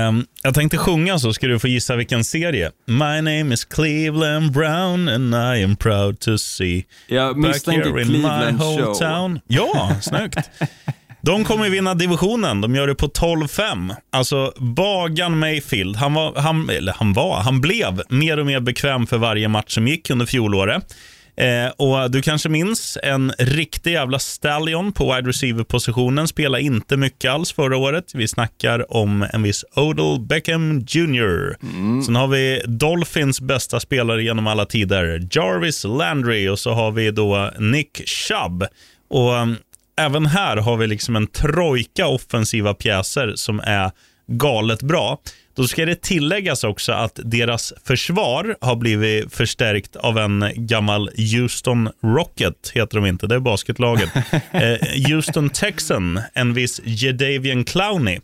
Um, 0.08 0.26
jag 0.42 0.54
tänkte 0.54 0.78
sjunga 0.78 1.18
så 1.18 1.32
ska 1.32 1.46
du 1.46 1.58
få 1.58 1.68
gissa 1.68 1.96
vilken 1.96 2.24
serie. 2.24 2.70
My 2.86 3.16
name 3.16 3.54
is 3.54 3.64
Cleveland 3.64 4.52
Brown 4.52 5.08
and 5.08 5.34
I 5.34 5.64
am 5.64 5.76
proud 5.76 6.20
to 6.20 6.38
see. 6.38 6.84
Jag 7.06 7.36
misstänkte 7.36 7.90
Cleveland 7.90 8.60
Show. 8.60 9.38
Ja, 9.46 9.90
snyggt. 10.00 10.50
De 11.22 11.44
kommer 11.44 11.70
vinna 11.70 11.94
divisionen. 11.94 12.60
De 12.60 12.74
gör 12.74 12.86
det 12.86 12.94
på 12.94 13.06
12-5. 13.06 13.94
Alltså, 14.10 14.52
Bagan 14.56 15.38
Mayfield, 15.38 15.96
han 15.96 16.14
var, 16.14 16.40
han, 16.40 16.70
eller 16.70 16.92
han 16.92 17.12
var, 17.12 17.40
han 17.40 17.60
blev 17.60 18.02
mer 18.08 18.38
och 18.38 18.46
mer 18.46 18.60
bekväm 18.60 19.06
för 19.06 19.18
varje 19.18 19.48
match 19.48 19.74
som 19.74 19.88
gick 19.88 20.10
under 20.10 20.26
fjolåret. 20.26 20.94
Eh, 21.36 21.70
och 21.76 22.10
Du 22.10 22.22
kanske 22.22 22.48
minns 22.48 22.98
en 23.02 23.32
riktig 23.38 23.92
jävla 23.92 24.18
stallion 24.18 24.92
på 24.92 25.14
wide 25.14 25.28
receiver-positionen. 25.28 26.28
Spelade 26.28 26.62
inte 26.62 26.96
mycket 26.96 27.30
alls 27.30 27.52
förra 27.52 27.76
året. 27.76 28.04
Vi 28.14 28.28
snackar 28.28 28.96
om 28.96 29.26
en 29.32 29.42
viss 29.42 29.64
Odell 29.76 30.20
Beckham 30.20 30.84
Jr. 30.88 31.56
Mm. 31.62 32.02
Sen 32.02 32.16
har 32.16 32.28
vi 32.28 32.62
Dolphins 32.66 33.40
bästa 33.40 33.80
spelare 33.80 34.22
genom 34.22 34.46
alla 34.46 34.66
tider, 34.66 35.28
Jarvis 35.30 35.84
Landry. 35.84 36.48
Och 36.48 36.58
så 36.58 36.72
har 36.72 36.90
vi 36.90 37.10
då 37.10 37.50
Nick 37.58 38.08
Chubb. 38.08 38.64
Och 39.10 39.32
um, 39.32 39.56
Även 40.00 40.26
här 40.26 40.56
har 40.56 40.76
vi 40.76 40.86
liksom 40.86 41.16
en 41.16 41.26
trojka 41.26 42.06
offensiva 42.06 42.74
pjäser 42.74 43.32
som 43.36 43.60
är 43.60 43.90
galet 44.26 44.82
bra. 44.82 45.20
Då 45.56 45.64
ska 45.64 45.84
det 45.86 46.02
tilläggas 46.02 46.64
också 46.64 46.92
att 46.92 47.20
deras 47.24 47.72
försvar 47.84 48.56
har 48.60 48.76
blivit 48.76 49.34
förstärkt 49.34 49.96
av 49.96 50.18
en 50.18 50.52
gammal 50.56 51.10
Houston 51.16 51.88
Rocket, 52.02 52.70
heter 52.74 52.96
de 52.96 53.06
inte, 53.06 53.26
det 53.26 53.34
är 53.34 53.40
basketlaget. 53.40 54.10
eh, 54.50 55.08
Houston 55.08 55.50
Texan, 55.50 56.20
en 56.34 56.54
viss 56.54 56.80
Jadavian 56.84 57.64
Clowney. 57.64 58.20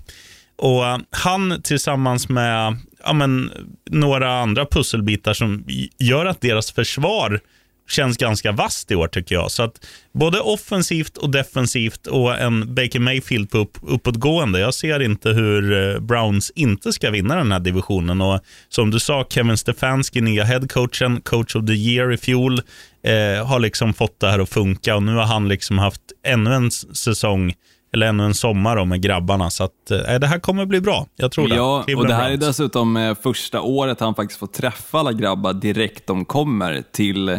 Och 0.56 0.82
Han 1.10 1.62
tillsammans 1.62 2.28
med 2.28 2.76
ja, 3.04 3.12
men, 3.12 3.50
några 3.90 4.40
andra 4.40 4.66
pusselbitar 4.66 5.34
som 5.34 5.64
gör 5.98 6.26
att 6.26 6.40
deras 6.40 6.72
försvar 6.72 7.40
känns 7.88 8.16
ganska 8.16 8.52
vast 8.52 8.90
i 8.90 8.94
år 8.94 9.08
tycker 9.08 9.34
jag. 9.34 9.50
Så 9.50 9.62
att 9.62 9.86
både 10.12 10.40
offensivt 10.40 11.16
och 11.16 11.30
defensivt 11.30 12.06
och 12.06 12.38
en 12.38 12.74
Baker 12.74 12.98
Mayfield 12.98 13.50
på 13.50 13.58
upp, 13.58 13.78
uppåtgående. 13.82 14.58
Jag 14.58 14.74
ser 14.74 15.02
inte 15.02 15.30
hur 15.30 15.94
eh, 15.94 16.00
Browns 16.00 16.52
inte 16.54 16.92
ska 16.92 17.10
vinna 17.10 17.36
den 17.36 17.52
här 17.52 17.60
divisionen. 17.60 18.20
Och 18.20 18.40
som 18.68 18.90
du 18.90 19.00
sa, 19.00 19.26
Kevin 19.30 19.56
Stefanski, 19.56 20.20
nya 20.20 20.44
headcoachen, 20.44 21.20
coach 21.20 21.56
of 21.56 21.66
the 21.66 21.72
year 21.72 22.12
i 22.12 22.16
fjol, 22.16 22.60
eh, 23.02 23.46
har 23.46 23.58
liksom 23.58 23.94
fått 23.94 24.20
det 24.20 24.30
här 24.30 24.38
att 24.38 24.48
funka 24.48 24.96
och 24.96 25.02
nu 25.02 25.14
har 25.14 25.26
han 25.26 25.48
liksom 25.48 25.78
haft 25.78 26.02
ännu 26.26 26.54
en 26.54 26.70
säsong 26.70 27.54
eller 27.96 28.06
ännu 28.06 28.24
en 28.24 28.34
sommar 28.34 28.84
med 28.84 29.02
grabbarna. 29.02 29.50
Så 29.50 29.64
att, 29.64 29.90
eh, 29.90 30.18
det 30.20 30.26
här 30.26 30.38
kommer 30.38 30.66
bli 30.66 30.80
bra. 30.80 31.06
Jag 31.16 31.32
tror 31.32 31.48
det. 31.48 31.54
Ja, 31.54 31.84
och 31.96 32.06
det 32.06 32.14
här 32.14 32.30
är 32.30 32.36
dessutom 32.36 32.96
eh, 32.96 33.14
första 33.22 33.60
året 33.60 34.00
han 34.00 34.14
faktiskt 34.14 34.40
får 34.40 34.46
träffa 34.46 34.98
alla 34.98 35.12
grabbar 35.12 35.52
direkt 35.52 36.06
de 36.06 36.24
kommer 36.24 36.82
till 36.92 37.28
eh, 37.28 37.38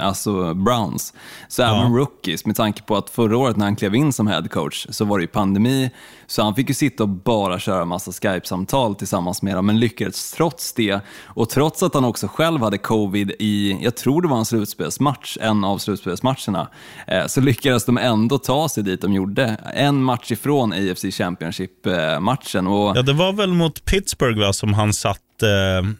alltså 0.00 0.54
Browns. 0.54 1.14
Så 1.48 1.62
ja. 1.62 1.80
även 1.80 1.96
rookies, 1.96 2.46
med 2.46 2.56
tanke 2.56 2.82
på 2.82 2.96
att 2.96 3.10
förra 3.10 3.36
året 3.36 3.56
när 3.56 3.64
han 3.64 3.76
klev 3.76 3.94
in 3.94 4.12
som 4.12 4.26
head 4.26 4.48
coach 4.50 4.86
så 4.90 5.04
var 5.04 5.18
det 5.18 5.22
ju 5.22 5.28
pandemi, 5.28 5.90
så 6.26 6.42
han 6.42 6.54
fick 6.54 6.68
ju 6.68 6.74
sitta 6.74 7.02
och 7.02 7.08
bara 7.08 7.58
köra 7.58 7.84
massa 7.84 8.12
Skype-samtal 8.12 8.94
tillsammans 8.94 9.42
med 9.42 9.56
dem, 9.56 9.66
men 9.66 9.80
lyckades 9.80 10.32
trots 10.32 10.72
det. 10.72 11.00
Och 11.24 11.50
trots 11.50 11.82
att 11.82 11.94
han 11.94 12.04
också 12.04 12.28
själv 12.28 12.60
hade 12.60 12.78
covid 12.78 13.32
i, 13.38 13.78
jag 13.80 13.96
tror 13.96 14.22
det 14.22 14.28
var 14.28 14.38
en 14.38 14.44
slutspelsmatch, 14.44 15.38
en 15.40 15.64
av 15.64 15.78
slutspelsmatcherna, 15.78 16.68
eh, 17.06 17.26
så 17.26 17.40
lyckades 17.40 17.84
de 17.84 17.98
ändå 17.98 18.38
ta 18.38 18.68
sig 18.68 18.82
dit 18.82 19.00
de 19.00 19.12
gjorde. 19.12 19.53
En 19.74 20.02
match 20.02 20.30
ifrån 20.30 20.72
AFC 20.72 21.04
Championship-matchen. 21.04 22.66
Ja, 22.66 23.02
det 23.02 23.12
var 23.12 23.32
väl 23.32 23.52
mot 23.52 23.84
Pittsburgh 23.84 24.40
va, 24.40 24.52
som 24.52 24.74
han 24.74 24.92
satt 24.92 25.20
Eh, 25.42 25.90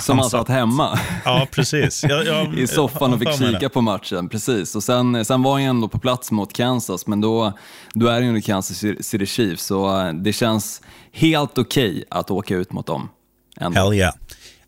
som 0.00 0.18
han 0.18 0.30
satt 0.30 0.48
hemma 0.48 0.98
ja, 1.24 1.46
precis. 1.50 2.04
Jag, 2.08 2.26
jag, 2.26 2.58
i 2.58 2.66
soffan 2.66 3.12
och 3.12 3.18
fick 3.18 3.38
kika 3.38 3.68
på 3.68 3.80
matchen. 3.80 4.28
Precis. 4.28 4.74
Och 4.74 4.82
sen, 4.82 5.24
sen 5.24 5.42
var 5.42 5.52
han 5.52 5.62
ändå 5.62 5.88
på 5.88 5.98
plats 5.98 6.30
mot 6.30 6.52
Kansas, 6.52 7.06
men 7.06 7.20
då, 7.20 7.52
då 7.94 8.06
är 8.06 8.20
det 8.20 8.26
ju 8.26 8.40
Kansas 8.40 8.78
City 9.06 9.26
Chiefs, 9.26 9.64
så 9.64 10.00
eh, 10.00 10.12
det 10.12 10.32
känns 10.32 10.80
helt 11.12 11.58
okej 11.58 11.90
okay 11.90 12.04
att 12.08 12.30
åka 12.30 12.56
ut 12.56 12.72
mot 12.72 12.86
dem. 12.86 13.08
Ändå. 13.56 13.80
Hell 13.80 13.92
yeah. 13.92 14.14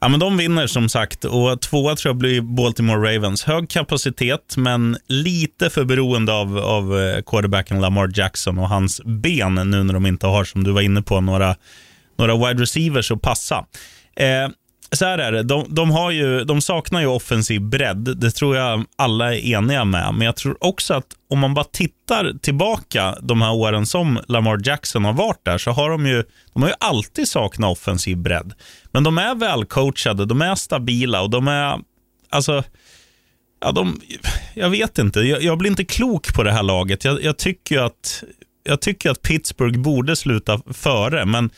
Ja, 0.07 0.11
men 0.11 0.21
de 0.21 0.37
vinner 0.37 0.66
som 0.66 0.88
sagt 0.88 1.25
och 1.25 1.61
tvåa 1.61 1.97
tror 1.97 2.11
jag 2.11 2.16
blir 2.16 2.40
Baltimore 2.40 3.16
Ravens. 3.16 3.45
Hög 3.45 3.71
kapacitet, 3.71 4.57
men 4.57 4.97
lite 5.07 5.70
för 5.70 5.85
beroende 5.85 6.33
av, 6.33 6.59
av 6.59 6.99
eh, 6.99 7.22
quarterbacken 7.22 7.80
Lamar 7.80 8.11
Jackson 8.14 8.59
och 8.59 8.68
hans 8.68 9.01
ben 9.05 9.55
nu 9.55 9.83
när 9.83 9.95
de 9.95 10.07
inte 10.07 10.26
har, 10.26 10.45
som 10.45 10.64
du 10.64 10.72
var 10.72 10.80
inne 10.80 11.03
på, 11.03 11.20
några, 11.20 11.57
några 12.18 12.37
wide 12.37 12.62
receivers 12.62 13.11
att 13.11 13.22
passa. 13.22 13.66
Eh, 14.16 14.49
så 14.93 15.05
här 15.05 15.18
är 15.18 15.32
det. 15.32 15.43
De, 15.43 15.66
de, 15.68 15.91
har 15.91 16.11
ju, 16.11 16.45
de 16.45 16.61
saknar 16.61 17.01
ju 17.01 17.07
offensiv 17.07 17.61
bredd. 17.61 18.18
Det 18.18 18.30
tror 18.30 18.57
jag 18.57 18.84
alla 18.97 19.34
är 19.34 19.47
eniga 19.47 19.84
med. 19.84 20.14
Men 20.14 20.26
jag 20.26 20.37
tror 20.37 20.57
också 20.64 20.95
att 20.95 21.07
om 21.30 21.39
man 21.39 21.55
bara 21.55 21.64
tittar 21.64 22.32
tillbaka 22.41 23.16
de 23.22 23.43
här 23.43 23.53
åren 23.53 23.87
som 23.87 24.20
Lamar 24.28 24.61
Jackson 24.64 25.05
har 25.05 25.12
varit 25.12 25.45
där, 25.45 25.59
så 25.59 25.70
har 25.70 25.91
de 25.91 26.07
ju, 26.07 26.24
de 26.53 26.62
har 26.62 26.68
ju 26.68 26.74
alltid 26.80 27.28
saknat 27.28 27.72
offensiv 27.72 28.16
bredd. 28.16 28.53
Men 28.93 29.05
de 29.05 29.18
är 29.18 29.34
välcoachade, 29.34 30.26
de 30.26 30.43
är 30.43 30.55
stabila 30.55 31.22
och 31.22 31.30
de 31.30 31.49
är, 31.49 31.78
alltså, 32.30 32.64
ja, 33.61 33.72
de, 33.72 34.01
jag 34.55 34.70
vet 34.70 34.99
inte. 34.99 35.20
Jag, 35.20 35.43
jag 35.43 35.59
blir 35.59 35.70
inte 35.70 35.84
klok 35.84 36.34
på 36.34 36.43
det 36.43 36.53
här 36.53 36.62
laget. 36.62 37.05
Jag, 37.05 37.22
jag 37.22 37.37
tycker 37.37 37.78
att 37.78 38.24
jag 38.62 38.80
tycker 38.80 39.11
att 39.11 39.22
Pittsburgh 39.22 39.78
borde 39.78 40.16
sluta 40.16 40.61
före, 40.72 41.24
men 41.24 41.51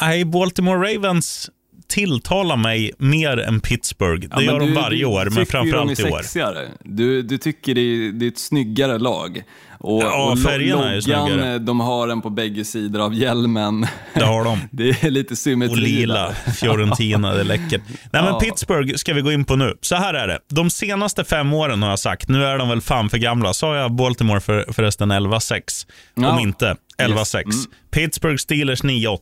nej, 0.00 0.24
Baltimore 0.24 0.94
Ravens 0.94 1.50
tilltalar 1.90 2.56
mig 2.56 2.92
mer 2.98 3.38
än 3.38 3.60
Pittsburgh. 3.60 4.28
Det 4.28 4.42
ja, 4.42 4.42
gör 4.42 4.60
de 4.60 4.74
varje 4.74 5.04
år, 5.04 5.28
men 5.34 5.46
framförallt 5.46 6.00
i 6.00 6.04
år. 6.04 6.22
Du, 6.84 7.22
du 7.22 7.38
tycker 7.38 7.74
det 7.74 7.80
är, 7.80 8.12
det 8.12 8.26
är 8.26 8.28
ett 8.28 8.38
snyggare 8.38 8.98
lag. 8.98 9.42
Och, 9.82 10.02
ja, 10.02 10.32
och 10.32 10.42
färgerna 10.42 10.94
är 10.94 11.00
snyggare. 11.00 11.58
De 11.58 11.80
har 11.80 12.06
den 12.08 12.22
på 12.22 12.30
bägge 12.30 12.64
sidor 12.64 13.00
av 13.00 13.14
hjälmen. 13.14 13.86
Det 14.14 14.24
har 14.24 14.44
de. 14.44 14.58
det 14.70 14.88
är 15.04 15.10
lite 15.10 15.36
symmetri. 15.36 15.74
Och 15.74 15.78
lila, 15.78 16.32
Fiorentina, 16.60 17.34
det 17.34 17.40
är 17.40 17.44
läckert. 17.44 17.82
Nej, 18.12 18.22
men 18.22 18.38
Pittsburgh 18.38 18.94
ska 18.94 19.14
vi 19.14 19.20
gå 19.20 19.32
in 19.32 19.44
på 19.44 19.56
nu. 19.56 19.76
Så 19.80 19.96
här 19.96 20.14
är 20.14 20.28
det. 20.28 20.38
De 20.48 20.70
senaste 20.70 21.24
fem 21.24 21.52
åren 21.52 21.82
har 21.82 21.90
jag 21.90 21.98
sagt, 21.98 22.28
nu 22.28 22.44
är 22.44 22.58
de 22.58 22.68
väl 22.68 22.80
fan 22.80 23.10
för 23.10 23.18
gamla. 23.18 23.52
Sa 23.52 23.76
jag 23.76 23.92
Baltimore 23.92 24.40
för, 24.40 24.72
förresten 24.72 25.12
11-6? 25.12 25.86
Ja. 26.14 26.30
Om 26.30 26.38
inte, 26.38 26.76
11-6. 26.98 27.16
Yes. 27.16 27.36
Mm. 27.36 27.46
Pittsburgh 27.90 28.36
Steelers 28.36 28.82
9-8. 28.82 29.18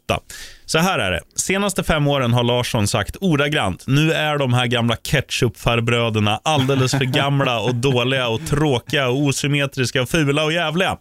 Så 0.66 0.78
här 0.78 0.98
är 0.98 1.10
det. 1.10 1.20
Senaste 1.34 1.82
fem 1.82 2.08
åren 2.08 2.32
har 2.32 2.44
Larsson 2.44 2.88
sagt 2.88 3.16
ordagrant, 3.20 3.84
nu 3.86 4.12
är 4.12 4.38
de 4.38 4.52
här 4.52 4.66
gamla 4.66 4.96
ketchupfarbröderna 4.96 6.40
alldeles 6.44 6.90
för 6.92 7.04
gamla 7.04 7.60
och 7.60 7.74
dåliga 7.74 8.28
och 8.28 8.46
tråkiga 8.46 9.08
och 9.08 9.22
osymmetriska 9.22 10.02
och 10.02 10.08
fula 10.08 10.44
och 10.48 10.52
jävliga. 10.54 10.98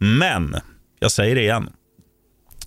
Men, 0.00 0.56
jag 1.00 1.10
säger 1.10 1.34
det 1.34 1.40
igen. 1.40 1.70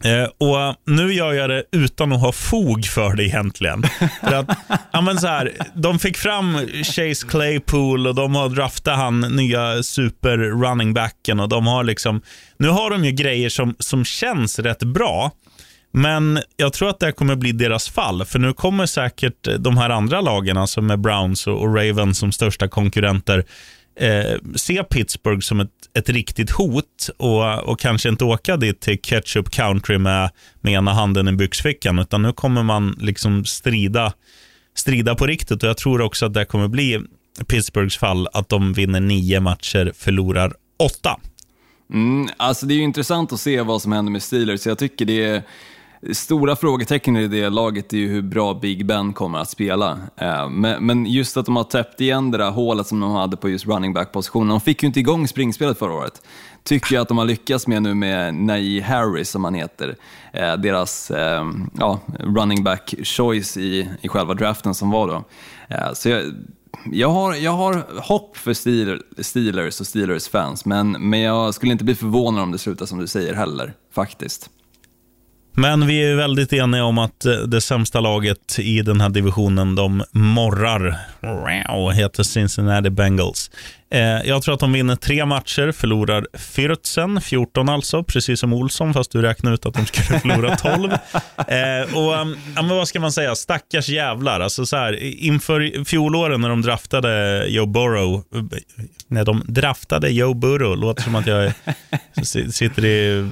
Eh, 0.03 0.23
och 0.23 0.75
Nu 0.85 1.13
gör 1.13 1.33
jag 1.33 1.49
det 1.49 1.63
utan 1.71 2.11
att 2.11 2.21
ha 2.21 2.31
fog 2.31 2.85
för 2.85 3.15
det 3.15 3.23
egentligen. 3.23 3.83
för 4.23 4.33
att, 4.33 4.57
ja, 4.91 5.01
men 5.01 5.17
så 5.17 5.27
här, 5.27 5.51
de 5.73 5.99
fick 5.99 6.17
fram 6.17 6.57
Chase 6.83 7.27
Claypool 7.27 8.07
och 8.07 8.15
de 8.15 8.35
har 8.35 8.49
draftat 8.49 8.97
han 8.97 9.19
nya 9.19 9.83
super 9.83 10.37
running 10.37 10.93
backen 10.93 11.39
och 11.39 11.49
de 11.49 11.67
har 11.67 11.83
liksom, 11.83 12.21
nu 12.57 12.67
har 12.67 12.89
de 12.89 13.05
ju 13.05 13.11
grejer 13.11 13.49
som, 13.49 13.75
som 13.79 14.05
känns 14.05 14.59
rätt 14.59 14.83
bra. 14.83 15.31
Men 15.93 16.39
jag 16.57 16.73
tror 16.73 16.89
att 16.89 16.99
det 16.99 17.11
kommer 17.11 17.35
bli 17.35 17.51
deras 17.51 17.89
fall, 17.89 18.25
för 18.25 18.39
nu 18.39 18.53
kommer 18.53 18.85
säkert 18.85 19.47
de 19.59 19.77
här 19.77 19.89
andra 19.89 20.21
lagen, 20.21 20.57
alltså 20.57 20.81
med 20.81 20.99
Browns 20.99 21.47
och 21.47 21.75
Ravens 21.75 22.19
som 22.19 22.31
största 22.31 22.67
konkurrenter, 22.67 23.45
eh, 23.95 24.35
se 24.55 24.83
Pittsburgh 24.83 25.39
som 25.39 25.59
ett, 25.59 25.69
ett 25.93 26.09
riktigt 26.09 26.51
hot 26.51 27.09
och, 27.17 27.59
och 27.59 27.79
kanske 27.79 28.09
inte 28.09 28.25
åka 28.25 28.57
dit 28.57 28.81
till 28.81 29.01
ketchup 29.01 29.49
country 29.49 29.97
med, 29.97 30.29
med 30.61 30.73
ena 30.73 30.93
handen 30.93 31.27
i 31.27 31.31
byxfickan, 31.31 31.99
utan 31.99 32.21
nu 32.21 32.33
kommer 32.33 32.63
man 32.63 32.95
liksom 32.99 33.45
strida, 33.45 34.13
strida 34.75 35.15
på 35.15 35.27
riktigt 35.27 35.63
och 35.63 35.69
jag 35.69 35.77
tror 35.77 36.01
också 36.01 36.25
att 36.25 36.33
det 36.33 36.45
kommer 36.45 36.67
bli 36.67 37.01
Pittsburghs 37.47 37.97
fall, 37.97 38.27
att 38.33 38.49
de 38.49 38.73
vinner 38.73 38.99
nio 38.99 39.39
matcher, 39.39 39.91
förlorar 39.95 40.53
åtta. 40.79 41.19
Mm, 41.93 42.29
alltså 42.37 42.65
det 42.65 42.73
är 42.73 42.79
intressant 42.79 43.33
att 43.33 43.39
se 43.39 43.61
vad 43.61 43.81
som 43.81 43.91
händer 43.91 44.11
med 44.11 44.23
Steelers. 44.23 44.65
Jag 44.65 44.77
tycker 44.77 45.05
det 45.05 45.23
är 45.23 45.43
stora 46.13 46.55
frågetecken 46.55 47.17
i 47.17 47.27
det 47.27 47.49
laget 47.49 47.93
är 47.93 47.97
ju 47.97 48.07
hur 48.07 48.21
bra 48.21 48.53
Big 48.53 48.85
Ben 48.85 49.13
kommer 49.13 49.39
att 49.39 49.49
spela. 49.49 49.99
Eh, 50.17 50.49
men 50.49 51.05
just 51.05 51.37
att 51.37 51.45
de 51.45 51.55
har 51.55 51.63
täppt 51.63 52.01
igen 52.01 52.31
det 52.31 52.37
där 52.37 52.51
hålet 52.51 52.87
som 52.87 52.99
de 52.99 53.11
hade 53.11 53.37
på 53.37 53.49
just 53.49 53.67
running 53.67 53.93
back-positionen. 53.93 54.47
De 54.47 54.61
fick 54.61 54.83
ju 54.83 54.87
inte 54.87 54.99
igång 54.99 55.27
springspelet 55.27 55.79
förra 55.79 55.93
året. 55.93 56.21
Tycker 56.63 56.95
jag 56.95 57.01
att 57.01 57.07
de 57.07 57.17
har 57.17 57.25
lyckats 57.25 57.67
med 57.67 57.83
nu 57.83 57.93
med 57.93 58.33
Najee 58.33 58.81
Harris, 58.81 59.29
som 59.29 59.43
han 59.43 59.53
heter. 59.53 59.95
Eh, 60.33 60.53
deras 60.53 61.11
eh, 61.11 61.45
ja, 61.77 61.99
running 62.19 62.63
back 62.63 62.93
choice 63.03 63.57
i, 63.57 63.89
i 64.01 64.07
själva 64.07 64.33
draften 64.33 64.73
som 64.73 64.91
var 64.91 65.07
då. 65.07 65.23
Så 65.93 66.09
jag, 66.09 66.23
jag 66.91 67.09
har, 67.09 67.35
jag 67.35 67.51
har 67.51 68.01
hopp 68.01 68.37
för 68.37 68.53
Steelers 69.23 69.79
och 69.79 69.87
Steelers-fans, 69.87 70.65
men, 70.65 70.91
men 70.91 71.19
jag 71.19 71.53
skulle 71.53 71.71
inte 71.71 71.83
bli 71.83 71.95
förvånad 71.95 72.43
om 72.43 72.51
det 72.51 72.57
slutar 72.57 72.85
som 72.85 72.99
du 72.99 73.07
säger 73.07 73.33
heller, 73.33 73.73
faktiskt. 73.91 74.49
Men 75.53 75.87
vi 75.87 76.11
är 76.11 76.15
väldigt 76.15 76.53
eniga 76.53 76.83
om 76.83 76.97
att 76.97 77.25
eh, 77.25 77.33
det 77.33 77.61
sämsta 77.61 77.99
laget 77.99 78.59
i 78.59 78.81
den 78.81 79.01
här 79.01 79.09
divisionen, 79.09 79.75
de 79.75 80.03
morrar, 80.11 80.97
och 81.69 81.93
heter 81.93 82.23
Cincinnati 82.23 82.89
Bengals. 82.89 83.51
Eh, 83.91 84.21
jag 84.25 84.41
tror 84.41 84.53
att 84.53 84.59
de 84.59 84.73
vinner 84.73 84.95
tre 84.95 85.25
matcher, 85.25 85.71
förlorar 85.71 86.27
14, 86.37 87.21
14 87.21 87.69
alltså, 87.69 88.03
precis 88.03 88.39
som 88.39 88.53
Olsson, 88.53 88.93
fast 88.93 89.11
du 89.11 89.21
räknade 89.21 89.53
ut 89.53 89.65
att 89.65 89.73
de 89.73 89.85
skulle 89.85 90.19
förlora 90.19 90.55
12. 90.57 90.91
Eh, 90.91 91.97
och, 91.97 92.13
ja, 92.13 92.25
men 92.55 92.69
vad 92.69 92.87
ska 92.87 92.99
man 92.99 93.11
säga, 93.11 93.35
stackars 93.35 93.89
jävlar. 93.89 94.39
Alltså, 94.39 94.65
så 94.65 94.77
här, 94.77 95.03
inför 95.03 95.85
fjolåren 95.85 96.41
när 96.41 96.49
de 96.49 96.61
draftade 96.61 97.45
Joe 97.47 97.65
Burrow, 97.65 98.23
när 99.07 99.25
de 99.25 99.43
draftade 99.47 100.09
Joe 100.09 100.33
Burrow, 100.33 100.77
låter 100.77 101.03
som 101.03 101.15
att 101.15 101.27
jag 101.27 101.53
sitter 102.53 102.85
i 102.85 103.29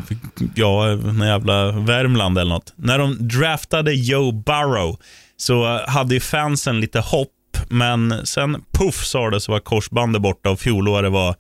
ja, 0.56 0.98
jävla 1.26 1.72
Värmland 1.72 2.38
eller 2.38 2.54
något. 2.54 2.74
När 2.76 2.98
de 2.98 3.28
draftade 3.28 3.94
Joe 3.94 4.32
Burrow 4.32 4.98
så 5.38 5.86
hade 5.88 6.20
fansen 6.20 6.80
lite 6.80 7.00
hopp 7.00 7.30
men 7.70 8.26
sen 8.26 8.64
puff 8.72 9.06
sa 9.06 9.30
det 9.30 9.42
så 9.42 9.52
var 9.52 9.60
korsbandet 9.60 10.22
borta 10.22 10.50
och 10.50 10.60
fjolåret 10.60 11.12
var, 11.12 11.36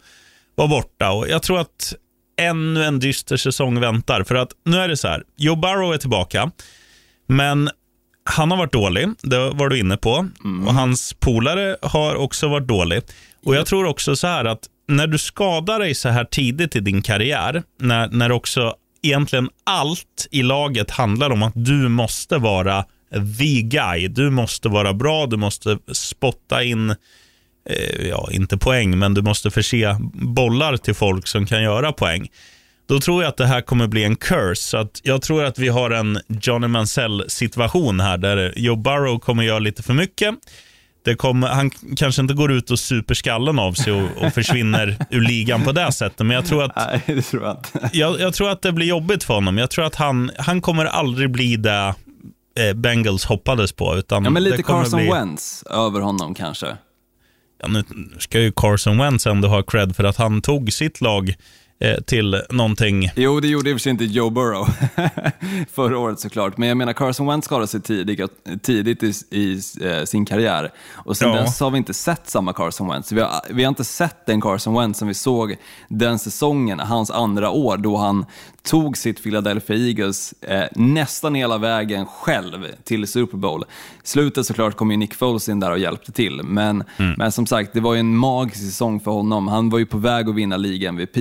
var 0.55 0.67
borta. 0.67 1.11
Och 1.11 1.29
jag 1.29 1.43
tror 1.43 1.59
att 1.59 1.93
ännu 2.39 2.83
en 2.83 2.99
dyster 2.99 3.37
säsong 3.37 3.79
väntar. 3.79 4.23
För 4.23 4.35
att 4.35 4.49
nu 4.65 4.77
är 4.77 4.87
det 4.87 4.97
så 4.97 5.07
här, 5.07 5.23
Joe 5.37 5.55
Burrow 5.55 5.93
är 5.93 5.97
tillbaka, 5.97 6.51
men 7.27 7.69
han 8.23 8.51
har 8.51 8.57
varit 8.57 8.73
dålig, 8.73 9.07
det 9.21 9.49
var 9.49 9.69
du 9.69 9.79
inne 9.79 9.97
på. 9.97 10.27
Mm. 10.43 10.67
Och 10.67 10.73
hans 10.73 11.13
polare 11.13 11.77
har 11.81 12.15
också 12.15 12.47
varit 12.47 12.67
dålig. 12.67 13.01
Och 13.45 13.55
jag 13.55 13.65
tror 13.65 13.85
också 13.85 14.15
så 14.15 14.27
här 14.27 14.45
att 14.45 14.67
när 14.87 15.07
du 15.07 15.17
skadar 15.17 15.79
dig 15.79 15.95
så 15.95 16.09
här 16.09 16.25
tidigt 16.25 16.75
i 16.75 16.79
din 16.79 17.01
karriär, 17.01 17.63
när, 17.79 18.07
när 18.07 18.31
också 18.31 18.75
egentligen 19.01 19.49
allt 19.63 20.27
i 20.31 20.43
laget 20.43 20.91
handlar 20.91 21.29
om 21.29 21.43
att 21.43 21.53
du 21.55 21.87
måste 21.87 22.37
vara 22.37 22.85
the 23.11 23.61
guy. 23.61 24.07
Du 24.07 24.29
måste 24.29 24.69
vara 24.69 24.93
bra, 24.93 25.25
du 25.25 25.37
måste 25.37 25.77
spotta 25.91 26.63
in, 26.63 26.89
eh, 27.69 28.07
ja 28.09 28.29
inte 28.31 28.57
poäng, 28.57 28.99
men 28.99 29.13
du 29.13 29.21
måste 29.21 29.51
förse 29.51 29.97
bollar 30.13 30.77
till 30.77 30.95
folk 30.95 31.27
som 31.27 31.45
kan 31.45 31.63
göra 31.63 31.91
poäng. 31.91 32.27
Då 32.89 32.99
tror 32.99 33.23
jag 33.23 33.29
att 33.29 33.37
det 33.37 33.45
här 33.45 33.61
kommer 33.61 33.87
bli 33.87 34.03
en 34.03 34.15
curse. 34.15 34.63
Så 34.63 34.77
att 34.77 35.01
jag 35.03 35.21
tror 35.21 35.43
att 35.43 35.59
vi 35.59 35.67
har 35.67 35.91
en 35.91 36.19
Johnny 36.27 36.67
Mansell 36.67 37.23
situation 37.27 37.99
här 37.99 38.17
där 38.17 38.53
Joe 38.55 38.75
Burrow 38.75 39.19
kommer 39.19 39.43
göra 39.43 39.59
lite 39.59 39.83
för 39.83 39.93
mycket. 39.93 40.35
Kommer, 41.17 41.47
han 41.47 41.71
kanske 41.97 42.21
inte 42.21 42.33
går 42.33 42.51
ut 42.51 42.71
och 42.71 42.79
super 42.79 43.13
skallen 43.13 43.59
av 43.59 43.73
sig 43.73 43.93
och, 43.93 44.09
och 44.17 44.33
försvinner 44.33 44.97
ur 45.09 45.21
ligan 45.21 45.63
på 45.63 45.71
det 45.71 45.91
sättet. 45.91 46.19
Men 46.19 46.35
jag 46.35 46.45
tror 46.45 46.63
att, 46.63 46.75
Nej, 46.75 47.01
det 47.05 47.21
tror 47.21 47.43
jag. 47.43 47.57
Jag, 47.93 48.19
jag, 48.19 48.33
tror 48.33 48.49
att 48.49 48.61
det 48.61 48.71
blir 48.71 48.87
jobbigt 48.87 49.23
för 49.23 49.33
honom. 49.33 49.57
Jag 49.57 49.69
tror 49.69 49.85
att 49.85 49.95
han, 49.95 50.31
han 50.37 50.61
kommer 50.61 50.85
aldrig 50.85 51.31
bli 51.31 51.55
det 51.55 51.95
Bengals 52.75 53.25
hoppades 53.25 53.71
på. 53.71 53.95
Utan 53.95 54.23
ja, 54.23 54.29
men 54.29 54.43
lite 54.43 54.63
Carson 54.63 54.99
bli... 54.99 55.09
Wentz 55.09 55.63
över 55.63 56.01
honom 56.01 56.33
kanske. 56.33 56.77
Ja, 57.61 57.67
nu 57.67 57.83
ska 58.19 58.39
ju 58.39 58.51
Carson 58.55 58.97
Wentz 58.97 59.27
ändå 59.27 59.47
ha 59.47 59.63
cred 59.63 59.95
för 59.95 60.03
att 60.03 60.17
han 60.17 60.41
tog 60.41 60.73
sitt 60.73 61.01
lag 61.01 61.35
Eh, 61.81 62.01
till 62.01 62.41
någonting. 62.49 63.11
Jo, 63.15 63.39
det 63.39 63.47
gjorde 63.47 63.69
i 63.69 63.73
och 63.73 63.75
för 63.75 63.79
sig 63.79 63.89
inte 63.89 64.05
Joe 64.05 64.29
Burrow 64.29 64.69
förra 65.71 65.97
året 65.99 66.19
såklart, 66.19 66.57
men 66.57 66.69
jag 66.69 66.77
menar 66.77 66.93
Carson 66.93 67.27
Wentz 67.27 67.45
skadade 67.45 67.67
sig 67.67 67.81
tidigt, 67.81 68.21
tidigt 68.61 69.03
i, 69.03 69.13
i 69.29 69.61
uh, 69.83 70.05
sin 70.05 70.25
karriär 70.25 70.71
och 70.93 71.17
sen 71.17 71.29
ja. 71.29 71.41
dess 71.41 71.59
har 71.59 71.71
vi 71.71 71.77
inte 71.77 71.93
sett 71.93 72.29
samma 72.29 72.53
Carson 72.53 72.87
Wentz. 72.87 73.11
Vi 73.11 73.21
har, 73.21 73.31
vi 73.49 73.63
har 73.63 73.69
inte 73.69 73.83
sett 73.83 74.25
den 74.25 74.41
Carson 74.41 74.73
Wentz 74.73 74.99
som 74.99 75.07
vi 75.07 75.13
såg 75.13 75.55
den 75.89 76.19
säsongen, 76.19 76.79
hans 76.79 77.11
andra 77.11 77.49
år, 77.49 77.77
då 77.77 77.97
han 77.97 78.25
tog 78.63 78.97
sitt 78.97 79.23
Philadelphia 79.23 79.77
Eagles 79.77 80.33
eh, 80.41 80.63
nästan 80.75 81.35
hela 81.35 81.57
vägen 81.57 82.05
själv 82.05 82.67
till 82.83 83.07
Super 83.07 83.37
Bowl. 83.37 83.65
Slutet 84.03 84.45
såklart 84.45 84.75
kom 84.75 84.91
ju 84.91 84.97
Nick 84.97 85.13
Foles 85.13 85.49
in 85.49 85.59
där 85.59 85.71
och 85.71 85.79
hjälpte 85.79 86.11
till, 86.11 86.43
men, 86.43 86.83
mm. 86.97 87.13
men 87.17 87.31
som 87.31 87.45
sagt, 87.45 87.73
det 87.73 87.79
var 87.79 87.93
ju 87.93 87.99
en 87.99 88.15
magisk 88.15 88.65
säsong 88.65 88.99
för 88.99 89.11
honom. 89.11 89.47
Han 89.47 89.69
var 89.69 89.79
ju 89.79 89.85
på 89.85 89.97
väg 89.97 90.29
att 90.29 90.35
vinna 90.35 90.57
liga-MVP. 90.57 91.17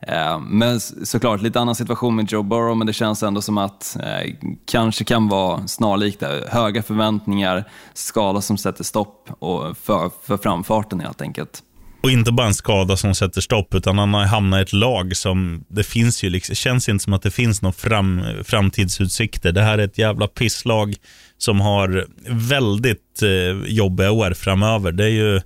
Eh, 0.00 0.40
men 0.40 0.80
såklart, 0.80 1.42
lite 1.42 1.60
annan 1.60 1.74
situation 1.74 2.16
med 2.16 2.32
Joe 2.32 2.42
Burrow, 2.42 2.76
men 2.76 2.86
det 2.86 2.92
känns 2.92 3.22
ändå 3.22 3.40
som 3.40 3.58
att 3.58 3.96
eh, 4.00 4.34
kanske 4.64 5.04
kan 5.04 5.28
vara 5.28 5.66
snarlikt 5.66 6.20
där. 6.20 6.48
Höga 6.50 6.82
förväntningar, 6.82 7.64
skala 7.94 8.40
som 8.40 8.58
sätter 8.58 8.84
stopp 8.84 9.30
och 9.38 9.76
för, 9.76 10.10
för 10.22 10.36
framfarten 10.36 11.00
helt 11.00 11.22
enkelt. 11.22 11.62
Och 12.02 12.10
inte 12.10 12.32
bara 12.32 12.46
en 12.46 12.54
skada 12.54 12.96
som 12.96 13.14
sätter 13.14 13.40
stopp, 13.40 13.74
utan 13.74 13.98
han 13.98 14.14
har 14.14 14.24
hamnat 14.24 14.58
i 14.58 14.62
ett 14.62 14.72
lag 14.72 15.16
som, 15.16 15.64
det 15.68 15.84
finns 15.84 16.24
ju 16.24 16.30
liksom, 16.30 16.54
känns 16.54 16.88
inte 16.88 17.04
som 17.04 17.12
att 17.12 17.22
det 17.22 17.30
finns 17.30 17.62
några 17.62 17.72
fram, 17.72 18.24
framtidsutsikter. 18.44 19.52
Det 19.52 19.62
här 19.62 19.78
är 19.78 19.84
ett 19.84 19.98
jävla 19.98 20.26
pisslag 20.26 20.94
som 21.38 21.60
har 21.60 22.06
väldigt 22.28 23.22
eh, 23.22 23.72
jobbiga 23.72 24.10
år 24.10 24.34
framöver. 24.34 24.92
Det 24.92 25.04
är 25.04 25.08
ju, 25.08 25.40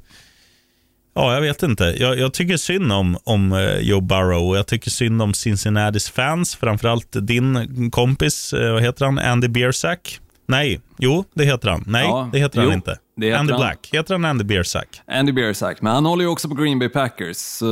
ja 1.14 1.34
jag 1.34 1.40
vet 1.40 1.62
inte. 1.62 1.84
Jag, 1.84 2.18
jag 2.18 2.34
tycker 2.34 2.57
synd 2.57 2.92
om, 2.92 3.18
om 3.24 3.52
eh, 3.52 3.78
Joe 3.78 4.00
Burrow 4.00 4.48
och 4.48 4.57
jag 4.57 4.66
tycker 4.66 4.90
synd 4.90 5.22
om 5.22 5.34
Cincinnatis 5.34 6.11
fans, 6.11 6.57
framförallt 6.57 7.09
din 7.12 7.90
kompis, 7.90 8.52
eh, 8.52 8.72
vad 8.72 8.82
heter 8.82 9.04
han, 9.04 9.18
Andy 9.18 9.48
Biersack. 9.48 10.20
Nej, 10.49 10.80
jo, 10.99 11.24
det 11.34 11.44
heter 11.44 11.68
han. 11.68 11.84
Nej, 11.86 12.05
Ja, 12.05 12.28
det 12.32 12.38
heter 12.38 12.59
han 12.59 12.68
jo, 12.68 12.72
inte. 12.74 12.99
heter 13.20 13.38
Andy 13.38 13.53
han. 13.53 13.61
Black. 13.61 13.88
Heter 13.92 14.14
han 14.14 14.24
Andy 14.24 14.44
Biersack? 14.44 15.01
Andy 15.07 15.32
Biersack, 15.32 15.82
men 15.82 15.92
han 15.94 16.07
håller 16.07 16.24
ju 16.24 16.30
också 16.30 16.49
på 16.49 16.55
Green 16.55 16.78
Bay 16.78 16.88
Packers. 16.88 17.36
Så, 17.36 17.66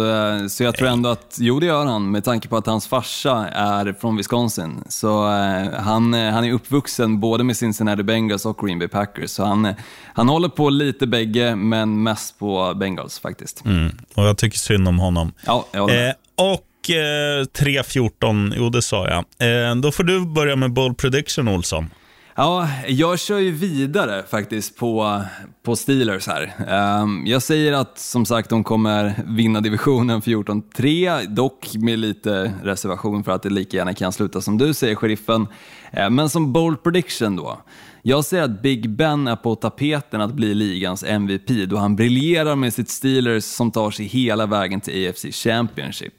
så 0.49 0.63
jag 0.65 0.77
tror 0.77 0.89
ändå 0.89 1.09
att, 1.09 1.37
jo 1.41 1.61
det 1.61 1.67
gör 1.67 1.87
han, 1.87 2.11
med 2.11 2.25
tanke 2.25 2.49
på 2.49 2.57
att 2.57 2.67
hans 2.67 2.87
farsa 2.87 3.49
är 3.49 3.93
från 4.01 4.17
Wisconsin. 4.17 4.85
Så 4.89 5.27
eh, 5.33 5.81
han, 5.81 6.15
eh, 6.15 6.31
han 6.33 6.45
är 6.45 6.53
uppvuxen 6.53 7.21
både 7.21 7.45
med 7.45 7.57
Cincinnati 7.57 8.03
Bengals 8.03 8.47
och 8.47 8.59
Green 8.67 8.79
Bay 8.79 8.89
Packers. 8.89 9.31
Så 9.31 9.45
han, 9.45 9.65
eh, 9.65 9.75
han 10.15 10.29
håller 10.29 10.49
på 10.49 10.71
lite 10.71 11.07
bägge, 11.07 11.57
men 11.57 12.03
mest 12.03 12.39
på 12.39 12.75
Bengals 12.75 13.19
faktiskt. 13.19 13.65
Mm. 13.65 13.91
Och 14.15 14.25
jag 14.25 14.39
tycker 14.39 14.59
synd 14.59 14.89
om 14.89 14.99
honom. 14.99 15.33
Ja, 15.47 15.67
jag 15.73 15.81
håller 15.81 15.95
med. 15.95 16.09
Eh, 16.09 16.15
och 16.37 16.91
eh, 16.91 17.45
3-14, 17.45 18.55
jo 18.57 18.69
det 18.71 18.83
sa 18.83 19.09
jag. 19.09 19.69
Eh, 19.69 19.77
då 19.77 19.93
får 19.93 20.05
du 20.05 20.27
börja 20.27 20.57
med 20.57 20.73
bold 20.73 20.99
prediction, 20.99 21.49
Olsson. 21.49 21.91
Ja, 22.37 22.69
jag 22.89 23.19
kör 23.19 23.39
ju 23.39 23.51
vidare 23.51 24.23
faktiskt 24.29 24.77
på, 24.77 25.23
på 25.63 25.77
Steelers 25.77 26.27
här. 26.27 26.55
Ehm, 26.69 27.27
jag 27.27 27.43
säger 27.43 27.73
att 27.73 27.99
som 27.99 28.27
sagt 28.27 28.51
de 28.51 28.65
kommer 28.65 29.15
vinna 29.27 29.61
divisionen 29.61 30.21
14-3, 30.21 31.27
dock 31.27 31.75
med 31.75 31.99
lite 31.99 32.53
reservation 32.63 33.25
för 33.25 33.33
att 33.33 33.43
det 33.43 33.51
lika 33.51 33.77
gärna 33.77 33.95
kan 33.95 34.13
sluta 34.13 34.41
som 34.41 34.59
du 34.59 34.75
säger, 34.75 34.95
sheriffen. 34.95 35.47
Ehm, 35.93 36.15
men 36.15 36.29
som 36.29 36.53
bold 36.53 36.83
prediction 36.83 37.37
då. 37.37 37.59
Jag 38.03 38.25
säger 38.25 38.45
att 38.45 38.63
Big 38.63 38.91
Ben 38.91 39.29
är 39.29 39.37
på 39.37 39.55
tapeten 39.55 40.21
att 40.21 40.35
bli 40.35 40.55
ligans 40.55 41.05
MVP 41.05 41.67
då 41.67 41.77
han 41.77 41.97
briljerar 41.97 42.57
med 42.57 42.75
sitt 42.75 42.91
Steelers 42.91 43.45
som 43.45 43.71
tar 43.71 43.91
sig 43.91 44.07
hela 44.07 44.47
vägen 44.47 44.81
till 44.81 45.09
AFC 45.09 45.25
Championship. 45.33 46.15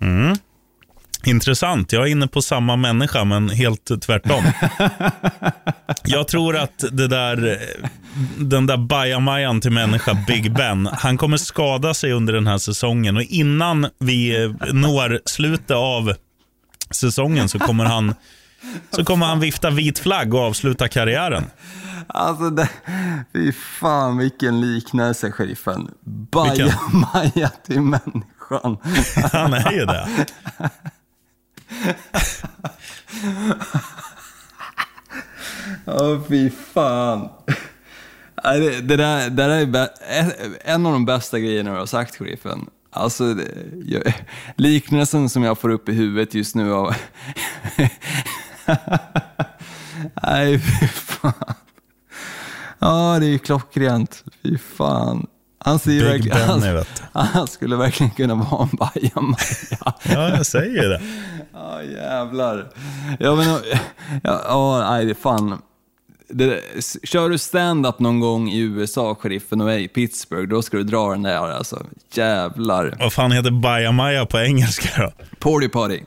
Mm. 0.00 0.36
Intressant. 1.24 1.92
Jag 1.92 2.02
är 2.02 2.06
inne 2.06 2.26
på 2.26 2.42
samma 2.42 2.76
människa, 2.76 3.24
men 3.24 3.48
helt 3.48 4.02
tvärtom. 4.02 4.44
jag 6.04 6.28
tror 6.28 6.56
att 6.56 6.84
det 6.92 7.08
där, 7.08 7.58
den 8.38 8.66
där 8.66 8.76
bajamajan 8.76 9.60
till 9.60 9.72
människa, 9.72 10.24
Big 10.26 10.54
Ben, 10.54 10.88
han 10.92 11.18
kommer 11.18 11.36
skada 11.36 11.94
sig 11.94 12.12
under 12.12 12.32
den 12.32 12.46
här 12.46 12.58
säsongen. 12.58 13.16
Och 13.16 13.22
innan 13.22 13.86
vi 13.98 14.48
når 14.72 15.20
slutet 15.24 15.76
av 15.76 16.14
säsongen 16.90 17.48
så 17.48 17.58
kommer 17.58 17.84
han, 17.84 18.14
så 18.90 19.04
kommer 19.04 19.26
han 19.26 19.40
vifta 19.40 19.70
vit 19.70 19.98
flagg 19.98 20.34
och 20.34 20.40
avsluta 20.40 20.88
karriären. 20.88 21.44
Alltså, 22.06 22.50
det, 22.50 22.68
fy 23.32 23.52
fan 23.52 24.18
vilken 24.18 24.60
liknelse, 24.60 25.32
sheriffen. 25.32 25.90
Bajamaja 26.04 27.50
till 27.66 27.80
människan. 27.80 28.76
Han 29.32 29.54
är 29.54 29.72
ju 29.72 29.84
det. 29.86 30.08
Åh, 35.86 36.20
fy 36.28 36.50
fan. 36.50 37.28
Det, 38.42 38.80
det, 38.80 38.96
där, 38.96 39.30
det 39.30 39.46
där 39.66 39.88
är 40.08 40.32
en 40.64 40.86
av 40.86 40.92
de 40.92 41.04
bästa 41.04 41.38
grejerna 41.38 41.72
du 41.72 41.78
har 41.78 41.86
sagt, 41.86 42.16
sheriffen. 42.16 42.66
Alltså, 42.90 43.34
det, 43.34 43.48
jag, 43.84 44.02
liknelsen 44.56 45.28
som 45.28 45.42
jag 45.42 45.58
får 45.58 45.68
upp 45.68 45.88
i 45.88 45.92
huvudet 45.92 46.34
just 46.34 46.54
nu 46.54 46.72
av... 46.72 46.94
Nej, 50.22 50.58
fy 50.58 50.86
fan. 50.86 51.54
Ja, 52.78 53.16
det 53.20 53.26
är 53.26 53.30
ju 53.30 53.38
klockrent. 53.38 54.24
Fy 54.42 54.58
fan. 54.58 55.26
Han, 55.64 55.78
ser 55.78 55.90
Big 55.90 56.02
verkligen, 56.04 56.38
Ben, 56.38 56.48
han, 56.48 56.74
vet. 56.74 57.02
han 57.12 57.46
skulle 57.46 57.76
verkligen 57.76 58.10
kunna 58.10 58.34
vara 58.34 58.62
en 58.62 58.76
bajamaja. 58.76 59.94
Ja, 60.02 60.28
jag 60.36 60.46
säger 60.46 60.88
det. 60.88 61.00
Ja, 61.52 61.82
jävlar. 61.82 62.68
Ja, 63.18 63.34
men, 63.34 63.46
ja, 64.22 64.42
ja, 64.48 64.90
nej, 64.90 65.04
det 65.04 65.12
är 65.12 65.14
fan. 65.14 65.62
Det, 66.28 66.60
kör 67.02 67.28
du 67.28 67.38
stand-up 67.38 67.98
någon 67.98 68.20
gång 68.20 68.48
i 68.48 68.58
USA, 68.60 69.14
sheriffen, 69.14 69.60
och 69.60 69.72
är 69.72 69.78
i 69.78 69.88
Pittsburgh, 69.88 70.48
då 70.48 70.62
ska 70.62 70.76
du 70.76 70.82
dra 70.82 71.10
den 71.10 71.22
där 71.22 71.50
alltså. 71.50 71.86
Jävlar. 72.12 72.94
Vad 72.98 73.12
fan 73.12 73.32
heter 73.32 73.50
bajamaja 73.50 74.26
på 74.26 74.38
engelska 74.38 74.88
då? 75.02 75.12
Porty 75.38 75.68
potty. 75.68 76.00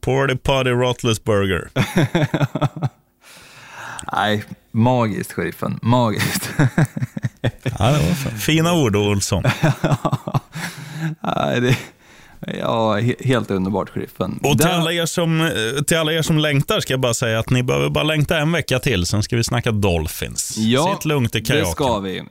Porty 0.00 0.36
Potty 0.36 0.70
Rotless 0.70 1.24
Burger. 1.24 1.68
Nej, 4.12 4.44
magiskt, 4.72 5.32
sheriffen. 5.32 5.78
Magiskt. 5.82 6.50
Ja, 7.64 7.70
det 7.86 7.92
var. 7.98 8.38
Fina 8.38 8.72
ord, 8.74 8.96
Olsson. 8.96 9.42
det, 11.60 11.76
ja, 12.58 12.98
he- 12.98 13.26
helt 13.26 13.50
underbart, 13.50 13.88
sheriffen. 13.90 14.40
Och 14.42 14.58
till 14.58 14.66
alla, 14.68 14.92
er 14.92 15.06
som, 15.06 15.40
eh, 15.40 15.82
till 15.86 15.96
alla 15.96 16.12
er 16.12 16.22
som 16.22 16.38
längtar 16.38 16.80
ska 16.80 16.92
jag 16.92 17.00
bara 17.00 17.14
säga 17.14 17.38
att 17.38 17.50
ni 17.50 17.62
behöver 17.62 17.88
bara 17.88 18.04
längta 18.04 18.38
en 18.38 18.52
vecka 18.52 18.78
till, 18.78 19.06
sen 19.06 19.22
ska 19.22 19.36
vi 19.36 19.44
snacka 19.44 19.70
Dolphins. 19.72 20.56
Ja, 20.56 20.94
Sitt 20.96 21.04
lugnt 21.04 21.34
i 21.34 21.40
det 21.40 21.46
kajaken. 21.46 21.72
ska 21.72 21.98
vi. 21.98 22.22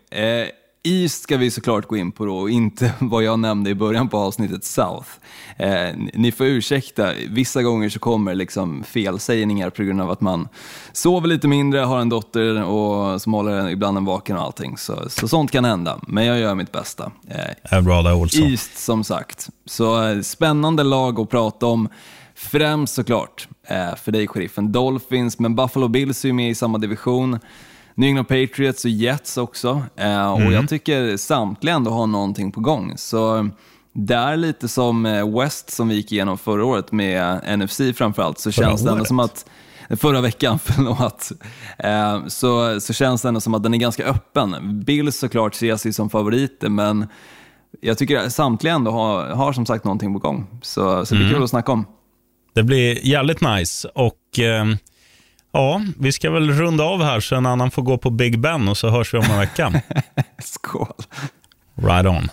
East 0.88 1.24
ska 1.24 1.38
vi 1.38 1.52
såklart 1.52 1.88
gå 1.88 1.98
in 1.98 2.12
på 2.12 2.26
då, 2.26 2.38
och 2.38 2.50
inte 2.50 2.94
vad 3.00 3.24
jag 3.24 3.40
nämnde 3.40 3.70
i 3.70 3.76
början 3.76 4.10
på 4.10 4.18
avsnittet 4.18 4.64
South. 4.64 5.10
Eh, 5.58 5.96
ni 6.14 6.32
får 6.32 6.46
ursäkta, 6.46 7.14
vissa 7.30 7.64
gånger 7.64 7.90
så 7.90 8.00
kommer 8.00 8.36
liksom 8.36 8.84
felsägningar 8.84 9.70
på 9.70 9.84
grund 9.84 10.02
av 10.02 10.12
att 10.12 10.22
man 10.22 10.48
sover 10.92 11.28
lite 11.28 11.48
mindre, 11.48 11.80
har 11.80 12.00
en 12.00 12.10
dotter 12.10 12.64
och 12.64 13.22
som 13.22 13.34
håller 13.34 13.70
ibland 13.70 13.98
en 13.98 14.06
vaken 14.06 14.38
och 14.38 14.44
allting. 14.44 14.78
Så, 14.78 15.10
så 15.10 15.28
sånt 15.28 15.52
kan 15.52 15.66
hända, 15.66 16.00
men 16.08 16.26
jag 16.26 16.40
gör 16.40 16.56
mitt 16.56 16.72
bästa. 16.72 17.12
Eh. 17.28 18.50
East 18.52 18.78
som 18.78 19.04
sagt. 19.04 19.50
Så 19.66 20.04
eh, 20.04 20.22
spännande 20.22 20.84
lag 20.84 21.20
att 21.20 21.30
prata 21.30 21.66
om. 21.66 21.90
Främst 22.36 22.94
såklart 22.94 23.48
eh, 23.68 23.96
för 23.96 24.12
dig 24.12 24.28
sheriffen 24.28 24.72
Dolphins, 24.72 25.40
men 25.40 25.56
Buffalo 25.56 25.88
Bills 25.88 26.26
är 26.26 26.30
ju 26.30 26.34
med 26.34 26.50
i 26.50 26.56
samma 26.56 26.78
division. 26.78 27.40
New 27.98 28.08
England 28.08 28.26
Patriots 28.26 28.86
och 28.86 28.92
Jets 28.92 29.38
också. 29.38 29.84
Eh, 29.96 30.34
och 30.34 30.54
jag 30.54 30.70
tycker 30.70 31.18
samtliga 31.18 31.76
ändå 31.76 31.92
har 31.92 32.08
någonting 32.08 32.52
på 32.52 32.60
gång. 32.60 32.94
Så 32.98 33.38
eh, 33.38 33.46
det 33.94 34.16
är 34.16 34.38
lite 34.38 34.68
som 34.68 35.06
eh, 35.06 35.40
West 35.40 35.70
som 35.70 35.88
vi 35.88 35.96
gick 35.96 36.12
igenom 36.12 36.38
förra 36.38 36.66
året 36.66 36.92
med 36.92 37.42
NFC 37.60 37.82
framförallt, 37.96 38.40
så 38.40 38.52
Förra 38.52 38.66
känns 38.66 38.82
det 38.82 38.90
ändå 38.90 39.00
året? 39.00 39.08
som 39.08 39.20
att 39.20 39.46
Förra 39.90 40.22
veckan, 40.22 40.60
förlåt. 40.64 41.32
Eh, 41.80 42.28
så, 42.28 42.82
så 42.82 42.94
känns 42.94 43.22
det 43.22 43.28
ändå 43.28 43.42
som 43.42 43.54
att 43.54 43.64
den 43.64 43.74
är 43.74 43.78
ganska 43.78 44.06
öppen. 44.06 44.82
Bills 44.84 45.18
såklart 45.18 45.54
ses 45.54 45.86
ju 45.86 45.94
som 45.94 46.10
favoriter, 46.10 46.70
men 46.70 47.08
jag 47.82 47.98
tycker 47.98 48.18
att 48.18 48.34
samtliga 48.34 48.74
ändå 48.74 48.92
har, 48.92 49.26
har 49.26 49.54
som 49.54 49.66
sagt 49.66 49.84
någonting 49.84 50.14
på 50.14 50.20
gång. 50.20 50.48
Så, 50.62 51.06
så 51.06 51.16
det 51.16 51.20
blir 51.20 51.34
kul 51.34 51.44
att 51.44 51.50
snacka 51.50 51.72
om. 51.72 51.86
Det 52.54 52.64
blir 52.64 53.08
jävligt 53.08 53.42
nice. 53.42 53.88
Och 53.88 54.40
eh, 54.40 54.66
ja, 55.58 55.82
vi 56.00 56.12
ska 56.12 56.32
väl 56.32 56.52
runda 56.52 56.84
av 56.84 57.04
här 57.04 57.20
så 57.20 57.36
en 57.36 57.46
annan 57.46 57.72
får 57.72 57.82
gå 57.82 57.98
på 57.98 58.10
Big 58.10 58.40
Ben 58.40 58.68
och 58.68 58.78
så 58.78 58.90
hörs 58.90 59.14
vi 59.14 59.18
om 59.18 59.26
en 59.32 59.40
vecka. 59.40 59.82
Skål! 60.44 60.88
right 61.76 62.06
on. 62.06 62.30